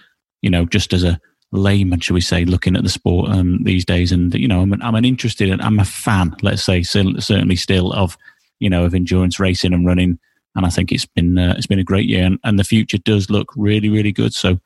you 0.42 0.50
know, 0.50 0.66
just 0.66 0.92
as 0.92 1.04
a, 1.04 1.18
layman, 1.52 2.00
should 2.00 2.14
we 2.14 2.20
say, 2.20 2.44
looking 2.44 2.76
at 2.76 2.82
the 2.82 2.88
sport 2.88 3.30
um, 3.30 3.62
these 3.62 3.84
days. 3.84 4.12
And 4.12 4.34
you 4.34 4.48
know, 4.48 4.60
I'm 4.60 4.72
an, 4.72 4.82
I'm 4.82 4.94
an 4.94 5.04
interested, 5.04 5.50
and 5.50 5.62
I'm 5.62 5.78
a 5.78 5.84
fan, 5.84 6.34
let's 6.42 6.64
say, 6.64 6.82
certainly 6.82 7.56
still 7.56 7.92
of 7.92 8.16
you 8.60 8.70
know 8.70 8.84
of 8.84 8.94
endurance 8.94 9.40
racing 9.40 9.72
and 9.72 9.86
running. 9.86 10.18
And 10.54 10.66
I 10.66 10.70
think 10.70 10.92
it's 10.92 11.06
been 11.06 11.38
uh, 11.38 11.54
it's 11.56 11.66
been 11.66 11.78
a 11.78 11.84
great 11.84 12.06
year, 12.06 12.24
and, 12.24 12.38
and 12.44 12.58
the 12.58 12.64
future 12.64 12.98
does 12.98 13.30
look 13.30 13.48
really 13.56 13.88
really 13.88 14.12
good. 14.12 14.34
So, 14.34 14.58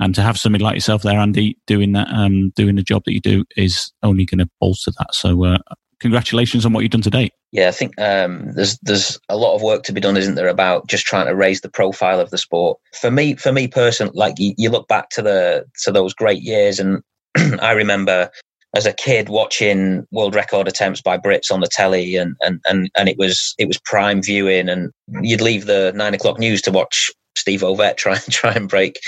and 0.00 0.14
to 0.14 0.22
have 0.22 0.38
somebody 0.38 0.64
like 0.64 0.74
yourself 0.74 1.02
there, 1.02 1.18
Andy, 1.18 1.56
doing 1.66 1.92
that, 1.92 2.08
um, 2.10 2.50
doing 2.50 2.76
the 2.76 2.82
job 2.82 3.04
that 3.04 3.12
you 3.14 3.20
do, 3.20 3.44
is 3.56 3.92
only 4.02 4.24
going 4.24 4.38
to 4.38 4.50
bolster 4.60 4.92
that. 4.98 5.14
So, 5.14 5.44
uh, 5.44 5.58
congratulations 6.00 6.66
on 6.66 6.72
what 6.72 6.80
you've 6.80 6.90
done 6.90 7.02
today. 7.02 7.30
Yeah, 7.52 7.68
I 7.68 7.72
think 7.72 7.98
um, 8.00 8.52
there's 8.52 8.78
there's 8.82 9.18
a 9.28 9.36
lot 9.36 9.54
of 9.54 9.62
work 9.62 9.82
to 9.84 9.92
be 9.92 10.00
done, 10.00 10.16
isn't 10.16 10.34
there, 10.34 10.48
about 10.48 10.88
just 10.88 11.06
trying 11.06 11.26
to 11.26 11.34
raise 11.34 11.60
the 11.60 11.70
profile 11.70 12.20
of 12.20 12.30
the 12.30 12.38
sport. 12.38 12.78
For 13.00 13.10
me, 13.10 13.34
for 13.34 13.52
me 13.52 13.68
personally, 13.68 14.12
like 14.14 14.38
you, 14.38 14.54
you 14.58 14.70
look 14.70 14.88
back 14.88 15.10
to 15.10 15.22
the 15.22 15.64
to 15.84 15.92
those 15.92 16.12
great 16.12 16.42
years, 16.42 16.78
and 16.78 17.02
I 17.60 17.72
remember 17.72 18.30
as 18.74 18.84
a 18.84 18.92
kid 18.92 19.30
watching 19.30 20.06
world 20.10 20.34
record 20.34 20.68
attempts 20.68 21.00
by 21.00 21.16
Brits 21.16 21.50
on 21.50 21.60
the 21.60 21.68
telly, 21.70 22.16
and 22.16 22.36
and 22.42 22.60
and 22.68 22.90
and 22.96 23.08
it 23.08 23.16
was 23.16 23.54
it 23.58 23.66
was 23.66 23.80
prime 23.84 24.22
viewing, 24.22 24.68
and 24.68 24.90
you'd 25.22 25.40
leave 25.40 25.66
the 25.66 25.92
nine 25.94 26.14
o'clock 26.14 26.38
news 26.38 26.60
to 26.62 26.70
watch 26.70 27.10
Steve 27.36 27.60
Ovett 27.60 27.96
try 27.96 28.14
and 28.14 28.32
try 28.32 28.52
and 28.52 28.68
break 28.68 28.98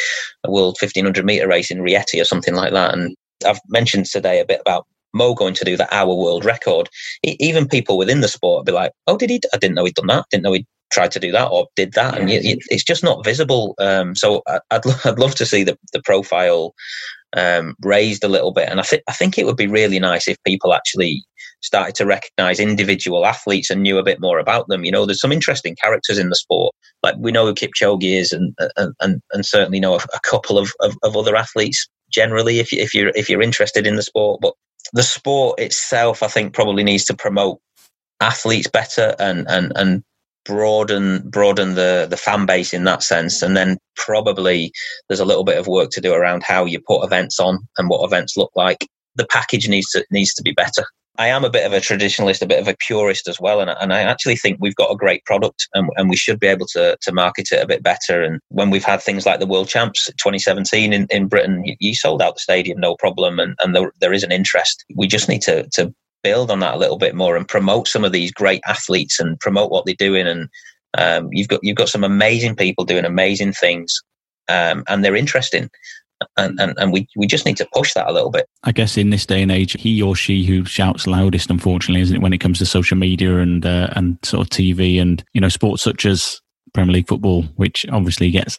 a 0.45 0.51
world 0.51 0.77
1500 0.81 1.25
meter 1.25 1.49
race 1.49 1.71
in 1.71 1.79
Rieti 1.79 2.21
or 2.21 2.25
something 2.25 2.55
like 2.55 2.73
that. 2.73 2.95
And 2.95 3.15
I've 3.47 3.61
mentioned 3.69 4.07
today 4.07 4.41
a 4.41 4.47
bit 4.47 4.61
about 4.61 4.87
Mo 5.13 5.35
going 5.35 5.55
to 5.55 5.65
do 5.65 5.77
the 5.77 5.93
hour 5.95 6.15
world 6.15 6.45
record, 6.45 6.89
even 7.23 7.69
people 7.69 7.99
within 7.99 8.21
the 8.21 8.29
sport 8.29 8.67
be 8.67 8.73
like, 8.73 8.93
"Oh, 9.07 9.17
did 9.17 9.31
he? 9.31 9.41
I 9.53 9.59
didn't 9.59 9.75
know 9.75 9.85
he'd 9.85 9.95
done 9.95 10.07
that. 10.09 10.27
Didn't 10.31 10.45
know 10.45 10.53
he 10.53 10.67
tried 10.91 11.11
to 11.13 11.21
do 11.21 11.33
that 11.33 11.49
or 11.49 11.69
did 11.77 11.93
that." 11.95 12.15
Yeah. 12.15 12.21
And 12.21 12.31
it's 12.69 12.85
just 12.85 13.05
not 13.05 13.25
visible. 13.25 13.75
Um, 13.79 14.15
so 14.15 14.43
I, 14.47 14.61
would 14.85 14.95
I'd 15.05 15.19
love 15.19 15.35
to 15.37 15.47
see 15.47 15.65
the 15.65 15.79
the 15.93 16.03
profile 16.03 16.75
um, 17.37 17.75
raised 17.83 18.25
a 18.25 18.29
little 18.29 18.53
bit, 18.53 18.69
and 18.69 18.81
I 18.81 18.83
think 18.83 19.03
I 19.09 19.13
think 19.13 19.39
it 19.39 19.47
would 19.47 19.57
be 19.57 19.67
really 19.67 19.99
nice 19.99 20.29
if 20.29 20.37
people 20.45 20.75
actually 20.75 21.25
started 21.61 21.95
to 21.97 22.07
recognize 22.07 22.61
individual 22.61 23.27
athletes 23.27 23.71
and 23.71 23.83
knew 23.83 23.99
a 23.99 24.05
bit 24.05 24.21
more 24.21 24.39
about 24.39 24.69
them. 24.69 24.85
You 24.85 24.93
know, 24.93 25.07
there's 25.07 25.21
some 25.21 25.33
interesting 25.33 25.77
characters 25.83 26.19
in 26.19 26.29
the 26.29 26.37
sport. 26.37 26.75
Like 27.03 27.17
we 27.19 27.33
know 27.33 27.47
who 27.47 27.55
Kipchoge 27.55 28.05
is, 28.05 28.33
and 28.33 28.55
and 28.77 28.95
and, 29.01 29.21
and 29.33 29.47
certainly 29.47 29.81
know 29.81 29.95
a, 29.95 30.01
a 30.15 30.21
couple 30.23 30.59
of, 30.59 30.73
of, 30.81 30.97
of, 31.03 31.17
other 31.17 31.37
athletes 31.37 31.89
generally 32.11 32.59
if 32.59 32.73
you, 32.73 32.81
if 32.81 32.95
you're 32.95 33.13
if 33.15 33.29
you're 33.29 33.43
interested 33.43 33.87
in 33.87 33.97
the 33.97 34.03
sport. 34.03 34.41
But 34.41 34.55
the 34.93 35.03
sport 35.03 35.59
itself, 35.61 36.23
I 36.23 36.29
think, 36.29 36.55
probably 36.55 36.85
needs 36.85 37.05
to 37.07 37.15
promote 37.15 37.61
athletes 38.21 38.69
better 38.69 39.15
and 39.19 39.47
and 39.49 39.73
and 39.77 40.03
broaden 40.45 41.29
broaden 41.29 41.75
the 41.75 42.07
the 42.09 42.17
fan 42.17 42.47
base 42.47 42.73
in 42.73 42.85
that 42.85 43.03
sense. 43.03 43.43
And 43.43 43.57
then 43.57 43.79
probably 43.97 44.73
there's 45.09 45.21
a 45.21 45.25
little 45.25 45.45
bit 45.45 45.59
of 45.59 45.67
work 45.67 45.91
to 45.93 46.01
do 46.01 46.13
around 46.15 46.43
how 46.43 46.65
you 46.65 46.81
put 46.81 47.05
events 47.05 47.39
on 47.39 47.59
and 47.77 47.89
what 47.89 48.05
events 48.05 48.37
look 48.37 48.51
like. 48.57 48.87
The 49.17 49.27
package 49.27 49.69
needs 49.69 49.91
to 49.91 50.05
needs 50.11 50.35
to 50.35 50.43
be 50.43 50.53
better 50.53 50.85
I 51.19 51.27
am 51.27 51.45
a 51.45 51.51
bit 51.51 51.67
of 51.67 51.73
a 51.73 51.81
traditionalist, 51.81 52.43
a 52.43 52.47
bit 52.47 52.61
of 52.61 52.69
a 52.69 52.77
purist 52.79 53.27
as 53.27 53.41
well, 53.41 53.61
and, 53.61 53.69
and 53.69 53.93
I 53.93 54.03
actually 54.03 54.37
think 54.37 54.59
we've 54.61 54.77
got 54.77 54.93
a 54.93 54.97
great 54.97 55.25
product, 55.25 55.67
and, 55.75 55.91
and 55.97 56.09
we 56.09 56.17
should 56.17 56.39
be 56.39 56.47
able 56.47 56.67
to 56.69 56.97
to 57.01 57.13
market 57.13 57.49
it 57.51 57.63
a 57.63 57.67
bit 57.67 57.83
better. 57.83 58.23
And 58.23 58.41
when 58.49 58.71
we've 58.71 58.85
had 58.85 59.03
things 59.03 59.27
like 59.27 59.41
the 59.41 59.47
World 59.47 59.69
Champs 59.69 60.07
2017 60.07 60.93
in, 60.93 61.07
in 61.11 61.27
Britain, 61.27 61.65
you, 61.81 61.95
sold 61.95 62.23
out 62.23 62.37
the 62.37 62.41
stadium 62.41 62.79
no 62.79 62.95
problem, 62.95 63.41
and, 63.41 63.57
and 63.59 63.75
there, 63.75 63.93
there 64.01 64.13
is 64.13 64.23
an 64.23 64.31
interest. 64.31 64.85
We 64.95 65.09
just 65.09 65.29
need 65.29 65.43
to 65.43 65.69
to 65.71 65.93
build 66.23 66.53
on 66.53 66.61
that 66.61 66.75
a 66.75 66.79
little 66.79 66.99
bit 66.99 67.17
more 67.17 67.37
and 67.37 67.49
promote 67.49 67.89
some 67.89 68.05
of 68.05 68.13
these 68.13 68.31
great 68.31 68.61
athletes 68.67 69.19
and 69.19 69.39
promote 69.41 69.71
what 69.73 69.87
they're 69.87 69.95
doing. 69.99 70.27
And 70.29 70.49
um, 70.97 71.31
you've 71.33 71.49
got 71.49 71.61
you've 71.65 71.77
got 71.77 71.89
some 71.89 72.05
amazing 72.05 72.55
people 72.55 72.85
doing 72.85 73.05
amazing 73.05 73.55
things, 73.55 74.01
um, 74.49 74.85
and 74.87 75.05
they're 75.05 75.17
interesting 75.17 75.69
and, 76.37 76.59
and, 76.61 76.75
and 76.79 76.93
we, 76.93 77.09
we 77.17 77.27
just 77.27 77.47
need 77.47 77.57
to 77.59 77.69
push 77.73 77.95
that 77.95 78.09
a 78.09 78.13
little 78.13 78.31
bit. 78.31 78.47
I 78.65 78.73
guess 78.73 78.97
in 78.97 79.11
this 79.11 79.27
day 79.27 79.43
and 79.43 79.53
age, 79.53 79.81
he 79.81 80.01
or 80.03 80.17
she 80.17 80.45
who 80.45 80.65
shouts 80.65 81.07
loudest, 81.07 81.51
unfortunately, 81.51 82.03
isn't 82.03 82.17
it, 82.17 82.23
when 82.23 82.33
it 82.33 82.39
comes 82.39 82.59
to 82.59 82.67
social 82.67 82.97
media 82.97 83.39
and 83.39 83.65
uh, 83.65 83.89
and 83.93 84.19
sort 84.23 84.47
of 84.47 84.51
TV 84.51 85.01
and 85.01 85.25
you 85.33 85.41
know 85.41 85.49
sports 85.49 85.83
such 85.83 86.07
as 86.07 86.41
Premier 86.75 86.95
League 86.95 87.09
football, 87.09 87.43
which 87.57 87.87
obviously 87.91 88.31
gets 88.31 88.59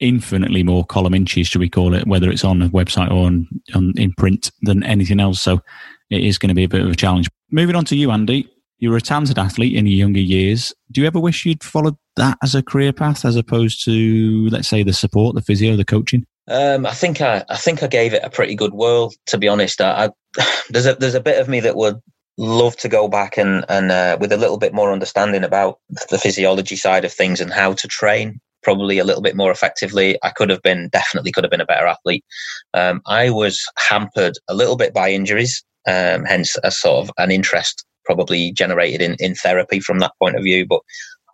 infinitely 0.00 0.62
more 0.62 0.84
column 0.84 1.14
inches, 1.14 1.46
should 1.46 1.60
we 1.60 1.68
call 1.68 1.94
it, 1.94 2.06
whether 2.06 2.30
it's 2.30 2.44
on 2.44 2.62
a 2.62 2.68
website 2.70 3.10
or 3.10 3.26
on, 3.26 3.48
on 3.74 3.92
in 3.96 4.12
print 4.14 4.50
than 4.62 4.82
anything 4.82 5.20
else. 5.20 5.40
So 5.40 5.60
it 6.10 6.22
is 6.24 6.38
going 6.38 6.48
to 6.48 6.54
be 6.54 6.64
a 6.64 6.68
bit 6.68 6.82
of 6.82 6.90
a 6.90 6.96
challenge. 6.96 7.28
Moving 7.50 7.76
on 7.76 7.84
to 7.86 7.96
you, 7.96 8.10
Andy. 8.10 8.48
You 8.78 8.90
were 8.90 8.96
a 8.96 9.00
talented 9.00 9.38
athlete 9.38 9.76
in 9.76 9.86
your 9.86 9.96
younger 9.96 10.20
years. 10.20 10.74
Do 10.90 11.00
you 11.00 11.06
ever 11.06 11.20
wish 11.20 11.46
you'd 11.46 11.62
followed 11.62 11.96
that 12.16 12.36
as 12.42 12.54
a 12.54 12.62
career 12.62 12.92
path 12.92 13.24
as 13.24 13.36
opposed 13.36 13.84
to, 13.84 14.48
let's 14.50 14.68
say, 14.68 14.82
the 14.82 14.92
support, 14.92 15.36
the 15.36 15.42
physio, 15.42 15.76
the 15.76 15.84
coaching? 15.84 16.26
Um, 16.48 16.84
I 16.86 16.92
think 16.92 17.20
I, 17.20 17.44
I 17.48 17.56
think 17.56 17.82
I 17.82 17.86
gave 17.86 18.12
it 18.12 18.24
a 18.24 18.30
pretty 18.30 18.54
good 18.54 18.74
whirl. 18.74 19.12
To 19.26 19.38
be 19.38 19.48
honest, 19.48 19.80
I, 19.80 20.10
I, 20.38 20.52
there's 20.70 20.86
a 20.86 20.94
there's 20.94 21.14
a 21.14 21.20
bit 21.20 21.40
of 21.40 21.48
me 21.48 21.60
that 21.60 21.76
would 21.76 22.00
love 22.36 22.76
to 22.76 22.88
go 22.88 23.08
back 23.08 23.36
and 23.36 23.64
and 23.68 23.90
uh, 23.90 24.18
with 24.20 24.32
a 24.32 24.36
little 24.36 24.58
bit 24.58 24.74
more 24.74 24.92
understanding 24.92 25.44
about 25.44 25.78
the 26.10 26.18
physiology 26.18 26.76
side 26.76 27.04
of 27.04 27.12
things 27.12 27.40
and 27.40 27.52
how 27.52 27.72
to 27.74 27.88
train 27.88 28.40
probably 28.62 28.98
a 28.98 29.04
little 29.04 29.22
bit 29.22 29.36
more 29.36 29.50
effectively. 29.50 30.18
I 30.22 30.30
could 30.30 30.50
have 30.50 30.62
been 30.62 30.88
definitely 30.88 31.32
could 31.32 31.44
have 31.44 31.50
been 31.50 31.60
a 31.60 31.66
better 31.66 31.86
athlete. 31.86 32.24
Um, 32.72 33.02
I 33.06 33.30
was 33.30 33.62
hampered 33.78 34.34
a 34.48 34.54
little 34.54 34.76
bit 34.76 34.92
by 34.94 35.10
injuries, 35.10 35.62
um, 35.86 36.24
hence 36.24 36.56
a 36.64 36.70
sort 36.70 37.04
of 37.04 37.14
an 37.18 37.30
interest 37.30 37.84
probably 38.04 38.52
generated 38.52 39.00
in, 39.00 39.16
in 39.18 39.34
therapy 39.34 39.80
from 39.80 39.98
that 39.98 40.12
point 40.18 40.36
of 40.36 40.42
view. 40.42 40.66
But 40.66 40.80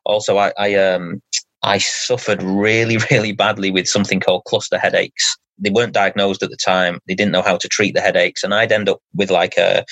also, 0.04 0.38
I, 0.38 0.52
I 0.58 0.74
um 0.74 1.22
I 1.62 1.78
suffered 1.78 2.42
really 2.42 2.98
really 3.10 3.32
badly 3.32 3.70
with 3.70 3.88
something 3.88 4.20
called 4.20 4.44
cluster 4.44 4.78
headaches. 4.78 5.36
They 5.58 5.70
weren't 5.70 5.92
diagnosed 5.92 6.42
at 6.42 6.50
the 6.50 6.56
time. 6.56 7.00
They 7.06 7.14
didn't 7.14 7.32
know 7.32 7.42
how 7.42 7.58
to 7.58 7.68
treat 7.68 7.94
the 7.94 8.00
headaches, 8.00 8.42
and 8.42 8.54
I'd 8.54 8.72
end 8.72 8.88
up 8.88 8.98
with 9.14 9.30
like 9.30 9.56
a 9.58 9.84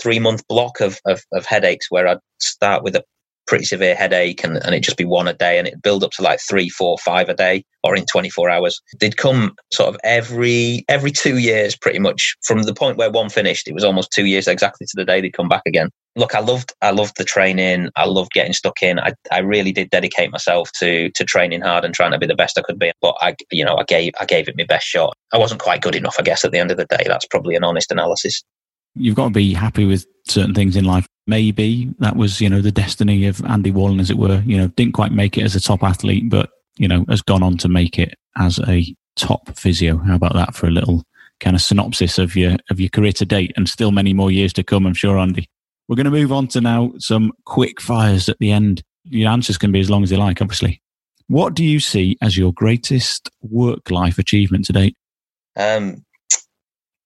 three 0.00 0.20
month 0.20 0.46
block 0.48 0.80
of, 0.80 1.00
of, 1.06 1.22
of 1.32 1.44
headaches 1.44 1.90
where 1.90 2.06
I'd 2.06 2.18
start 2.38 2.84
with 2.84 2.94
a 2.94 3.04
pretty 3.48 3.64
severe 3.64 3.96
headache 3.96 4.44
and, 4.44 4.58
and 4.58 4.68
it'd 4.68 4.84
just 4.84 4.98
be 4.98 5.04
one 5.04 5.26
a 5.26 5.32
day 5.32 5.58
and 5.58 5.66
it'd 5.66 5.82
build 5.82 6.04
up 6.04 6.12
to 6.12 6.22
like 6.22 6.38
three, 6.48 6.68
four, 6.68 6.96
five 6.98 7.28
a 7.28 7.34
day 7.34 7.64
or 7.82 7.96
in 7.96 8.04
24 8.04 8.50
hours. 8.50 8.80
They'd 9.00 9.16
come 9.16 9.56
sort 9.72 9.88
of 9.88 9.98
every 10.04 10.84
every 10.88 11.10
two 11.10 11.38
years 11.38 11.74
pretty 11.74 11.98
much 11.98 12.36
from 12.44 12.62
the 12.62 12.74
point 12.74 12.98
where 12.98 13.10
one 13.10 13.30
finished, 13.30 13.66
it 13.66 13.74
was 13.74 13.84
almost 13.84 14.12
two 14.12 14.26
years 14.26 14.46
exactly 14.46 14.86
to 14.86 14.92
the 14.94 15.04
day 15.04 15.20
they'd 15.20 15.32
come 15.32 15.48
back 15.48 15.62
again. 15.66 15.88
Look, 16.14 16.34
I 16.34 16.40
loved 16.40 16.72
I 16.82 16.90
loved 16.90 17.16
the 17.16 17.24
training. 17.24 17.90
I 17.96 18.04
loved 18.04 18.32
getting 18.32 18.52
stuck 18.52 18.82
in. 18.82 18.98
I, 18.98 19.12
I 19.32 19.38
really 19.38 19.72
did 19.72 19.90
dedicate 19.90 20.30
myself 20.30 20.70
to 20.80 21.10
to 21.10 21.24
training 21.24 21.62
hard 21.62 21.84
and 21.84 21.94
trying 21.94 22.12
to 22.12 22.18
be 22.18 22.26
the 22.26 22.34
best 22.34 22.58
I 22.58 22.62
could 22.62 22.78
be. 22.78 22.92
But 23.00 23.16
I 23.20 23.34
you 23.50 23.64
know, 23.64 23.76
I 23.76 23.84
gave 23.84 24.12
I 24.20 24.26
gave 24.26 24.48
it 24.48 24.56
my 24.58 24.64
best 24.64 24.86
shot. 24.86 25.16
I 25.32 25.38
wasn't 25.38 25.60
quite 25.60 25.80
good 25.80 25.94
enough, 25.94 26.16
I 26.18 26.22
guess, 26.22 26.44
at 26.44 26.52
the 26.52 26.58
end 26.58 26.70
of 26.70 26.76
the 26.76 26.86
day. 26.86 27.04
That's 27.06 27.26
probably 27.26 27.54
an 27.54 27.64
honest 27.64 27.92
analysis 27.92 28.42
you've 28.98 29.16
got 29.16 29.24
to 29.24 29.30
be 29.30 29.52
happy 29.52 29.84
with 29.84 30.06
certain 30.26 30.54
things 30.54 30.76
in 30.76 30.84
life. 30.84 31.06
Maybe 31.26 31.92
that 31.98 32.16
was, 32.16 32.40
you 32.40 32.48
know, 32.48 32.60
the 32.60 32.72
destiny 32.72 33.26
of 33.26 33.44
Andy 33.44 33.70
Walling, 33.70 34.00
as 34.00 34.10
it 34.10 34.18
were. 34.18 34.42
You 34.46 34.56
know, 34.58 34.68
didn't 34.68 34.94
quite 34.94 35.12
make 35.12 35.36
it 35.36 35.44
as 35.44 35.54
a 35.54 35.60
top 35.60 35.82
athlete, 35.82 36.28
but, 36.28 36.50
you 36.76 36.88
know, 36.88 37.04
has 37.08 37.22
gone 37.22 37.42
on 37.42 37.56
to 37.58 37.68
make 37.68 37.98
it 37.98 38.14
as 38.36 38.58
a 38.66 38.84
top 39.16 39.56
physio. 39.56 39.98
How 39.98 40.14
about 40.14 40.34
that 40.34 40.54
for 40.54 40.66
a 40.66 40.70
little 40.70 41.04
kind 41.40 41.54
of 41.54 41.62
synopsis 41.62 42.18
of 42.18 42.34
your 42.34 42.56
of 42.70 42.80
your 42.80 42.88
career 42.88 43.12
to 43.12 43.24
date 43.24 43.52
and 43.56 43.68
still 43.68 43.92
many 43.92 44.12
more 44.12 44.30
years 44.30 44.52
to 44.54 44.62
come, 44.62 44.86
I'm 44.86 44.94
sure, 44.94 45.18
Andy. 45.18 45.48
We're 45.86 45.96
going 45.96 46.04
to 46.04 46.10
move 46.10 46.32
on 46.32 46.48
to 46.48 46.60
now 46.60 46.92
some 46.98 47.32
quick 47.46 47.80
fires 47.80 48.28
at 48.28 48.38
the 48.38 48.52
end. 48.52 48.82
Your 49.04 49.30
answers 49.30 49.56
can 49.56 49.72
be 49.72 49.80
as 49.80 49.88
long 49.88 50.02
as 50.02 50.10
you 50.10 50.18
like, 50.18 50.42
obviously. 50.42 50.82
What 51.28 51.54
do 51.54 51.64
you 51.64 51.80
see 51.80 52.16
as 52.20 52.36
your 52.36 52.52
greatest 52.52 53.30
work 53.42 53.90
life 53.90 54.18
achievement 54.18 54.66
to 54.66 54.72
date? 54.72 54.96
Um, 55.56 56.04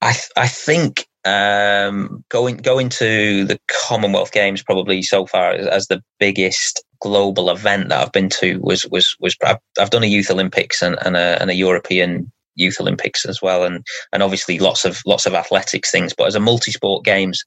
I 0.01 0.13
th- 0.13 0.31
I 0.37 0.49
think 0.49 1.07
um, 1.25 2.25
going 2.29 2.57
going 2.57 2.89
to 2.91 3.45
the 3.45 3.59
Commonwealth 3.69 4.33
Games 4.33 4.63
probably 4.63 5.03
so 5.03 5.27
far 5.27 5.53
as, 5.53 5.67
as, 5.67 5.87
the 5.87 6.03
biggest 6.19 6.85
global 7.01 7.51
event 7.51 7.89
that 7.89 8.01
I've 8.01 8.13
been 8.13 8.29
to 8.31 8.59
was 8.61 8.87
was 8.87 9.17
was 9.21 9.37
I've, 9.45 9.59
I've 9.79 9.91
done 9.91 10.03
a 10.03 10.09
Youth 10.09 10.31
Olympics 10.31 10.83
and, 10.83 10.97
and, 11.05 11.17
a, 11.17 11.41
and 11.41 11.51
a 11.51 11.55
European 11.55 12.31
Youth 12.57 12.81
Olympics 12.81 13.25
as 13.25 13.41
well, 13.41 13.65
and 13.65 13.85
and 14.13 14.23
obviously 14.23 14.59
lots 14.59 14.85
of 14.85 15.01
lots 15.07 15.27
of 15.27 15.35
athletics 15.35 15.91
things. 15.91 16.13
But 16.17 16.27
as 16.27 16.35
a 16.35 16.41
multi-sport 16.41 17.05
games, 17.05 17.45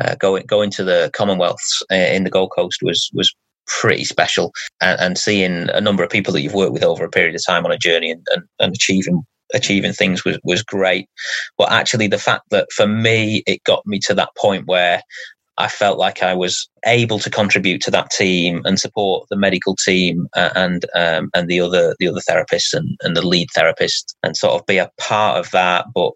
uh, 0.00 0.16
going 0.16 0.44
going 0.46 0.70
to 0.72 0.84
the 0.84 1.10
Commonwealths 1.14 1.82
uh, 1.92 1.94
in 1.94 2.24
the 2.24 2.30
Gold 2.30 2.50
Coast 2.54 2.80
was 2.82 3.08
was 3.12 3.32
pretty 3.66 4.04
special, 4.04 4.52
and, 4.80 5.00
and, 5.00 5.18
seeing 5.18 5.70
a 5.70 5.80
number 5.80 6.02
of 6.02 6.10
people 6.10 6.32
that 6.32 6.42
you've 6.42 6.54
worked 6.54 6.72
with 6.72 6.82
over 6.82 7.04
a 7.04 7.10
period 7.10 7.36
of 7.36 7.46
time 7.46 7.64
on 7.64 7.70
a 7.70 7.78
journey 7.78 8.10
and, 8.10 8.26
and, 8.34 8.42
and 8.58 8.74
achieving 8.74 9.22
achieving 9.54 9.92
things 9.92 10.24
was, 10.24 10.38
was 10.44 10.62
great. 10.62 11.08
But 11.58 11.72
actually, 11.72 12.08
the 12.08 12.18
fact 12.18 12.44
that 12.50 12.68
for 12.72 12.86
me, 12.86 13.42
it 13.46 13.62
got 13.64 13.86
me 13.86 13.98
to 14.06 14.14
that 14.14 14.30
point 14.36 14.66
where 14.66 15.02
I 15.58 15.68
felt 15.68 15.98
like 15.98 16.22
I 16.22 16.34
was 16.34 16.68
able 16.86 17.18
to 17.18 17.30
contribute 17.30 17.82
to 17.82 17.90
that 17.90 18.10
team 18.10 18.62
and 18.64 18.80
support 18.80 19.28
the 19.28 19.36
medical 19.36 19.76
team 19.76 20.26
uh, 20.34 20.50
and 20.54 20.84
um, 20.94 21.30
and 21.34 21.48
the 21.48 21.60
other 21.60 21.94
the 21.98 22.08
other 22.08 22.20
therapists 22.20 22.72
and, 22.72 22.96
and 23.02 23.16
the 23.16 23.26
lead 23.26 23.48
therapist 23.54 24.16
and 24.22 24.36
sort 24.36 24.54
of 24.54 24.66
be 24.66 24.78
a 24.78 24.90
part 24.98 25.38
of 25.38 25.50
that, 25.50 25.86
but 25.94 26.12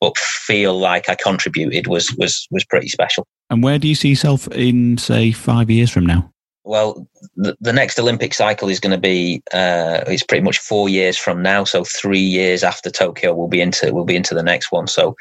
but 0.00 0.16
feel 0.18 0.78
like 0.78 1.08
I 1.08 1.14
contributed 1.14 1.86
was 1.86 2.14
was 2.18 2.46
was 2.50 2.64
pretty 2.64 2.88
special. 2.88 3.26
And 3.48 3.62
where 3.62 3.78
do 3.78 3.88
you 3.88 3.94
see 3.94 4.10
yourself 4.10 4.48
in 4.48 4.98
say 4.98 5.32
five 5.32 5.70
years 5.70 5.90
from 5.90 6.06
now? 6.06 6.30
Well, 6.64 7.06
the, 7.36 7.56
the 7.60 7.72
next 7.72 7.98
Olympic 7.98 8.34
cycle 8.34 8.68
is 8.68 8.80
going 8.80 8.92
to 8.92 8.98
be 8.98 9.42
uh, 9.52 10.04
it's 10.06 10.22
pretty 10.22 10.44
much 10.44 10.58
four 10.58 10.88
years 10.88 11.16
from 11.16 11.42
now. 11.42 11.64
So 11.64 11.84
three 11.84 12.20
years 12.20 12.62
after 12.62 12.90
Tokyo, 12.90 13.34
we'll 13.34 13.48
be 13.48 13.60
into 13.60 13.92
we'll 13.92 14.04
be 14.04 14.16
into 14.16 14.34
the 14.34 14.42
next 14.42 14.70
one. 14.70 14.86
So 14.86 15.16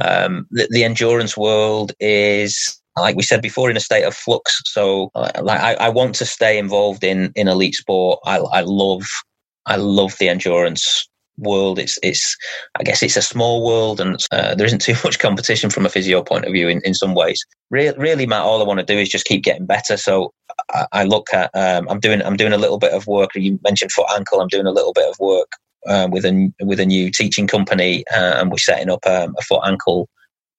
um, 0.00 0.46
the, 0.50 0.68
the 0.70 0.84
endurance 0.84 1.36
world 1.36 1.92
is 2.00 2.80
like 2.96 3.16
we 3.16 3.22
said 3.22 3.42
before, 3.42 3.70
in 3.70 3.76
a 3.76 3.80
state 3.80 4.04
of 4.04 4.14
flux. 4.14 4.60
So, 4.66 5.10
uh, 5.14 5.30
like, 5.42 5.60
I, 5.60 5.74
I, 5.74 5.88
want 5.88 6.14
to 6.16 6.26
stay 6.26 6.58
involved 6.58 7.04
in 7.04 7.32
in 7.34 7.48
elite 7.48 7.74
sport. 7.74 8.20
I, 8.24 8.38
I 8.38 8.60
love 8.62 9.06
I 9.66 9.76
love 9.76 10.16
the 10.18 10.28
endurance 10.28 11.08
world. 11.40 11.78
It's 11.78 11.98
it's 12.02 12.36
I 12.78 12.82
guess 12.82 13.02
it's 13.02 13.16
a 13.16 13.22
small 13.22 13.64
world, 13.64 14.00
and 14.00 14.16
uh, 14.30 14.54
there 14.54 14.66
isn't 14.66 14.80
too 14.88 14.94
much 15.04 15.18
competition 15.18 15.70
from 15.70 15.86
a 15.86 15.88
physio 15.88 16.22
point 16.22 16.44
of 16.44 16.52
view 16.52 16.68
in, 16.68 16.80
in 16.84 16.94
some 16.94 17.14
ways. 17.14 17.44
Re- 17.70 17.94
really, 17.96 18.26
Matt, 18.26 18.42
all 18.42 18.60
I 18.60 18.66
want 18.66 18.80
to 18.80 18.86
do 18.86 18.98
is 18.98 19.08
just 19.08 19.26
keep 19.26 19.42
getting 19.42 19.66
better. 19.66 19.96
So 19.96 20.32
I, 20.72 20.86
I 20.92 21.04
look 21.04 21.32
at 21.32 21.50
um, 21.54 21.88
I'm 21.88 22.00
doing 22.00 22.22
I'm 22.22 22.36
doing 22.36 22.52
a 22.52 22.58
little 22.58 22.78
bit 22.78 22.92
of 22.92 23.06
work. 23.06 23.30
You 23.34 23.58
mentioned 23.62 23.92
foot 23.92 24.08
ankle. 24.14 24.40
I'm 24.40 24.48
doing 24.48 24.66
a 24.66 24.72
little 24.72 24.92
bit 24.92 25.08
of 25.08 25.16
work 25.18 25.50
uh, 25.86 26.08
with 26.10 26.24
a 26.24 26.52
with 26.60 26.80
a 26.80 26.86
new 26.86 27.10
teaching 27.10 27.46
company, 27.46 28.04
uh, 28.12 28.40
and 28.40 28.50
we're 28.50 28.58
setting 28.58 28.90
up 28.90 29.06
um, 29.06 29.34
a 29.38 29.42
foot 29.42 29.62
ankle 29.64 30.08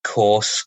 course. 0.03 0.65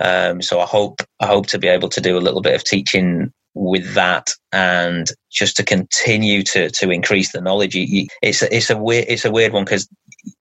Um, 0.00 0.42
so 0.42 0.60
I 0.60 0.66
hope 0.66 1.00
I 1.20 1.26
hope 1.26 1.46
to 1.48 1.58
be 1.58 1.68
able 1.68 1.88
to 1.90 2.00
do 2.00 2.16
a 2.16 2.20
little 2.20 2.42
bit 2.42 2.54
of 2.54 2.64
teaching 2.64 3.32
with 3.56 3.94
that 3.94 4.30
and 4.52 5.08
just 5.32 5.56
to 5.56 5.64
continue 5.64 6.42
to 6.42 6.70
to 6.70 6.90
increase 6.90 7.32
the 7.32 7.40
knowledge. 7.40 7.74
You, 7.74 8.06
it's 8.22 8.42
a, 8.42 8.54
it's 8.54 8.70
a 8.70 8.76
weird 8.76 9.06
it's 9.08 9.24
a 9.24 9.30
weird 9.30 9.52
one 9.52 9.64
because 9.64 9.88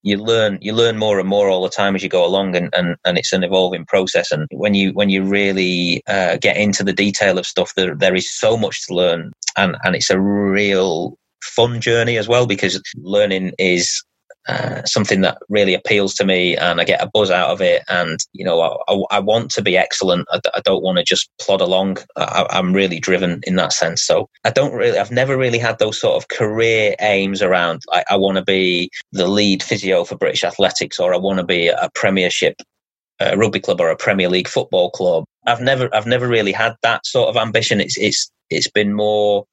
you 0.04 0.18
learn 0.18 0.60
you 0.62 0.74
learn 0.74 0.98
more 0.98 1.20
and 1.20 1.28
more 1.28 1.50
all 1.50 1.64
the 1.64 1.70
time 1.70 1.96
as 1.96 2.04
you 2.04 2.10
go 2.10 2.26
along 2.26 2.56
and, 2.56 2.74
and, 2.76 2.98
and 3.06 3.18
it's 3.18 3.32
an 3.34 3.44
evolving 3.44 3.86
process. 3.86 4.32
And 4.32 4.48
when 4.52 4.74
you 4.74 4.92
when 4.92 5.10
you 5.10 5.24
really 5.24 6.04
uh, 6.08 6.38
get 6.38 6.58
into 6.58 6.84
the 6.84 6.94
detail 6.94 7.40
of 7.40 7.48
stuff 7.48 7.74
there 7.76 7.96
there 7.96 8.16
is 8.16 8.32
so 8.32 8.58
much 8.58 8.86
to 8.86 8.94
learn 8.94 9.32
and 9.58 9.78
and 9.84 9.96
it's 9.96 10.10
a 10.10 10.20
real 10.20 11.18
fun 11.42 11.80
journey 11.80 12.18
as 12.18 12.28
well 12.28 12.46
because 12.46 12.82
learning 12.98 13.54
is 13.58 14.04
uh, 14.48 14.84
something 14.84 15.22
that 15.22 15.38
really 15.50 15.74
appeals 15.74 16.14
to 16.16 16.26
me 16.26 16.56
and 16.56 16.80
I 16.80 16.84
get 16.84 17.02
a 17.02 17.10
buzz 17.12 17.32
out 17.32 17.50
of 17.50 17.62
it. 17.62 17.84
And, 17.90 18.20
you 18.34 18.46
know, 18.46 18.80
I, 18.88 19.16
I 19.16 19.20
want 19.20 19.50
to 19.52 19.62
be 19.62 19.78
excellent. 19.78 20.28
I, 20.32 20.40
I 20.54 20.62
don't 20.64 20.84
want 20.84 20.98
to 20.98 21.04
just 21.04 21.30
plod 21.42 21.62
along. 21.62 21.98
I, 22.16 22.46
am 22.52 22.74
really 22.74 23.00
driven 23.00 23.42
in 23.44 23.56
that 23.56 23.74
sense. 23.74 24.04
So 24.04 24.30
I 24.44 24.52
don't 24.52 24.74
really, 24.74 25.00
I've 25.00 25.12
never 25.12 25.38
really 25.38 25.58
had 25.58 25.80
those 25.80 26.00
sort 26.00 26.16
of 26.16 26.28
career 26.28 26.96
aims 27.00 27.42
around, 27.42 27.82
I, 27.92 28.04
I 28.12 28.16
want 28.18 28.38
to 28.38 28.44
be 28.44 28.90
the 29.12 29.28
lead 29.28 29.64
physio 29.64 30.04
for 30.04 30.18
British 30.18 30.44
athletics 30.44 31.00
or 31.00 31.14
I 31.14 31.18
want 31.18 31.40
to 31.40 31.46
be 31.46 31.68
a 31.68 31.90
premiership 31.96 32.62
a 33.22 33.38
rugby 33.38 33.62
club 33.62 33.80
or 33.80 33.90
a 33.90 33.96
Premier 33.96 34.28
League 34.28 34.48
football 34.48 34.92
club. 34.92 35.24
I've 35.48 35.62
never, 35.62 35.94
I've 35.96 36.06
never 36.06 36.28
really 36.28 36.52
had 36.52 36.76
that 36.84 37.06
sort 37.06 37.30
of 37.30 37.38
ambition. 37.38 37.80
It's, 37.80 37.98
it's, 37.98 38.30
it's 38.50 38.70
been 38.70 38.94
more 38.94 39.46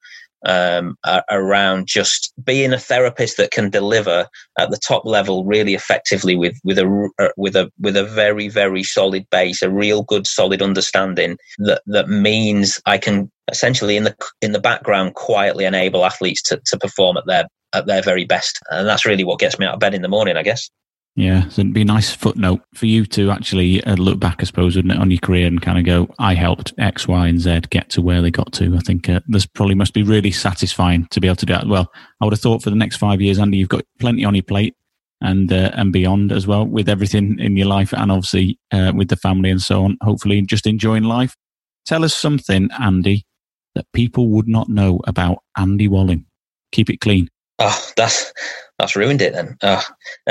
um, 0.46 0.96
around 1.30 1.86
just 1.86 2.32
being 2.44 2.72
a 2.72 2.78
therapist 2.78 3.36
that 3.36 3.50
can 3.50 3.70
deliver 3.70 4.26
at 4.58 4.70
the 4.70 4.78
top 4.78 5.04
level 5.04 5.44
really 5.44 5.74
effectively 5.74 6.36
with 6.36 6.58
with 6.64 6.78
a 6.78 7.10
uh, 7.18 7.28
with 7.36 7.56
a 7.56 7.70
with 7.80 7.96
a 7.96 8.04
very 8.04 8.48
very 8.48 8.82
solid 8.82 9.26
base, 9.30 9.62
a 9.62 9.70
real 9.70 10.02
good 10.02 10.26
solid 10.26 10.62
understanding 10.62 11.36
that 11.58 11.82
that 11.86 12.08
means 12.08 12.80
I 12.86 12.98
can 12.98 13.30
essentially 13.50 13.96
in 13.96 14.04
the 14.04 14.16
in 14.40 14.52
the 14.52 14.60
background 14.60 15.14
quietly 15.14 15.64
enable 15.64 16.04
athletes 16.04 16.42
to, 16.42 16.60
to 16.66 16.78
perform 16.78 17.16
at 17.16 17.26
their 17.26 17.46
at 17.74 17.86
their 17.86 18.02
very 18.02 18.24
best, 18.24 18.58
and 18.70 18.86
that's 18.86 19.06
really 19.06 19.24
what 19.24 19.38
gets 19.38 19.58
me 19.58 19.66
out 19.66 19.74
of 19.74 19.80
bed 19.80 19.94
in 19.94 20.02
the 20.02 20.08
morning, 20.08 20.36
I 20.36 20.42
guess. 20.42 20.68
Yeah, 21.14 21.46
so 21.48 21.60
it'd 21.60 21.74
be 21.74 21.82
a 21.82 21.84
nice 21.84 22.14
footnote 22.14 22.62
for 22.74 22.86
you 22.86 23.04
to 23.06 23.30
actually 23.30 23.84
uh, 23.84 23.96
look 23.96 24.18
back, 24.18 24.36
I 24.40 24.44
suppose, 24.44 24.76
wouldn't 24.76 24.94
it, 24.94 24.98
on 24.98 25.10
your 25.10 25.20
career 25.20 25.46
and 25.46 25.60
kind 25.60 25.78
of 25.78 25.84
go, 25.84 26.08
I 26.18 26.32
helped 26.32 26.72
X, 26.78 27.06
Y, 27.06 27.28
and 27.28 27.38
Z 27.38 27.60
get 27.68 27.90
to 27.90 28.00
where 28.00 28.22
they 28.22 28.30
got 28.30 28.50
to. 28.54 28.74
I 28.76 28.78
think 28.78 29.10
uh, 29.10 29.20
this 29.26 29.44
probably 29.44 29.74
must 29.74 29.92
be 29.92 30.02
really 30.02 30.30
satisfying 30.30 31.06
to 31.10 31.20
be 31.20 31.28
able 31.28 31.36
to 31.36 31.46
do 31.46 31.52
that. 31.52 31.66
Well, 31.66 31.92
I 32.20 32.24
would 32.24 32.32
have 32.32 32.40
thought 32.40 32.62
for 32.62 32.70
the 32.70 32.76
next 32.76 32.96
five 32.96 33.20
years, 33.20 33.38
Andy, 33.38 33.58
you've 33.58 33.68
got 33.68 33.84
plenty 33.98 34.24
on 34.24 34.34
your 34.34 34.42
plate 34.42 34.74
and 35.20 35.52
uh, 35.52 35.70
and 35.74 35.92
beyond 35.92 36.32
as 36.32 36.46
well 36.46 36.66
with 36.66 36.88
everything 36.88 37.38
in 37.38 37.56
your 37.56 37.68
life 37.68 37.92
and 37.92 38.10
obviously 38.10 38.58
uh, 38.72 38.92
with 38.94 39.08
the 39.08 39.16
family 39.16 39.50
and 39.50 39.60
so 39.60 39.84
on. 39.84 39.98
Hopefully, 40.02 40.40
just 40.42 40.66
enjoying 40.66 41.04
life. 41.04 41.36
Tell 41.84 42.04
us 42.04 42.14
something, 42.14 42.70
Andy, 42.80 43.26
that 43.74 43.84
people 43.92 44.28
would 44.28 44.48
not 44.48 44.70
know 44.70 45.00
about 45.06 45.38
Andy 45.58 45.88
Walling. 45.88 46.24
Keep 46.72 46.88
it 46.88 47.00
clean. 47.00 47.28
Oh, 47.62 47.90
that's 47.96 48.32
that's 48.78 48.96
ruined 48.96 49.22
it 49.22 49.34
then. 49.34 49.56
Oh. 49.62 49.84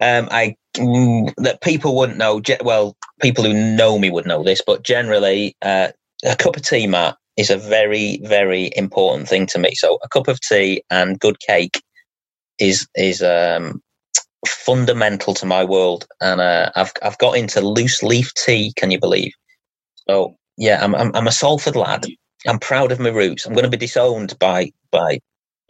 um, 0.00 0.28
I 0.32 0.56
mm, 0.76 1.32
that 1.38 1.62
people 1.62 1.96
wouldn't 1.96 2.18
know. 2.18 2.42
Well, 2.64 2.96
people 3.22 3.44
who 3.44 3.54
know 3.54 3.98
me 3.98 4.10
would 4.10 4.26
know 4.26 4.44
this, 4.44 4.62
but 4.66 4.84
generally, 4.84 5.56
uh, 5.62 5.90
a 6.26 6.36
cup 6.36 6.56
of 6.56 6.62
tea, 6.62 6.88
Matt, 6.88 7.16
is 7.38 7.50
a 7.50 7.58
very, 7.58 8.20
very 8.24 8.72
important 8.76 9.28
thing 9.28 9.46
to 9.48 9.60
me. 9.60 9.74
So 9.76 9.98
a 10.04 10.10
cup 10.10 10.28
of 10.28 10.40
tea 10.40 10.82
and 10.90 11.20
good 11.20 11.38
cake 11.40 11.82
is 12.58 12.88
is 12.96 13.22
um, 13.22 13.82
fundamental 14.46 15.34
to 15.34 15.46
my 15.46 15.64
world, 15.64 16.06
and 16.20 16.40
uh, 16.40 16.72
I've 16.76 16.92
I've 17.02 17.18
got 17.18 17.38
into 17.38 17.60
loose 17.62 18.02
leaf 18.02 18.34
tea. 18.34 18.72
Can 18.76 18.90
you 18.90 19.00
believe? 19.00 19.32
So 20.08 20.36
yeah, 20.58 20.84
I'm 20.84 20.94
I'm, 20.96 21.14
I'm 21.16 21.28
a 21.28 21.32
Salford 21.32 21.76
lad. 21.76 22.06
I'm 22.48 22.60
proud 22.60 22.92
of 22.92 23.00
my 23.00 23.10
roots. 23.10 23.46
I'm 23.46 23.54
going 23.54 23.64
to 23.64 23.70
be 23.70 23.78
disowned 23.78 24.38
by 24.40 24.72
by 24.92 25.20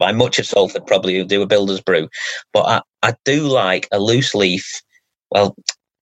by 0.03 0.11
much 0.11 0.37
of 0.37 0.45
Salford 0.45 0.85
probably 0.85 1.15
who 1.15 1.23
do 1.23 1.41
a 1.41 1.47
builder's 1.47 1.79
brew, 1.79 2.09
but 2.51 2.63
I, 2.63 2.81
I 3.01 3.15
do 3.23 3.47
like 3.47 3.87
a 3.93 4.01
loose 4.01 4.35
leaf. 4.35 4.81
Well, 5.31 5.55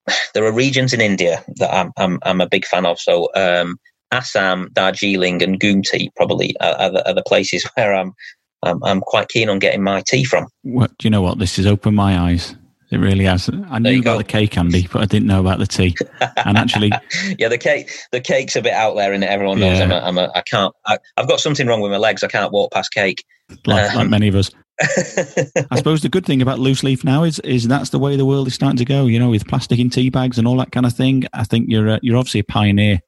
there 0.33 0.43
are 0.43 0.51
regions 0.51 0.91
in 0.91 1.01
India 1.01 1.45
that 1.57 1.71
I'm 1.71 1.91
I'm, 1.97 2.17
I'm 2.23 2.41
a 2.41 2.49
big 2.49 2.65
fan 2.65 2.87
of. 2.87 2.99
So 2.99 3.29
um, 3.35 3.77
Assam, 4.11 4.69
Darjeeling, 4.73 5.43
and 5.43 5.59
Gumti 5.59 6.09
probably 6.15 6.55
are, 6.61 6.73
are, 6.73 6.91
the, 6.91 7.09
are 7.09 7.13
the 7.13 7.23
places 7.27 7.63
where 7.75 7.93
I'm, 7.93 8.13
I'm, 8.63 8.83
I'm 8.83 9.01
quite 9.01 9.29
keen 9.29 9.49
on 9.49 9.59
getting 9.59 9.83
my 9.83 10.01
tea 10.01 10.23
from. 10.23 10.47
Well, 10.63 10.87
do 10.97 11.05
you 11.05 11.11
know 11.11 11.21
what? 11.21 11.37
This 11.37 11.57
has 11.57 11.67
opened 11.67 11.95
my 11.95 12.17
eyes. 12.17 12.55
It 12.91 12.97
really 12.97 13.23
has. 13.23 13.49
I 13.69 13.79
knew 13.79 13.99
about 13.99 14.13
go. 14.13 14.17
the 14.17 14.23
cake, 14.23 14.57
Andy, 14.57 14.87
but 14.91 15.01
I 15.01 15.05
didn't 15.05 15.27
know 15.27 15.39
about 15.39 15.59
the 15.59 15.67
tea. 15.67 15.95
And 16.37 16.57
actually, 16.57 16.91
yeah, 17.39 17.47
the 17.47 17.57
cake, 17.57 17.89
the 18.11 18.19
cake's 18.19 18.55
a 18.55 18.61
bit 18.61 18.73
out 18.73 18.95
there, 18.95 19.13
and 19.13 19.23
everyone 19.23 19.59
knows 19.59 19.77
yeah. 19.77 19.85
I'm, 19.85 19.91
a, 19.91 19.99
I'm 19.99 20.17
a, 20.17 20.31
I 20.35 20.41
can't. 20.41 20.75
I, 20.85 20.97
have 21.17 21.27
got 21.27 21.39
something 21.39 21.67
wrong 21.67 21.81
with 21.81 21.91
my 21.91 21.97
legs. 21.97 22.23
I 22.23 22.27
can't 22.27 22.51
walk 22.51 22.71
past 22.71 22.93
cake. 22.93 23.23
Like, 23.65 23.91
um, 23.91 23.97
like 23.97 24.09
many 24.09 24.27
of 24.27 24.35
us. 24.35 24.51
I 24.81 25.77
suppose 25.77 26.01
the 26.01 26.09
good 26.09 26.25
thing 26.25 26.41
about 26.41 26.59
loose 26.59 26.83
leaf 26.83 27.03
now 27.03 27.23
is 27.23 27.39
is 27.39 27.67
that's 27.67 27.91
the 27.91 27.99
way 27.99 28.15
the 28.15 28.25
world 28.25 28.47
is 28.47 28.55
starting 28.55 28.77
to 28.77 28.85
go. 28.85 29.05
You 29.05 29.19
know, 29.19 29.29
with 29.29 29.47
plastic 29.47 29.79
in 29.79 29.89
tea 29.89 30.09
bags 30.09 30.37
and 30.37 30.47
all 30.47 30.57
that 30.57 30.71
kind 30.71 30.85
of 30.85 30.93
thing. 30.93 31.23
I 31.33 31.43
think 31.43 31.67
you're 31.69 31.89
uh, 31.89 31.99
you're 32.01 32.17
obviously 32.17 32.41
a 32.41 32.45
pioneer 32.45 32.99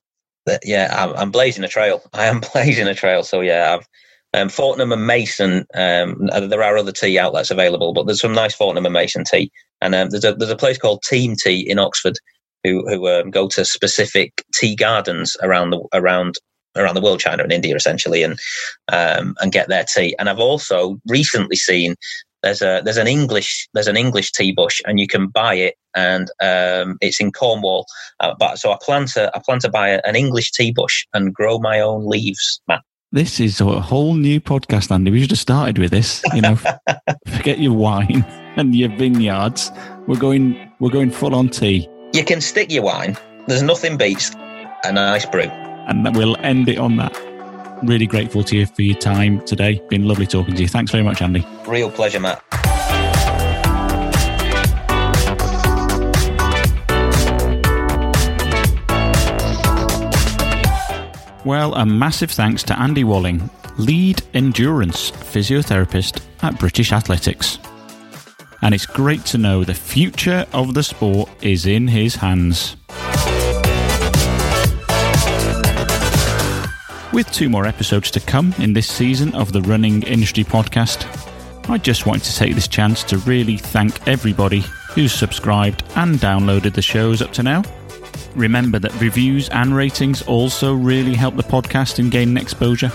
yeah, 0.63 0.93
I'm, 0.95 1.15
I'm, 1.15 1.31
blazing 1.31 1.63
a 1.63 1.67
trail. 1.67 2.01
I 2.13 2.25
am 2.25 2.41
blazing 2.53 2.88
a 2.88 2.95
trail. 2.95 3.23
So 3.23 3.41
yeah, 3.41 3.77
I've 3.77 3.88
um, 4.36 4.49
Fortnum 4.49 4.91
and 4.91 5.05
Mason. 5.05 5.65
Um, 5.73 6.27
there 6.27 6.63
are 6.63 6.77
other 6.77 6.91
tea 6.91 7.19
outlets 7.19 7.51
available, 7.51 7.93
but 7.93 8.05
there's 8.05 8.21
some 8.21 8.34
nice 8.34 8.55
Fortnum 8.55 8.86
and 8.86 8.93
Mason 8.93 9.23
tea. 9.23 9.51
And 9.84 9.93
um, 9.93 10.09
there's 10.09 10.25
a 10.25 10.34
there's 10.34 10.49
a 10.51 10.55
place 10.55 10.77
called 10.77 11.03
Team 11.03 11.36
Tea 11.36 11.59
in 11.69 11.77
Oxford, 11.77 12.17
who 12.63 12.88
who 12.88 13.07
um, 13.09 13.29
go 13.29 13.47
to 13.49 13.65
specific 13.65 14.43
tea 14.53 14.75
gardens 14.75 15.36
around 15.41 15.71
the 15.71 15.81
around 15.93 16.36
around 16.75 16.95
the 16.95 17.01
world, 17.01 17.19
China 17.19 17.43
and 17.43 17.51
India 17.51 17.75
essentially, 17.75 18.23
and 18.23 18.39
um, 18.91 19.36
and 19.41 19.51
get 19.51 19.67
their 19.67 19.84
tea. 19.84 20.15
And 20.17 20.29
I've 20.29 20.39
also 20.39 20.99
recently 21.07 21.57
seen 21.57 21.95
there's 22.41 22.61
a 22.61 22.81
there's 22.84 22.97
an 22.97 23.07
English 23.07 23.67
there's 23.73 23.88
an 23.88 23.97
English 23.97 24.31
tea 24.31 24.53
bush, 24.53 24.81
and 24.86 24.99
you 24.99 25.07
can 25.07 25.27
buy 25.27 25.55
it, 25.55 25.75
and 25.95 26.29
um, 26.41 26.97
it's 27.01 27.19
in 27.19 27.31
Cornwall. 27.31 27.86
Uh, 28.19 28.34
but 28.39 28.57
so 28.57 28.71
I 28.71 28.77
plan 28.81 29.05
to 29.07 29.29
I 29.36 29.41
plan 29.43 29.59
to 29.59 29.69
buy 29.69 30.01
an 30.05 30.15
English 30.15 30.51
tea 30.51 30.71
bush 30.71 31.05
and 31.13 31.34
grow 31.34 31.59
my 31.59 31.79
own 31.79 32.07
leaves, 32.07 32.61
Matt. 32.67 32.81
This 33.14 33.39
is 33.39 33.61
a 33.61 33.80
whole 33.80 34.16
new 34.16 34.41
podcast, 34.41 34.89
Andy. 34.89 35.11
We 35.11 35.22
should 35.22 35.30
have 35.30 35.38
started 35.39 35.78
with 35.78 35.91
this. 35.91 36.24
You 36.34 36.41
know, 36.41 36.55
forget 37.28 37.59
your 37.59 37.74
wine 37.74 38.26
and 38.57 38.74
your 38.74 38.89
vineyards. 38.89 39.72
We're 40.07 40.18
going 40.18 40.72
we're 40.80 40.89
going 40.89 41.11
full 41.11 41.36
on 41.36 41.49
tea. 41.49 41.88
You 42.11 42.26
can 42.26 42.41
stick 42.41 42.72
your 42.72 42.82
wine. 42.82 43.16
There's 43.45 43.61
nothing 43.61 43.97
beats 43.97 44.32
a 44.84 44.91
nice 44.91 45.28
brew. 45.28 45.43
And 45.43 46.16
we'll 46.16 46.38
end 46.38 46.68
it 46.70 46.80
on 46.80 46.97
that 46.97 47.16
really 47.84 48.07
grateful 48.07 48.43
to 48.45 48.57
you 48.57 48.66
for 48.66 48.82
your 48.82 48.97
time 48.97 49.45
today. 49.45 49.80
Been 49.89 50.07
lovely 50.07 50.26
talking 50.26 50.55
to 50.55 50.61
you. 50.61 50.68
Thanks 50.68 50.89
very 50.89 51.03
much, 51.03 51.22
Andy. 51.22 51.45
Real 51.68 51.91
pleasure, 51.91 52.20
Matt. 52.20 52.41
Well, 61.46 61.76
a 61.76 61.86
massive 61.86 62.32
thanks 62.32 62.64
to 62.64 62.80
Andy 62.80 63.04
Walling, 63.04 63.50
lead 63.78 64.22
endurance 64.34 65.12
physiotherapist 65.12 66.22
at 66.41 66.58
British 66.58 66.94
Athletics. 66.94 67.60
And 68.62 68.74
it's 68.74 68.86
great 68.86 69.26
to 69.26 69.38
know 69.38 69.66
the 69.66 69.74
future 69.74 70.46
of 70.54 70.74
the 70.74 70.84
sport 70.84 71.30
is 71.41 71.66
in 71.66 71.89
his 71.89 72.16
hands. 72.16 72.78
With 77.12 77.30
two 77.34 77.50
more 77.50 77.68
episodes 77.68 78.10
to 78.12 78.22
come 78.22 78.56
in 78.58 78.72
this 78.72 78.88
season 78.88 79.36
of 79.36 79.52
the 79.52 79.62
Running 79.64 80.02
Industry 80.04 80.46
Podcast, 80.46 81.06
I 81.70 81.78
just 81.78 82.06
wanted 82.06 82.24
to 82.24 82.36
take 82.38 82.56
this 82.56 82.70
chance 82.70 83.04
to 83.04 83.18
really 83.20 83.58
thank 83.58 84.08
everybody 84.08 84.64
who's 84.91 85.12
subscribed 85.12 85.84
and 85.98 86.16
downloaded 86.20 86.74
the 86.74 86.82
shows 86.82 87.22
up 87.22 87.34
to 87.34 87.44
now. 87.44 87.64
Remember 88.36 88.79
that 88.79 88.99
reviews 88.99 89.49
and 89.49 89.75
ratings 89.75 90.21
also 90.23 90.73
really 90.73 91.13
help 91.13 91.36
the 91.36 91.43
podcast 91.43 91.99
in 91.99 92.09
gaining 92.09 92.38
exposure. 92.38 92.91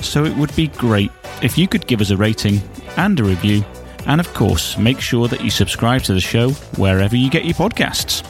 So 0.00 0.24
it 0.24 0.36
would 0.36 0.54
be 0.54 0.68
great 0.68 1.10
if 1.42 1.56
you 1.56 1.66
could 1.66 1.86
give 1.86 2.00
us 2.00 2.10
a 2.10 2.16
rating 2.16 2.60
and 2.96 3.18
a 3.18 3.24
review, 3.24 3.64
and 4.06 4.20
of 4.20 4.32
course, 4.34 4.76
make 4.78 5.00
sure 5.00 5.28
that 5.28 5.42
you 5.42 5.50
subscribe 5.50 6.02
to 6.02 6.14
the 6.14 6.20
show 6.20 6.50
wherever 6.76 7.16
you 7.16 7.30
get 7.30 7.44
your 7.44 7.54
podcasts. 7.54 8.24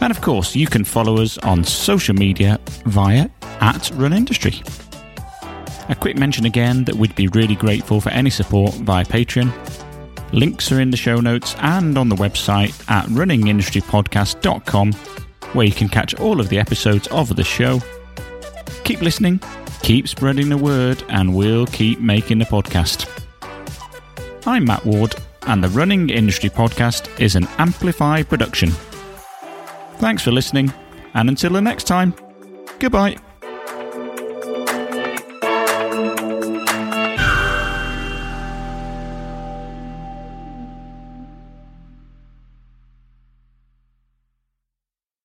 And 0.00 0.10
of 0.10 0.20
course, 0.20 0.54
you 0.54 0.66
can 0.66 0.84
follow 0.84 1.20
us 1.20 1.38
on 1.38 1.64
social 1.64 2.14
media 2.14 2.60
via 2.84 3.28
at 3.60 3.90
Run 3.94 4.12
Industry. 4.12 4.62
A 5.88 5.94
quick 5.94 6.16
mention 6.16 6.44
again 6.46 6.84
that 6.84 6.96
we'd 6.96 7.14
be 7.14 7.28
really 7.28 7.54
grateful 7.54 8.00
for 8.00 8.10
any 8.10 8.30
support 8.30 8.74
via 8.74 9.04
Patreon. 9.04 9.52
Links 10.32 10.72
are 10.72 10.80
in 10.80 10.90
the 10.90 10.96
show 10.96 11.20
notes 11.20 11.54
and 11.60 11.96
on 11.96 12.08
the 12.08 12.16
website 12.16 12.74
at 12.90 13.06
runningindustrypodcast.com, 13.06 14.92
where 15.52 15.66
you 15.66 15.72
can 15.72 15.88
catch 15.88 16.14
all 16.16 16.40
of 16.40 16.48
the 16.48 16.58
episodes 16.58 17.06
of 17.08 17.34
the 17.36 17.44
show. 17.44 17.80
Keep 18.84 19.02
listening, 19.02 19.40
keep 19.82 20.08
spreading 20.08 20.48
the 20.48 20.56
word, 20.56 21.02
and 21.08 21.34
we'll 21.34 21.66
keep 21.66 22.00
making 22.00 22.38
the 22.38 22.44
podcast. 22.44 23.08
I'm 24.46 24.64
Matt 24.64 24.84
Ward, 24.84 25.14
and 25.42 25.62
the 25.62 25.68
Running 25.68 26.10
Industry 26.10 26.50
Podcast 26.50 27.08
is 27.20 27.36
an 27.36 27.48
Amplify 27.58 28.22
production. 28.22 28.70
Thanks 29.98 30.22
for 30.22 30.32
listening, 30.32 30.72
and 31.14 31.28
until 31.28 31.52
the 31.52 31.60
next 31.60 31.84
time, 31.84 32.14
goodbye. 32.78 33.16